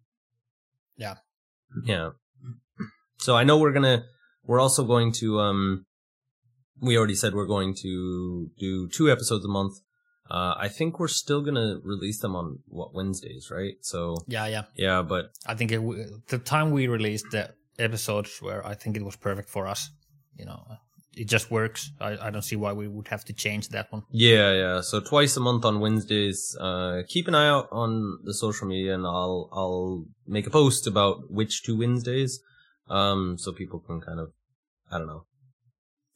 Yeah. 0.97 1.17
Yeah. 1.85 2.11
So 3.19 3.37
I 3.37 3.45
know 3.45 3.59
we're 3.59 3.73
gonna. 3.73 4.05
We're 4.45 4.61
also 4.61 4.85
going 4.85 5.13
to. 5.13 5.41
Um, 5.41 5.87
we 6.81 6.99
already 6.99 7.15
said 7.15 7.33
we're 7.33 7.47
going 7.47 7.75
to 7.83 8.51
do 8.59 8.89
two 8.89 9.11
episodes 9.11 9.45
a 9.45 9.49
month. 9.49 9.75
Uh, 10.37 10.55
I 10.67 10.69
think 10.69 10.99
we're 10.99 11.09
still 11.25 11.43
gonna 11.47 11.71
release 11.85 12.21
them 12.21 12.35
on 12.41 12.47
what 12.79 12.95
Wednesdays, 12.95 13.45
right? 13.59 13.77
So 13.83 14.17
Yeah, 14.37 14.47
yeah. 14.55 14.65
yeah, 14.87 15.03
but 15.13 15.25
I 15.47 15.55
think 15.55 15.71
it, 15.73 15.81
w- 15.87 16.21
the 16.29 16.39
time 16.39 16.71
we 16.71 16.87
released 16.99 17.27
the 17.33 17.45
episodes 17.79 18.31
where 18.41 18.67
I 18.67 18.75
think 18.81 18.97
it 18.97 19.05
was 19.05 19.17
perfect 19.17 19.49
for 19.51 19.67
us. 19.67 19.91
You 20.39 20.47
know, 20.47 20.61
it 21.23 21.29
just 21.29 21.51
works. 21.51 21.91
I, 22.01 22.11
I 22.27 22.31
don't 22.31 22.47
see 22.51 22.57
why 22.57 22.73
we 22.73 22.89
would 22.89 23.09
have 23.09 23.25
to 23.27 23.35
change 23.35 23.69
that 23.71 23.87
one. 23.93 24.03
yeah, 24.11 24.53
yeah. 24.63 24.81
So 24.81 25.01
twice 25.01 25.37
a 25.37 25.41
month 25.41 25.65
on 25.67 25.81
Wednesdays. 25.81 26.57
Uh, 26.59 27.03
keep 27.13 27.29
an 27.29 27.35
eye 27.35 27.49
out 27.49 27.69
on 27.71 27.91
the 28.25 28.33
social 28.45 28.67
media, 28.67 28.95
and 28.95 29.05
I'll 29.07 29.51
I'll 29.53 30.05
make 30.27 30.47
a 30.47 30.51
post 30.51 30.87
about 30.87 31.17
which 31.31 31.63
two 31.63 31.77
Wednesdays, 31.79 32.41
um, 32.89 33.37
so 33.39 33.53
people 33.53 33.81
can 33.87 34.01
kind 34.01 34.19
of, 34.21 34.29
I 34.91 34.97
don't 34.99 35.09
know, 35.13 35.25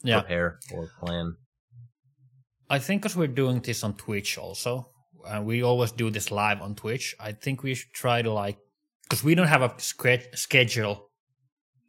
Yeah. 0.02 0.20
prepare 0.20 0.58
or 0.72 0.88
plan. 1.00 1.36
I 2.68 2.78
think 2.78 3.02
because 3.02 3.16
we're 3.16 3.28
doing 3.28 3.60
this 3.60 3.84
on 3.84 3.94
Twitch 3.94 4.38
also, 4.38 4.88
and 5.26 5.46
we 5.46 5.62
always 5.62 5.92
do 5.92 6.10
this 6.10 6.30
live 6.30 6.60
on 6.60 6.74
Twitch. 6.74 7.14
I 7.20 7.32
think 7.32 7.62
we 7.62 7.74
should 7.74 7.92
try 7.92 8.22
to 8.22 8.32
like, 8.32 8.58
because 9.02 9.22
we 9.22 9.34
don't 9.34 9.46
have 9.46 9.62
a 9.62 9.74
schedule, 9.78 11.10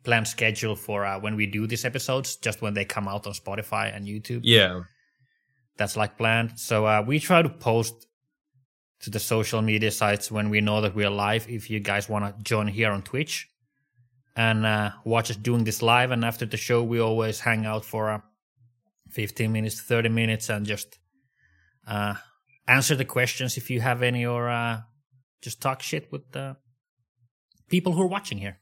planned 0.03 0.27
schedule 0.27 0.75
for 0.75 1.05
uh, 1.05 1.19
when 1.19 1.35
we 1.35 1.47
do 1.47 1.67
these 1.67 1.85
episodes, 1.85 2.35
just 2.35 2.61
when 2.61 2.73
they 2.73 2.85
come 2.85 3.07
out 3.07 3.25
on 3.27 3.33
Spotify 3.33 3.95
and 3.95 4.05
YouTube. 4.05 4.41
Yeah, 4.43 4.81
That's 5.77 5.97
like 5.97 6.17
planned. 6.17 6.59
So 6.59 6.85
uh, 6.85 7.03
we 7.05 7.19
try 7.19 7.41
to 7.41 7.49
post 7.49 8.07
to 9.01 9.09
the 9.09 9.19
social 9.19 9.61
media 9.61 9.91
sites 9.91 10.31
when 10.31 10.49
we 10.49 10.61
know 10.61 10.81
that 10.81 10.95
we 10.95 11.05
are 11.05 11.11
live. 11.11 11.47
If 11.49 11.69
you 11.69 11.79
guys 11.79 12.09
want 12.09 12.25
to 12.25 12.43
join 12.43 12.67
here 12.67 12.91
on 12.91 13.03
Twitch 13.03 13.47
and 14.35 14.65
uh, 14.65 14.91
watch 15.05 15.29
us 15.31 15.37
doing 15.37 15.63
this 15.63 15.81
live, 15.81 16.11
and 16.11 16.23
after 16.23 16.45
the 16.45 16.57
show, 16.57 16.83
we 16.83 16.99
always 16.99 17.39
hang 17.39 17.65
out 17.65 17.85
for 17.85 18.09
uh, 18.11 18.21
15 19.11 19.51
minutes, 19.51 19.81
30 19.81 20.09
minutes, 20.09 20.49
and 20.49 20.65
just 20.65 20.99
uh, 21.87 22.15
answer 22.67 22.95
the 22.95 23.05
questions 23.05 23.57
if 23.57 23.69
you 23.69 23.81
have 23.81 24.03
any, 24.03 24.25
or 24.25 24.49
uh, 24.49 24.81
just 25.41 25.61
talk 25.61 25.81
shit 25.81 26.11
with 26.11 26.31
the 26.31 26.57
people 27.69 27.93
who 27.93 28.01
are 28.01 28.07
watching 28.07 28.37
here. 28.39 28.59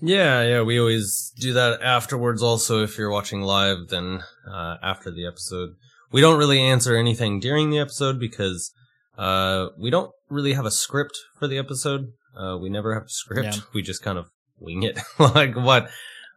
yeah, 0.00 0.42
yeah. 0.42 0.62
We 0.62 0.78
always 0.78 1.32
do 1.40 1.52
that 1.54 1.82
afterwards. 1.82 2.42
Also, 2.42 2.82
if 2.82 2.98
you're 2.98 3.10
watching 3.10 3.42
live, 3.42 3.88
then 3.88 4.22
uh, 4.50 4.76
after 4.82 5.10
the 5.10 5.26
episode, 5.26 5.70
we 6.12 6.20
don't 6.20 6.38
really 6.38 6.60
answer 6.60 6.96
anything 6.96 7.40
during 7.40 7.70
the 7.70 7.78
episode 7.78 8.18
because 8.18 8.72
uh, 9.16 9.68
we 9.78 9.90
don't 9.90 10.12
really 10.30 10.52
have 10.52 10.66
a 10.66 10.70
script 10.70 11.18
for 11.38 11.48
the 11.48 11.58
episode. 11.58 12.12
Uh, 12.36 12.56
we 12.60 12.70
never 12.70 12.94
have 12.94 13.04
a 13.04 13.08
script. 13.08 13.56
Yeah. 13.56 13.62
We 13.74 13.82
just 13.82 14.02
kind 14.02 14.18
of 14.18 14.26
wing 14.58 14.84
it. 14.84 14.98
like 15.18 15.56
what? 15.56 15.90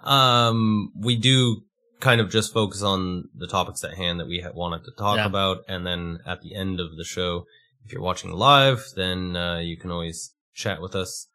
Um, 0.04 0.92
we 1.00 1.16
do 1.16 1.62
kind 2.02 2.20
of 2.20 2.30
just 2.30 2.54
focus 2.54 2.82
on 2.82 3.30
the 3.34 3.48
topics 3.48 3.84
at 3.84 3.94
hand 3.96 4.20
that 4.20 4.28
we 4.28 4.44
wanted 4.54 4.84
to 4.86 4.92
talk 4.98 5.18
Yeah. 5.18 5.26
about, 5.26 5.60
and 5.68 5.86
then 5.88 6.20
at 6.26 6.42
the 6.42 6.54
end 6.56 6.80
of 6.80 6.98
the 6.98 7.06
show, 7.06 7.46
if 7.86 7.94
you're 7.94 8.02
watching 8.02 8.32
live, 8.32 8.84
then 8.96 9.36
uh, 9.36 9.60
you 9.60 9.78
can 9.78 9.90
always 9.92 10.34
chat 10.54 10.82
with 10.82 10.96
us, 10.96 11.28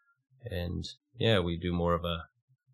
and 0.44 0.84
yeah, 1.18 1.38
we 1.38 1.56
do 1.56 1.72
more 1.72 1.94
of 1.94 2.04
a 2.04 2.24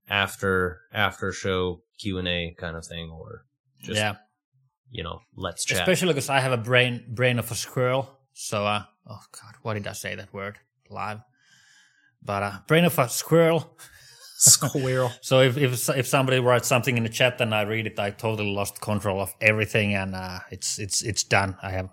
after 0.09 0.81
after 0.93 1.33
show 1.33 1.83
Q 1.99 2.19
and 2.19 2.29
A 2.29 2.55
kind 2.59 2.77
of 2.77 2.85
thing, 2.87 3.11
or 3.11 3.45
just 3.81 3.97
yeah, 3.99 4.17
you 4.91 5.03
know, 5.03 5.21
let's 5.37 5.65
chat. 5.65 5.79
especially 5.81 6.09
because 6.09 6.29
I 6.29 6.41
have 6.41 6.53
a 6.53 6.57
brain 6.71 7.05
brain 7.09 7.39
of 7.39 7.51
a 7.51 7.55
squirrel. 7.55 8.19
So, 8.33 8.67
uh, 8.67 8.85
oh 9.07 9.21
god, 9.41 9.55
why 9.63 9.75
did 9.75 9.87
I 9.87 9.93
say 9.93 10.15
that 10.17 10.33
word 10.35 10.59
live? 10.91 11.21
But 12.23 12.43
uh, 12.43 12.59
brain 12.67 12.85
of 12.85 12.99
a 12.99 13.09
squirrel. 13.09 13.77
Squirrel. 14.45 15.13
So 15.23 15.41
if 15.41 15.57
if 15.57 15.89
if 15.91 16.07
somebody 16.07 16.39
writes 16.41 16.67
something 16.69 16.97
in 16.97 17.05
the 17.05 17.09
chat 17.09 17.41
and 17.41 17.55
I 17.55 17.63
read 17.63 17.87
it, 17.87 17.99
I 17.99 18.11
totally 18.11 18.53
lost 18.53 18.81
control 18.81 19.21
of 19.21 19.33
everything, 19.41 19.95
and 19.95 20.15
uh, 20.15 20.41
it's 20.51 20.79
it's 20.79 21.03
it's 21.03 21.23
done. 21.25 21.57
I 21.63 21.71
have 21.71 21.89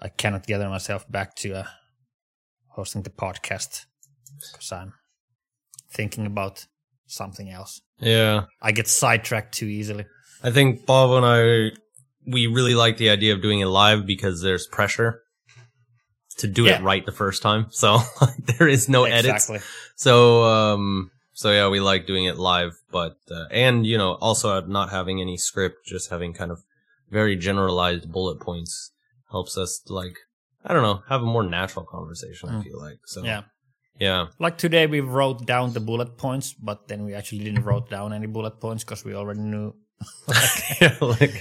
I 0.00 0.08
cannot 0.08 0.46
gather 0.46 0.68
myself 0.68 1.10
back 1.10 1.34
to 1.36 1.60
uh, 1.60 1.64
hosting 2.76 3.02
the 3.02 3.10
podcast 3.10 3.86
because 4.52 4.72
I'm 4.72 4.92
thinking 5.92 6.26
about 6.26 6.66
something 7.06 7.50
else. 7.50 7.80
Yeah, 7.98 8.44
I 8.60 8.72
get 8.72 8.88
sidetracked 8.88 9.54
too 9.54 9.66
easily. 9.66 10.04
I 10.42 10.50
think 10.50 10.84
Bob 10.86 11.10
and 11.12 11.24
I 11.26 11.70
we 12.26 12.46
really 12.48 12.74
like 12.74 12.98
the 12.98 13.10
idea 13.10 13.32
of 13.34 13.40
doing 13.40 13.60
it 13.60 13.66
live 13.66 14.04
because 14.06 14.42
there's 14.42 14.66
pressure 14.66 15.22
to 16.38 16.46
do 16.46 16.64
Yeah. 16.64 16.78
it 16.78 16.82
right 16.82 17.04
the 17.06 17.12
first 17.12 17.42
time. 17.42 17.66
So 17.70 17.98
there 18.58 18.68
is 18.68 18.88
no 18.88 19.04
edits. 19.04 19.50
So 19.96 20.44
um 20.44 21.10
so 21.40 21.46
yeah, 21.58 21.66
we 21.74 21.78
like 21.92 22.02
doing 22.12 22.24
it 22.30 22.36
live, 22.52 22.74
but 22.98 23.16
uh, 23.36 23.46
and 23.66 23.76
you 23.90 23.96
know 24.00 24.12
also 24.26 24.48
not 24.78 24.86
having 24.98 25.16
any 25.26 25.36
script, 25.48 25.78
just 25.94 26.06
having 26.14 26.32
kind 26.40 26.50
of 26.54 26.58
very 27.18 27.34
generalized 27.48 28.04
bullet 28.16 28.38
points 28.48 28.72
helps 29.34 29.54
us 29.64 29.72
like 30.00 30.16
I 30.68 30.68
don't 30.74 30.82
know 30.88 30.98
have 31.12 31.22
a 31.22 31.30
more 31.36 31.46
natural 31.58 31.84
conversation. 31.96 32.44
I 32.50 32.52
Mm. 32.52 32.64
feel 32.66 32.78
like 32.86 33.00
so 33.14 33.18
Yeah. 33.30 33.42
yeah 34.06 34.22
Like 34.44 34.56
today, 34.66 34.84
we 34.94 35.00
wrote 35.16 35.38
down 35.54 35.72
the 35.72 35.80
bullet 35.90 36.10
points, 36.24 36.48
but 36.68 36.78
then 36.88 37.00
we 37.06 37.12
actually 37.18 37.42
didn't 37.46 37.64
wrote 37.68 37.86
down 37.96 38.12
any 38.12 38.26
bullet 38.36 38.54
points 38.64 38.84
because 38.84 39.02
we 39.08 39.14
already 39.20 39.40
knew. 39.52 39.68
yeah 40.80 40.96
like 41.12 41.36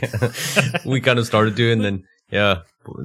we 0.92 0.98
kind 1.08 1.20
of 1.20 1.26
started 1.26 1.56
doing 1.64 1.78
then 1.86 1.98
yeah, 2.40 2.56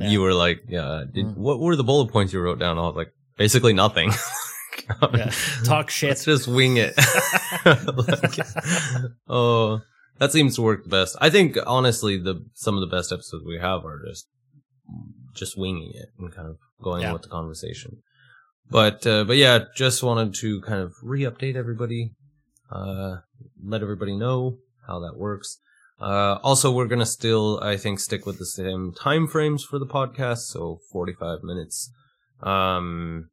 Yeah. 0.01 0.09
you 0.13 0.19
were 0.25 0.35
like 0.47 0.59
yeah 0.77 1.05
did 1.15 1.27
Mm. 1.27 1.37
what 1.47 1.57
were 1.65 1.77
the 1.77 1.87
bullet 1.91 2.09
points 2.15 2.33
you 2.35 2.41
wrote 2.45 2.61
down? 2.65 2.75
I 2.79 2.83
was 2.89 2.97
like 3.03 3.13
basically 3.37 3.73
nothing. 3.85 4.11
Yeah. 5.15 5.31
Talk 5.65 5.91
shit. 5.91 6.11
Let's 6.11 6.25
just 6.25 6.49
wing 6.49 6.77
it. 6.77 6.95
Like, 7.65 8.39
oh, 9.29 9.81
that 10.19 10.33
seems 10.33 10.57
to 10.57 10.63
work 10.63 10.85
the 10.85 10.91
best. 10.91 11.17
I 11.21 11.31
think 11.31 11.57
honestly, 11.67 12.19
the 12.19 12.45
some 12.55 12.75
of 12.77 12.81
the 12.81 12.95
best 12.95 13.11
episodes 13.13 13.45
we 13.47 13.59
have 13.59 13.85
are 13.85 14.01
just 14.07 14.27
just 15.35 15.57
winging 15.59 15.93
it 15.95 16.09
and 16.19 16.35
kind 16.35 16.49
of 16.49 16.57
going 16.83 17.03
Yeah. 17.03 17.13
with 17.13 17.23
the 17.23 17.29
conversation. 17.29 18.03
But 18.71 19.07
uh, 19.07 19.25
but 19.25 19.37
yeah, 19.37 19.61
just 19.77 20.03
wanted 20.03 20.35
to 20.37 20.61
kind 20.63 20.81
of 20.83 20.93
re-update 21.03 21.57
everybody, 21.57 22.13
uh, 22.71 23.17
let 23.63 23.83
everybody 23.83 24.17
know 24.17 24.59
how 24.87 25.01
that 25.01 25.17
works. 25.17 25.59
Uh, 26.01 26.39
also, 26.43 26.73
we're 26.73 26.89
gonna 26.89 27.07
still, 27.07 27.61
I 27.63 27.77
think, 27.77 27.99
stick 28.01 28.27
with 28.27 28.39
the 28.39 28.47
same 28.47 28.93
time 28.93 29.27
frames 29.29 29.65
for 29.65 29.79
the 29.79 29.87
podcast, 29.87 30.47
so 30.49 30.81
forty-five 30.93 31.39
minutes. 31.43 31.91
Um, 32.43 33.31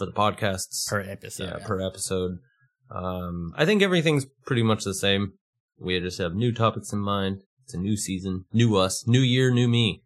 for 0.00 0.06
the 0.06 0.12
podcasts 0.12 0.88
per 0.88 1.00
episode. 1.00 1.44
yeah, 1.44 1.56
yeah. 1.58 1.66
per 1.66 1.80
episode. 1.80 2.38
Um, 2.90 3.52
I 3.54 3.66
think 3.66 3.82
everything's 3.82 4.24
pretty 4.46 4.62
much 4.62 4.82
the 4.84 4.94
same. 4.94 5.34
We 5.78 6.00
just 6.00 6.18
have 6.18 6.34
new 6.34 6.52
topics 6.52 6.92
in 6.92 7.00
mind. 7.00 7.42
It's 7.64 7.74
a 7.74 7.78
new 7.78 7.96
season, 7.96 8.46
new 8.52 8.76
us, 8.76 9.06
new 9.06 9.20
year, 9.20 9.50
new 9.50 9.68
me. 9.68 10.02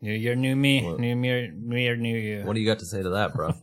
New 0.00 0.12
year, 0.12 0.34
new 0.34 0.54
me. 0.56 0.84
What? 0.84 0.98
New 1.00 1.16
year, 1.22 1.50
new 1.52 1.76
year, 1.76 1.96
new 1.96 2.16
you. 2.16 2.44
What 2.44 2.54
do 2.54 2.60
you 2.60 2.66
got 2.66 2.80
to 2.80 2.86
say 2.86 3.02
to 3.02 3.08
that, 3.10 3.34
bro? 3.34 3.54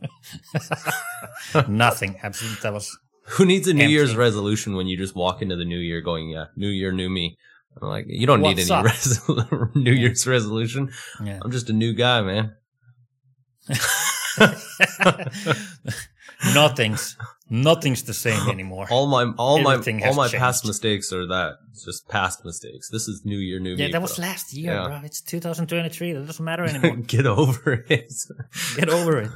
Nothing. 1.68 2.18
Absolutely. 2.22 2.58
That 2.62 2.72
was. 2.72 2.98
Who 3.30 3.44
needs 3.44 3.68
a 3.68 3.74
New 3.74 3.82
Empty. 3.84 3.92
Year's 3.92 4.16
resolution 4.16 4.74
when 4.76 4.86
you 4.86 4.96
just 4.96 5.14
walk 5.14 5.42
into 5.42 5.56
the 5.56 5.64
new 5.64 5.78
year 5.78 6.00
going, 6.00 6.30
yeah, 6.30 6.46
new 6.56 6.68
year, 6.68 6.92
new 6.92 7.10
me? 7.10 7.36
I'm 7.80 7.88
like, 7.88 8.06
you 8.08 8.26
don't 8.26 8.40
need 8.40 8.58
any 8.58 8.68
resol- 8.68 9.74
New 9.74 9.92
Year's 9.92 10.26
resolution. 10.26 10.90
Yeah. 11.22 11.40
I'm 11.42 11.50
just 11.50 11.68
a 11.68 11.74
new 11.74 11.92
guy, 11.92 12.22
man. 12.22 12.54
Nothings. 16.54 17.16
Nothing's 17.48 18.02
the 18.02 18.12
same 18.14 18.48
anymore. 18.50 18.86
All 18.90 19.06
my 19.06 19.32
all 19.38 19.60
my 19.62 19.76
all 20.04 20.14
my 20.14 20.28
past 20.28 20.66
mistakes 20.66 21.12
are 21.12 21.26
that. 21.28 21.54
It's 21.70 21.84
just 21.84 22.08
past 22.08 22.44
mistakes. 22.44 22.90
This 22.90 23.08
is 23.08 23.22
new 23.24 23.38
year, 23.38 23.60
new 23.60 23.74
yeah, 23.76 23.86
me. 23.86 23.92
that 23.92 24.02
was 24.02 24.18
last 24.18 24.52
year, 24.52 24.72
Yeah. 24.72 24.88
bro. 24.88 25.00
It's 25.04 25.20
2023. 25.22 26.12
That 26.12 26.26
doesn't 26.26 26.44
matter 26.44 26.64
anymore. 26.70 26.96
Get 27.06 27.26
over 27.26 27.84
it. 27.88 28.12
Get 28.76 28.88
over 28.90 29.18
it. 29.18 29.30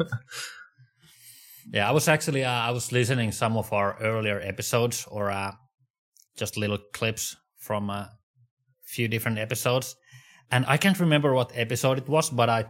Yeah, 1.72 1.88
I 1.88 1.92
was 1.92 2.09
actually 2.09 2.44
uh, 2.44 2.51
I 2.51 2.70
was 2.72 2.90
listening 2.92 3.32
some 3.32 3.57
of 3.57 3.72
our 3.72 3.96
earlier 4.01 4.40
episodes 4.40 5.07
or 5.11 5.30
uh, 5.30 5.53
just 6.36 6.57
little 6.57 6.78
clips 6.92 7.36
from 7.59 7.90
a 7.90 8.11
few 8.84 9.07
different 9.09 9.38
episodes, 9.38 9.94
and 10.51 10.64
I 10.66 10.76
can't 10.78 10.98
remember 10.98 11.32
what 11.32 11.53
episode 11.55 11.98
it 11.98 12.09
was, 12.09 12.28
but 12.28 12.48
I 12.48 12.64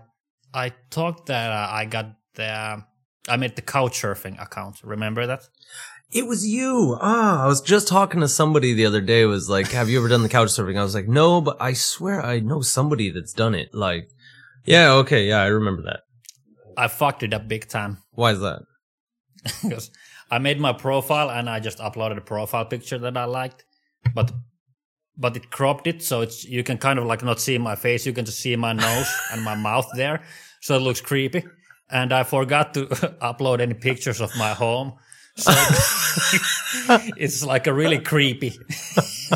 I 0.53 0.73
talked 0.91 1.27
that 1.27 1.51
uh, 1.51 1.69
I 1.73 1.87
got 1.87 2.13
the 2.35 2.85
I 3.29 3.37
made 3.37 3.57
the 3.57 3.63
couch 3.63 4.01
surfing 4.01 4.41
account. 4.43 4.81
Remember 4.83 5.27
that? 5.27 5.49
It 6.13 6.27
was 6.27 6.47
you. 6.47 6.99
Ah, 7.01 7.45
I 7.45 7.47
was 7.47 7.61
just 7.61 7.87
talking 7.87 8.21
to 8.21 8.29
somebody 8.29 8.73
the 8.73 8.87
other 8.87 9.01
day. 9.01 9.25
Was 9.27 9.49
like, 9.49 9.69
"Have 9.69 9.89
you 9.89 9.99
ever 9.99 10.09
done 10.09 10.23
the 10.23 10.29
couch 10.29 10.49
surfing?" 10.49 10.79
I 10.79 10.83
was 10.83 10.95
like, 10.95 11.07
"No," 11.07 11.41
but 11.41 11.57
I 11.61 11.73
swear 11.73 12.25
I 12.25 12.41
know 12.41 12.63
somebody 12.63 13.11
that's 13.11 13.33
done 13.33 13.55
it. 13.55 13.73
Like, 13.75 14.09
yeah, 14.65 14.93
okay, 14.95 15.29
yeah, 15.29 15.41
I 15.41 15.47
remember 15.47 15.83
that. 15.83 16.01
I 16.77 16.89
fucked 16.89 17.23
it 17.23 17.35
up 17.35 17.47
big 17.47 17.69
time 17.69 17.99
Why 18.13 18.33
is 18.33 18.41
that? 18.41 18.63
because 19.63 19.91
I 20.31 20.39
made 20.39 20.61
my 20.61 20.73
profile 20.73 21.31
and 21.31 21.49
I 21.49 21.61
just 21.61 21.79
uploaded 21.79 22.19
a 22.19 22.21
profile 22.23 22.65
picture 22.65 22.99
that 22.99 23.17
I 23.17 23.25
liked, 23.25 23.65
but 24.15 24.33
but 25.17 25.37
it 25.37 25.51
cropped 25.51 25.87
it 25.87 26.03
so 26.03 26.23
it's 26.23 26.45
you 26.45 26.63
can 26.63 26.79
kind 26.79 26.99
of 26.99 27.05
like 27.05 27.23
not 27.23 27.41
see 27.41 27.59
my 27.59 27.77
face, 27.77 28.05
you 28.07 28.13
can 28.13 28.25
just 28.25 28.41
see 28.41 28.57
my 28.57 28.73
nose 28.73 29.11
and 29.33 29.43
my 29.43 29.55
mouth 29.55 29.89
there, 29.95 30.23
so 30.61 30.77
it 30.77 30.81
looks 30.81 31.01
creepy. 31.01 31.45
And 31.93 32.13
I 32.13 32.23
forgot 32.23 32.75
to 32.75 32.87
upload 33.23 33.61
any 33.61 33.75
pictures 33.75 34.21
of 34.21 34.31
my 34.37 34.51
home, 34.55 34.95
so 35.37 35.53
it's 37.17 37.45
like 37.45 37.67
a 37.67 37.73
really 37.73 37.99
creepy 37.99 38.59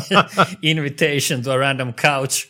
invitation 0.61 1.41
to 1.43 1.51
a 1.51 1.59
random 1.59 1.93
couch. 1.93 2.49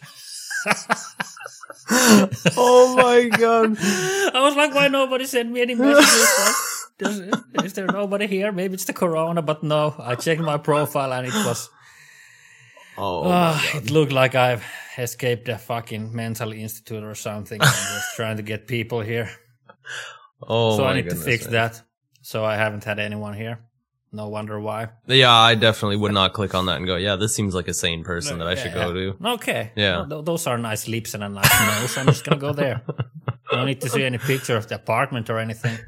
oh 2.57 2.95
my 2.97 3.29
god! 3.29 3.77
I 3.79 4.41
was 4.41 4.55
like, 4.55 4.73
why 4.73 4.87
nobody 4.87 5.25
sent 5.25 5.51
me 5.51 5.61
any 5.61 5.75
messages? 5.75 6.87
Like, 6.99 7.65
is 7.65 7.73
there 7.73 7.87
nobody 7.87 8.27
here? 8.27 8.51
Maybe 8.51 8.73
it's 8.75 8.85
the 8.85 8.93
corona, 8.93 9.41
but 9.41 9.63
no. 9.63 9.95
I 9.99 10.15
checked 10.15 10.41
my 10.41 10.57
profile 10.57 11.13
and 11.13 11.27
it 11.27 11.33
was. 11.33 11.69
Oh, 12.97 13.23
ah, 13.25 13.61
it 13.75 13.91
looked 13.91 14.13
like 14.13 14.35
I've 14.35 14.63
escaped 14.97 15.49
a 15.49 15.57
fucking 15.57 16.15
mental 16.15 16.53
institute 16.53 17.03
or 17.03 17.13
something. 17.13 17.61
I'm 17.61 17.67
just 17.67 18.15
trying 18.15 18.37
to 18.37 18.43
get 18.43 18.67
people 18.67 19.01
here. 19.01 19.29
Oh 20.41 20.77
so 20.77 20.85
I 20.85 20.93
need 20.95 21.09
to 21.09 21.15
fix 21.15 21.45
man. 21.45 21.53
that. 21.53 21.81
So 22.21 22.43
I 22.43 22.55
haven't 22.55 22.83
had 22.83 22.99
anyone 22.99 23.33
here. 23.33 23.59
No 24.11 24.29
wonder 24.29 24.59
why. 24.59 24.89
Yeah, 25.07 25.33
I 25.33 25.55
definitely 25.55 25.97
would 25.97 26.13
not 26.13 26.33
click 26.33 26.55
on 26.55 26.67
that 26.67 26.77
and 26.77 26.85
go, 26.85 26.95
"Yeah, 26.95 27.17
this 27.17 27.35
seems 27.35 27.53
like 27.53 27.67
a 27.67 27.73
sane 27.73 28.03
person 28.03 28.39
that 28.39 28.47
I 28.47 28.55
should 28.55 28.73
go 28.73 28.87
yeah. 28.87 29.11
to." 29.11 29.27
Okay. 29.33 29.71
Yeah. 29.75 29.97
Well, 29.97 30.09
th- 30.09 30.25
those 30.25 30.47
are 30.47 30.57
nice 30.57 30.87
lips 30.87 31.13
and 31.13 31.23
a 31.23 31.29
nice 31.29 31.81
nose. 31.81 31.97
I'm 31.97 32.05
just 32.05 32.23
gonna 32.23 32.39
go 32.39 32.53
there. 32.53 32.81
I 33.51 33.55
don't 33.57 33.65
need 33.65 33.81
to 33.81 33.89
see 33.89 34.03
any 34.03 34.17
picture 34.17 34.55
of 34.55 34.67
the 34.67 34.75
apartment 34.75 35.29
or 35.29 35.39
anything. 35.39 35.77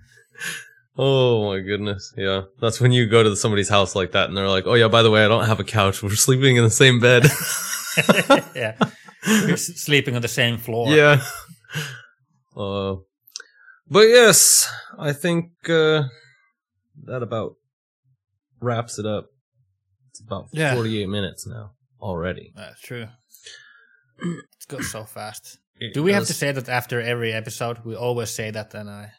Oh 0.99 1.51
my 1.51 1.59
goodness. 1.59 2.13
Yeah. 2.17 2.43
That's 2.59 2.81
when 2.81 2.91
you 2.91 3.05
go 3.05 3.21
to 3.21 3.35
somebody's 3.35 3.69
house 3.69 3.95
like 3.95 4.13
that 4.13 4.29
and 4.29 4.35
they're 4.37 4.49
like, 4.49 4.65
oh 4.65 4.73
yeah, 4.73 4.87
by 4.87 5.03
the 5.03 5.11
way, 5.11 5.23
I 5.23 5.27
don't 5.27 5.45
have 5.45 5.59
a 5.59 5.63
couch. 5.63 6.01
We're 6.01 6.15
sleeping 6.15 6.55
in 6.55 6.63
the 6.63 6.71
same 6.71 6.99
bed. 6.99 7.23
yeah. 8.55 8.75
S- 9.23 9.79
sleeping 9.79 10.15
on 10.15 10.23
the 10.23 10.27
same 10.27 10.57
floor. 10.57 10.89
yeah. 10.95 11.21
Uh, 12.55 12.95
but 13.89 14.07
yes, 14.07 14.69
I 14.97 15.13
think, 15.13 15.51
uh, 15.69 16.03
that 17.05 17.21
about 17.23 17.55
wraps 18.59 18.97
it 18.99 19.05
up. 19.05 19.27
It's 20.09 20.19
about 20.19 20.47
Yeah. 20.51 20.73
48 20.73 21.07
minutes 21.09 21.45
now 21.47 21.71
already. 22.01 22.51
That's 22.55 22.81
true. 22.81 23.07
It 24.19 24.67
goes 24.67 24.91
so 24.91 25.03
fast. 25.03 25.59
Do 25.93 26.01
we 26.01 26.11
have 26.13 26.25
to 26.25 26.33
say 26.33 26.51
that 26.51 26.67
after 26.69 26.99
every 26.99 27.31
episode? 27.33 27.85
We 27.85 27.95
always 27.95 28.31
say 28.31 28.49
that, 28.49 28.73
and 28.73 28.89
I 28.89 29.11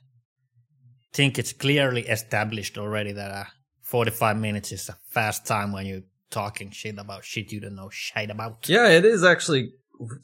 think 1.13 1.39
it's 1.39 1.53
clearly 1.53 2.03
established 2.09 2.77
already 2.79 3.13
that 3.13 3.31
uh, 3.31 3.45
45 3.83 4.37
minutes 4.37 4.73
is 4.73 4.89
a 4.89 4.97
fast 5.11 5.47
time 5.47 5.73
when 5.73 5.87
you're 5.87 6.03
talking 6.31 6.71
shit 6.73 6.99
about 6.99 7.25
shit 7.25 7.53
you 7.53 7.61
don't 7.61 7.77
know 7.77 7.91
shit 7.91 8.29
about. 8.31 8.69
Yeah, 8.69 8.89
it 8.89 9.05
is 9.05 9.23
actually 9.23 9.71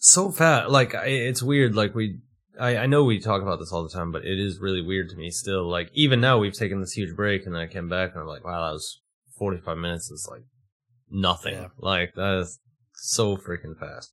so 0.00 0.32
fast. 0.32 0.70
Like 0.70 0.92
it's 0.94 1.42
weird. 1.42 1.76
Like 1.76 1.94
we, 1.94 2.18
I, 2.58 2.76
I 2.78 2.86
know 2.86 3.04
we 3.04 3.18
talk 3.20 3.42
about 3.42 3.58
this 3.58 3.72
all 3.72 3.82
the 3.82 3.88
time, 3.92 4.12
but 4.12 4.24
it 4.24 4.38
is 4.38 4.60
really 4.60 4.82
weird 4.82 5.10
to 5.10 5.16
me 5.16 5.30
still. 5.30 5.68
Like 5.68 5.90
even 5.92 6.20
now, 6.20 6.38
we've 6.38 6.52
taken 6.54 6.80
this 6.80 6.92
huge 6.92 7.14
break, 7.16 7.46
and 7.46 7.54
then 7.54 7.62
I 7.62 7.66
came 7.66 7.88
back, 7.88 8.12
and 8.12 8.20
I'm 8.22 8.28
like, 8.28 8.44
wow, 8.44 8.66
that 8.66 8.72
was 8.72 9.00
45 9.38 9.76
minutes. 9.78 10.10
Is 10.10 10.28
like 10.30 10.44
nothing. 11.10 11.54
Yeah. 11.54 11.68
Like 11.78 12.14
that 12.14 12.38
is 12.40 12.60
so 12.94 13.36
freaking 13.36 13.78
fast. 13.78 14.12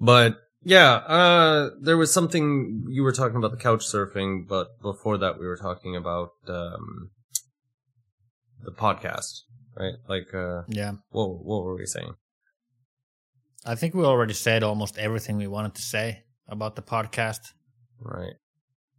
But 0.00 0.36
yeah, 0.62 0.94
uh, 0.94 1.70
there 1.80 1.96
was 1.96 2.12
something 2.12 2.84
you 2.88 3.02
were 3.02 3.12
talking 3.12 3.36
about 3.36 3.50
the 3.50 3.56
couch 3.56 3.84
surfing, 3.84 4.46
but 4.48 4.80
before 4.82 5.18
that, 5.18 5.38
we 5.38 5.46
were 5.46 5.56
talking 5.56 5.96
about 5.96 6.30
um, 6.48 7.10
the 8.62 8.72
podcast, 8.72 9.42
right? 9.76 9.94
Like, 10.08 10.32
uh, 10.34 10.62
Yeah. 10.68 10.92
what 11.10 11.44
what 11.44 11.64
were 11.64 11.76
we 11.76 11.86
saying? 11.86 12.14
I 13.66 13.74
think 13.74 13.94
we 13.94 14.04
already 14.04 14.34
said 14.34 14.62
almost 14.62 14.98
everything 14.98 15.36
we 15.36 15.46
wanted 15.48 15.74
to 15.74 15.82
say 15.82 16.22
about 16.48 16.76
the 16.76 16.82
podcast. 16.82 17.52
Right. 18.00 18.34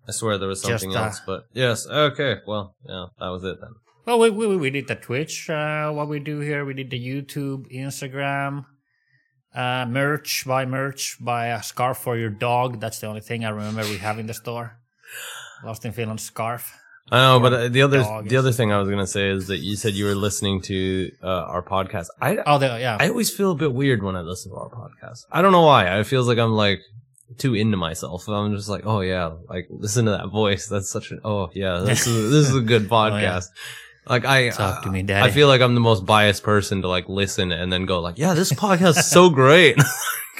I 0.08 0.12
swear 0.12 0.38
there 0.38 0.48
was 0.48 0.62
Just, 0.62 0.84
something 0.84 0.96
uh, 0.96 1.06
else, 1.06 1.22
but 1.26 1.44
yes. 1.54 1.88
Okay. 1.88 2.38
Well, 2.48 2.76
yeah, 2.88 3.08
that 3.20 3.28
was 3.30 3.44
it 3.44 3.58
then. 3.62 3.72
Well, 4.06 4.20
we, 4.20 4.30
we, 4.32 4.58
we 4.58 4.70
did 4.72 4.88
the 4.88 4.96
Twitch, 4.96 5.50
uh, 5.50 5.92
what 5.92 6.08
we 6.08 6.20
do 6.20 6.40
here. 6.40 6.66
We 6.66 6.74
did 6.74 6.90
the 6.90 7.00
YouTube, 7.00 7.72
Instagram, 7.72 8.66
uh, 9.54 9.86
merch, 9.86 10.46
buy 10.48 10.66
merch, 10.66 11.18
buy 11.20 11.48
a 11.48 11.62
scarf 11.62 12.00
for 12.00 12.18
your 12.18 12.32
dog. 12.32 12.80
That's 12.80 13.00
the 13.00 13.08
only 13.08 13.22
thing 13.22 13.46
I 13.46 13.50
remember 13.50 13.84
we 13.84 13.98
have 13.98 14.18
in 14.18 14.26
the 14.26 14.34
store. 14.34 14.80
Lost 15.64 15.86
in 15.86 15.92
Finland 15.92 16.22
scarf. 16.22 16.76
I 17.12 17.18
know, 17.18 17.40
but 17.40 17.54
uh, 17.54 17.68
the 17.70 17.82
other 17.82 18.00
dog 18.00 18.30
the 18.30 18.38
other 18.38 18.52
thing 18.52 18.72
I 18.72 18.78
was 18.80 18.88
gonna 18.88 19.08
say 19.08 19.30
is 19.30 19.48
that 19.48 19.58
you 19.58 19.76
said 19.76 19.94
you 19.94 20.06
were 20.06 20.16
listening 20.16 20.62
to 20.64 21.12
uh, 21.24 21.28
our 21.28 21.64
podcast. 21.64 22.08
I 22.22 22.38
Oh, 22.46 22.60
the, 22.60 22.68
yeah. 22.80 22.98
I 23.00 23.10
always 23.10 23.32
feel 23.32 23.52
a 23.52 23.56
bit 23.56 23.74
weird 23.74 24.04
when 24.04 24.16
I 24.16 24.22
listen 24.22 24.52
to 24.52 24.58
our 24.58 24.70
podcast. 24.70 25.26
I 25.32 25.42
don't 25.42 25.52
know 25.52 25.64
why. 25.64 26.00
It 26.00 26.04
feels 26.06 26.28
like 26.28 26.38
I'm 26.38 26.54
like 26.54 26.82
too 27.38 27.54
into 27.54 27.78
myself. 27.78 28.28
I'm 28.28 28.56
just 28.56 28.70
like, 28.70 28.86
oh 28.86 29.02
yeah, 29.02 29.34
like 29.48 29.68
listen 29.70 30.06
to 30.06 30.12
that 30.12 30.30
voice. 30.30 30.68
That's 30.68 30.90
such 30.90 31.12
an 31.12 31.22
oh 31.24 31.50
yeah, 31.54 31.80
this 31.80 32.08
is 32.08 32.32
this 32.32 32.50
is 32.50 32.56
a 32.56 32.62
good 32.62 32.90
podcast. 32.90 33.48
Like 34.08 34.26
I 34.26 34.50
Talk 34.50 34.84
to 34.84 34.92
me, 34.92 35.06
I 35.10 35.30
feel 35.30 35.48
like 35.48 35.62
I'm 35.62 35.76
the 35.76 35.82
most 35.82 36.06
biased 36.06 36.42
person 36.42 36.82
to 36.82 36.88
like 36.88 37.08
listen 37.08 37.52
and 37.52 37.72
then 37.72 37.86
go 37.86 38.00
like, 38.00 38.18
yeah, 38.18 38.34
this 38.34 38.52
podcast 38.52 38.98
is 38.98 39.06
so 39.06 39.30
great. 39.30 39.78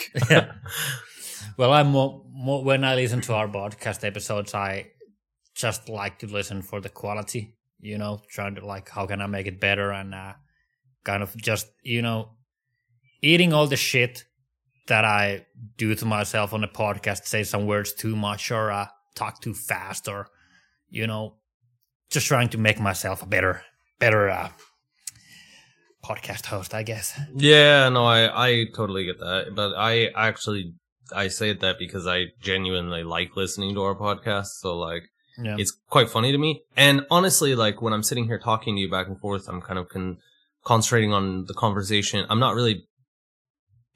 yeah. 0.30 0.54
Well, 1.58 1.74
I'm 1.74 1.88
more, 1.88 2.24
more, 2.32 2.64
when 2.64 2.84
I 2.84 2.96
listen 2.96 3.22
to 3.22 3.34
our 3.36 3.48
podcast 3.48 4.06
episodes, 4.06 4.54
I 4.54 4.88
just 5.54 5.90
like 5.90 6.20
to 6.20 6.28
listen 6.28 6.62
for 6.62 6.80
the 6.80 6.90
quality, 6.90 7.56
you 7.80 7.98
know, 7.98 8.22
trying 8.30 8.56
to 8.56 8.66
like, 8.66 8.90
how 8.90 9.06
can 9.06 9.22
I 9.22 9.28
make 9.28 9.46
it 9.46 9.60
better? 9.60 9.92
And, 9.92 10.16
uh, 10.16 10.34
kind 11.04 11.22
of 11.22 11.36
just, 11.36 11.68
you 11.84 12.02
know, 12.02 12.32
eating 13.22 13.54
all 13.54 13.68
the 13.68 13.76
shit 13.76 14.24
that 14.90 15.06
I 15.06 15.46
do 15.78 15.96
to 15.96 16.06
myself 16.06 16.54
on 16.54 16.62
the 16.62 16.68
podcast, 16.68 17.26
say 17.26 17.44
some 17.44 17.66
words 17.66 17.94
too 17.94 18.16
much 18.16 18.52
or, 18.52 18.72
uh, 18.72 18.88
talk 19.16 19.42
too 19.42 19.54
fast 19.54 20.08
or, 20.08 20.28
you 20.90 21.08
know, 21.08 21.36
just 22.12 22.28
trying 22.28 22.50
to 22.50 22.58
make 22.58 22.80
myself 22.80 23.24
a 23.24 23.26
better, 23.26 23.64
better, 24.00 24.30
uh, 24.30 24.50
podcast 26.04 26.46
host, 26.48 26.74
I 26.74 26.84
guess. 26.84 27.20
Yeah, 27.36 27.90
no, 27.90 28.06
I 28.06 28.50
I 28.50 28.66
totally 28.76 29.06
get 29.06 29.20
that, 29.20 29.54
but 29.56 29.74
I 29.78 30.08
actually 30.16 30.74
I 31.14 31.28
say 31.28 31.54
that 31.54 31.78
because 31.80 32.08
I 32.08 32.26
genuinely 32.42 33.04
like 33.04 33.36
listening 33.36 33.74
to 33.76 33.82
our 33.82 33.96
podcast. 33.96 34.48
So 34.62 34.78
like, 34.78 35.04
Yeah. 35.38 35.56
it's 35.58 35.76
quite 35.90 36.10
funny 36.10 36.32
to 36.32 36.38
me. 36.38 36.62
And 36.78 37.06
honestly, 37.10 37.56
like 37.56 37.82
when 37.82 37.94
I'm 37.94 38.04
sitting 38.04 38.26
here 38.26 38.40
talking 38.40 38.76
to 38.76 38.82
you 38.82 38.90
back 38.90 39.08
and 39.08 39.20
forth, 39.20 39.48
I'm 39.50 39.62
kind 39.62 39.80
of 39.80 39.90
con- 39.90 40.18
concentrating 40.64 41.12
on 41.14 41.46
the 41.46 41.54
conversation. 41.54 42.26
I'm 42.30 42.40
not 42.40 42.56
really 42.56 42.86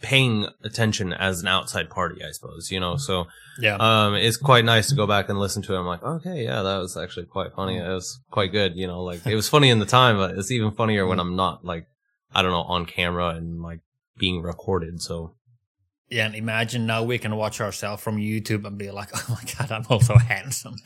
paying 0.04 0.45
attention 0.64 1.14
as 1.14 1.41
an 1.41 1.47
outside 1.47 1.89
party, 1.89 2.22
I 2.24 2.32
suppose. 2.32 2.70
You 2.70 2.80
know, 2.80 2.97
so 2.97 3.26
yeah. 3.60 3.78
um, 3.80 4.14
it's 4.14 4.38
quite 4.38 4.66
nice 4.66 4.89
to 4.89 4.95
go 4.95 5.08
back 5.08 5.30
and 5.30 5.39
listen 5.39 5.64
to 5.64 5.74
it. 5.74 5.80
I'm 5.80 5.88
like, 5.88 6.04
okay, 6.04 6.43
yeah, 6.43 6.62
that 6.62 6.78
was 6.78 6.95
actually 6.95 7.26
quite 7.26 7.56
funny. 7.56 7.78
It 7.78 7.88
was 7.88 8.20
quite 8.30 8.51
good. 8.51 8.76
You 8.76 8.86
know, 8.86 9.01
like 9.01 9.26
it 9.26 9.34
was 9.34 9.49
funny 9.49 9.70
in 9.70 9.80
the 9.80 9.88
time, 9.88 10.18
but 10.18 10.38
it's 10.38 10.51
even 10.51 10.72
funnier 10.72 11.08
when 11.08 11.20
I'm 11.20 11.36
not 11.36 11.66
like, 11.66 11.88
I 12.36 12.43
don't 12.43 12.51
know, 12.51 12.62
on 12.64 12.86
camera 12.86 13.30
and 13.30 13.64
like 13.64 13.80
being 14.18 14.41
recorded. 14.43 15.01
So 15.01 15.34
Yeah, 16.10 16.26
and 16.28 16.36
imagine 16.36 16.86
now 16.86 17.04
we 17.04 17.18
can 17.18 17.36
watch 17.36 17.62
ourselves 17.62 18.04
from 18.04 18.18
YouTube 18.18 18.66
and 18.66 18.78
be 18.78 18.91
like, 18.91 19.10
oh 19.16 19.26
my 19.30 19.41
God, 19.58 19.72
I'm 19.72 19.86
also 19.89 20.16
handsome. 20.16 20.76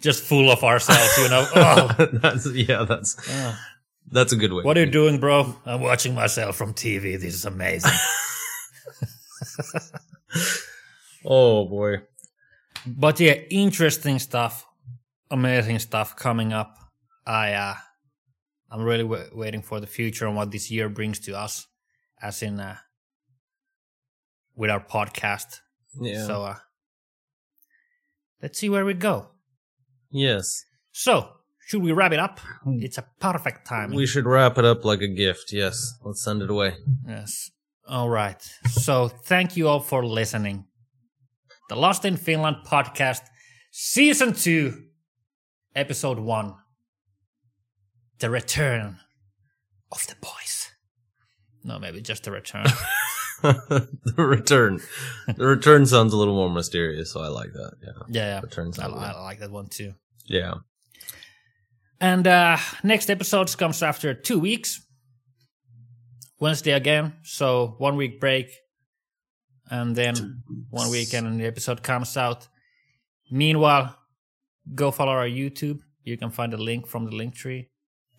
Just 0.00 0.24
full 0.24 0.50
of 0.50 0.64
ourselves, 0.64 1.18
you 1.18 1.28
know. 1.28 1.46
Oh, 1.56 1.88
that's 2.12 2.46
yeah, 2.52 2.84
that's 2.84 3.16
oh. 3.28 3.58
That's 4.10 4.32
a 4.32 4.36
good 4.36 4.52
way. 4.52 4.62
What 4.62 4.76
are 4.76 4.84
you 4.84 4.90
doing, 4.90 5.18
bro? 5.20 5.54
I'm 5.64 5.80
watching 5.80 6.14
myself 6.14 6.56
from 6.56 6.74
TV. 6.74 7.18
This 7.20 7.34
is 7.34 7.44
amazing. 7.44 7.92
Oh 11.24 11.64
boy. 11.68 12.02
but 12.86 13.18
yeah, 13.18 13.32
interesting 13.50 14.18
stuff 14.18 14.64
amazing 15.30 15.78
stuff 15.80 16.14
coming 16.14 16.52
up. 16.52 16.78
I 17.26 17.52
uh, 17.54 17.74
I'm 18.70 18.82
really 18.82 19.02
w- 19.02 19.28
waiting 19.32 19.62
for 19.62 19.80
the 19.80 19.86
future 19.88 20.26
and 20.26 20.36
what 20.36 20.52
this 20.52 20.70
year 20.70 20.88
brings 20.88 21.18
to 21.20 21.36
us, 21.36 21.66
as 22.22 22.42
in 22.42 22.60
uh, 22.60 22.76
with 24.54 24.70
our 24.70 24.78
podcast. 24.78 25.60
Yeah. 26.00 26.26
So 26.26 26.44
uh, 26.44 26.56
let's 28.40 28.58
see 28.58 28.68
where 28.68 28.84
we 28.84 28.94
go. 28.94 29.30
yes. 30.12 30.64
So 30.92 31.28
should 31.66 31.82
we 31.82 31.90
wrap 31.90 32.12
it 32.12 32.20
up? 32.20 32.38
Hmm. 32.62 32.78
It's 32.80 32.96
a 32.96 33.04
perfect 33.18 33.66
time. 33.66 33.90
We 33.92 34.06
should 34.06 34.24
wrap 34.24 34.56
it 34.56 34.64
up 34.64 34.84
like 34.84 35.00
a 35.00 35.08
gift. 35.08 35.52
Yes. 35.52 35.94
Let's 36.04 36.22
send 36.22 36.40
it 36.40 36.48
away. 36.48 36.76
Yes. 37.04 37.50
All 37.88 38.08
right. 38.08 38.40
So 38.70 39.08
thank 39.08 39.56
you 39.56 39.66
all 39.66 39.80
for 39.80 40.06
listening. 40.06 40.66
The 41.68 41.74
Lost 41.74 42.04
in 42.04 42.16
Finland 42.18 42.58
podcast, 42.64 43.22
season 43.72 44.32
two, 44.32 44.84
episode 45.74 46.20
one. 46.20 46.54
The 48.20 48.30
return 48.30 49.00
of 49.90 50.06
the 50.06 50.14
boys. 50.20 50.70
No, 51.64 51.80
maybe 51.80 52.00
just 52.00 52.22
the 52.22 52.30
return. 52.30 52.66
the 53.42 53.88
return. 54.16 54.80
The 55.36 55.46
return 55.46 55.84
sounds 55.86 56.12
a 56.12 56.16
little 56.16 56.36
more 56.36 56.48
mysterious, 56.48 57.12
so 57.12 57.22
I 57.22 57.26
like 57.26 57.52
that. 57.54 57.72
Yeah. 57.82 57.92
yeah, 58.08 58.26
yeah. 58.26 58.40
Return 58.40 58.68
I, 58.68 58.76
sounds 58.76 58.94
I 58.94 59.20
like 59.20 59.40
that 59.40 59.50
one 59.50 59.66
too. 59.66 59.94
Yeah. 60.26 60.54
And 62.00 62.26
uh 62.26 62.58
next 62.82 63.10
episode 63.10 63.56
comes 63.56 63.82
after 63.82 64.14
two 64.14 64.38
weeks. 64.38 64.80
Wednesday 66.38 66.72
again. 66.72 67.14
So 67.22 67.74
one 67.78 67.96
week 67.96 68.20
break. 68.20 68.50
And 69.70 69.96
then 69.96 70.42
one 70.70 70.90
weekend 70.90 71.26
and 71.26 71.40
the 71.40 71.46
episode 71.46 71.82
comes 71.82 72.16
out. 72.16 72.46
Meanwhile, 73.30 73.96
go 74.74 74.90
follow 74.90 75.12
our 75.12 75.26
YouTube. 75.26 75.80
You 76.04 76.16
can 76.16 76.30
find 76.30 76.54
a 76.54 76.56
link 76.56 76.86
from 76.86 77.04
the 77.04 77.10
Linktree. 77.10 77.66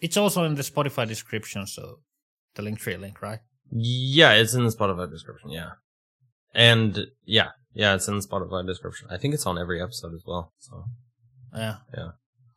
It's 0.02 0.18
also 0.18 0.44
in 0.44 0.56
the 0.56 0.62
Spotify 0.62 1.08
description, 1.08 1.66
so 1.66 2.00
the 2.56 2.64
Linktree 2.64 3.00
link, 3.00 3.22
right? 3.22 3.40
Yeah, 3.72 4.34
it's 4.34 4.54
in 4.54 4.66
the 4.66 4.72
Spotify 4.72 5.10
description. 5.10 5.52
Yeah. 5.52 5.72
And 6.54 7.08
yeah, 7.26 7.50
yeah, 7.74 7.96
it's 7.96 8.08
in 8.08 8.16
the 8.16 8.26
Spotify 8.28 8.66
description. 8.66 9.08
I 9.10 9.18
think 9.18 9.34
it's 9.34 9.46
on 9.46 9.58
every 9.58 9.82
episode 9.82 10.14
as 10.14 10.24
well. 10.26 10.54
So 10.60 10.86
Yeah. 11.54 11.78
Yeah. 11.96 12.10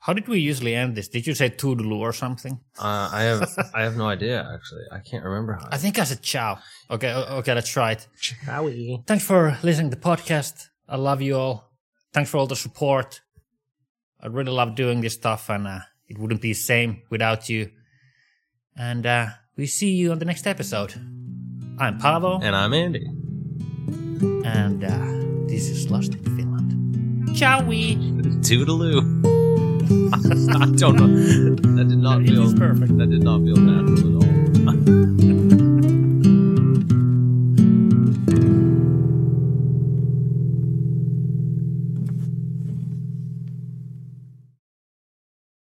How 0.03 0.15
did 0.15 0.29
we 0.29 0.39
usually 0.41 0.75
end 0.75 0.97
this? 0.97 1.09
Did 1.09 1.27
you 1.27 1.35
say 1.35 1.51
toodaloo 1.51 1.99
or 2.01 2.13
something? 2.13 2.59
uh, 2.79 3.11
I 3.13 3.23
have 3.23 3.49
I 3.75 3.83
have 3.83 3.97
no 3.97 4.07
idea 4.09 4.49
actually. 4.55 4.85
I 4.91 4.99
can't 5.01 5.25
remember 5.25 5.53
how. 5.61 5.69
I 5.71 5.77
think 5.79 5.99
I 5.99 6.05
said 6.05 6.23
ciao. 6.23 6.59
Okay, 6.91 7.13
okay, 7.13 7.55
let's 7.55 7.69
try 7.71 7.93
it. 7.93 8.09
Howie. 8.47 9.03
Thanks 9.07 9.25
for 9.25 9.59
listening 9.63 9.91
to 9.91 9.97
the 9.97 10.03
podcast. 10.03 10.69
I 10.89 10.97
love 10.97 11.21
you 11.23 11.37
all. 11.37 11.71
Thanks 12.13 12.31
for 12.31 12.39
all 12.39 12.47
the 12.47 12.57
support. 12.57 13.21
I 14.23 14.27
really 14.27 14.53
love 14.53 14.75
doing 14.75 15.01
this 15.03 15.15
stuff, 15.15 15.49
and 15.51 15.67
uh, 15.67 15.81
it 16.09 16.19
wouldn't 16.19 16.41
be 16.43 16.51
the 16.53 16.55
same 16.73 17.03
without 17.11 17.49
you. 17.49 17.71
And 18.77 19.07
uh, 19.07 19.27
we 19.57 19.67
see 19.67 19.93
you 19.93 20.13
on 20.13 20.19
the 20.19 20.25
next 20.25 20.47
episode. 20.47 20.93
I'm 21.79 21.99
Paavo, 21.99 22.41
And 22.43 22.55
I'm 22.57 22.75
Andy. 22.75 23.07
and 24.45 24.83
uh, 24.85 25.47
this 25.49 25.69
is 25.69 25.91
Lost 25.91 26.15
in 26.15 26.25
Finland. 26.37 27.37
Ciao! 27.37 27.61
Toodaloo. 27.63 29.40
I 30.13 30.71
don't 30.77 30.95
know. 30.95 31.09
That 31.75 31.89
did 31.89 31.99
not 31.99 32.23
feel 32.23 32.55
perfect. 32.55 32.97
That 32.99 33.11
did 33.11 33.25
not 33.25 33.41
feel 33.41 33.57
natural 33.57 34.23
at 34.23 35.59
all. 35.59 35.67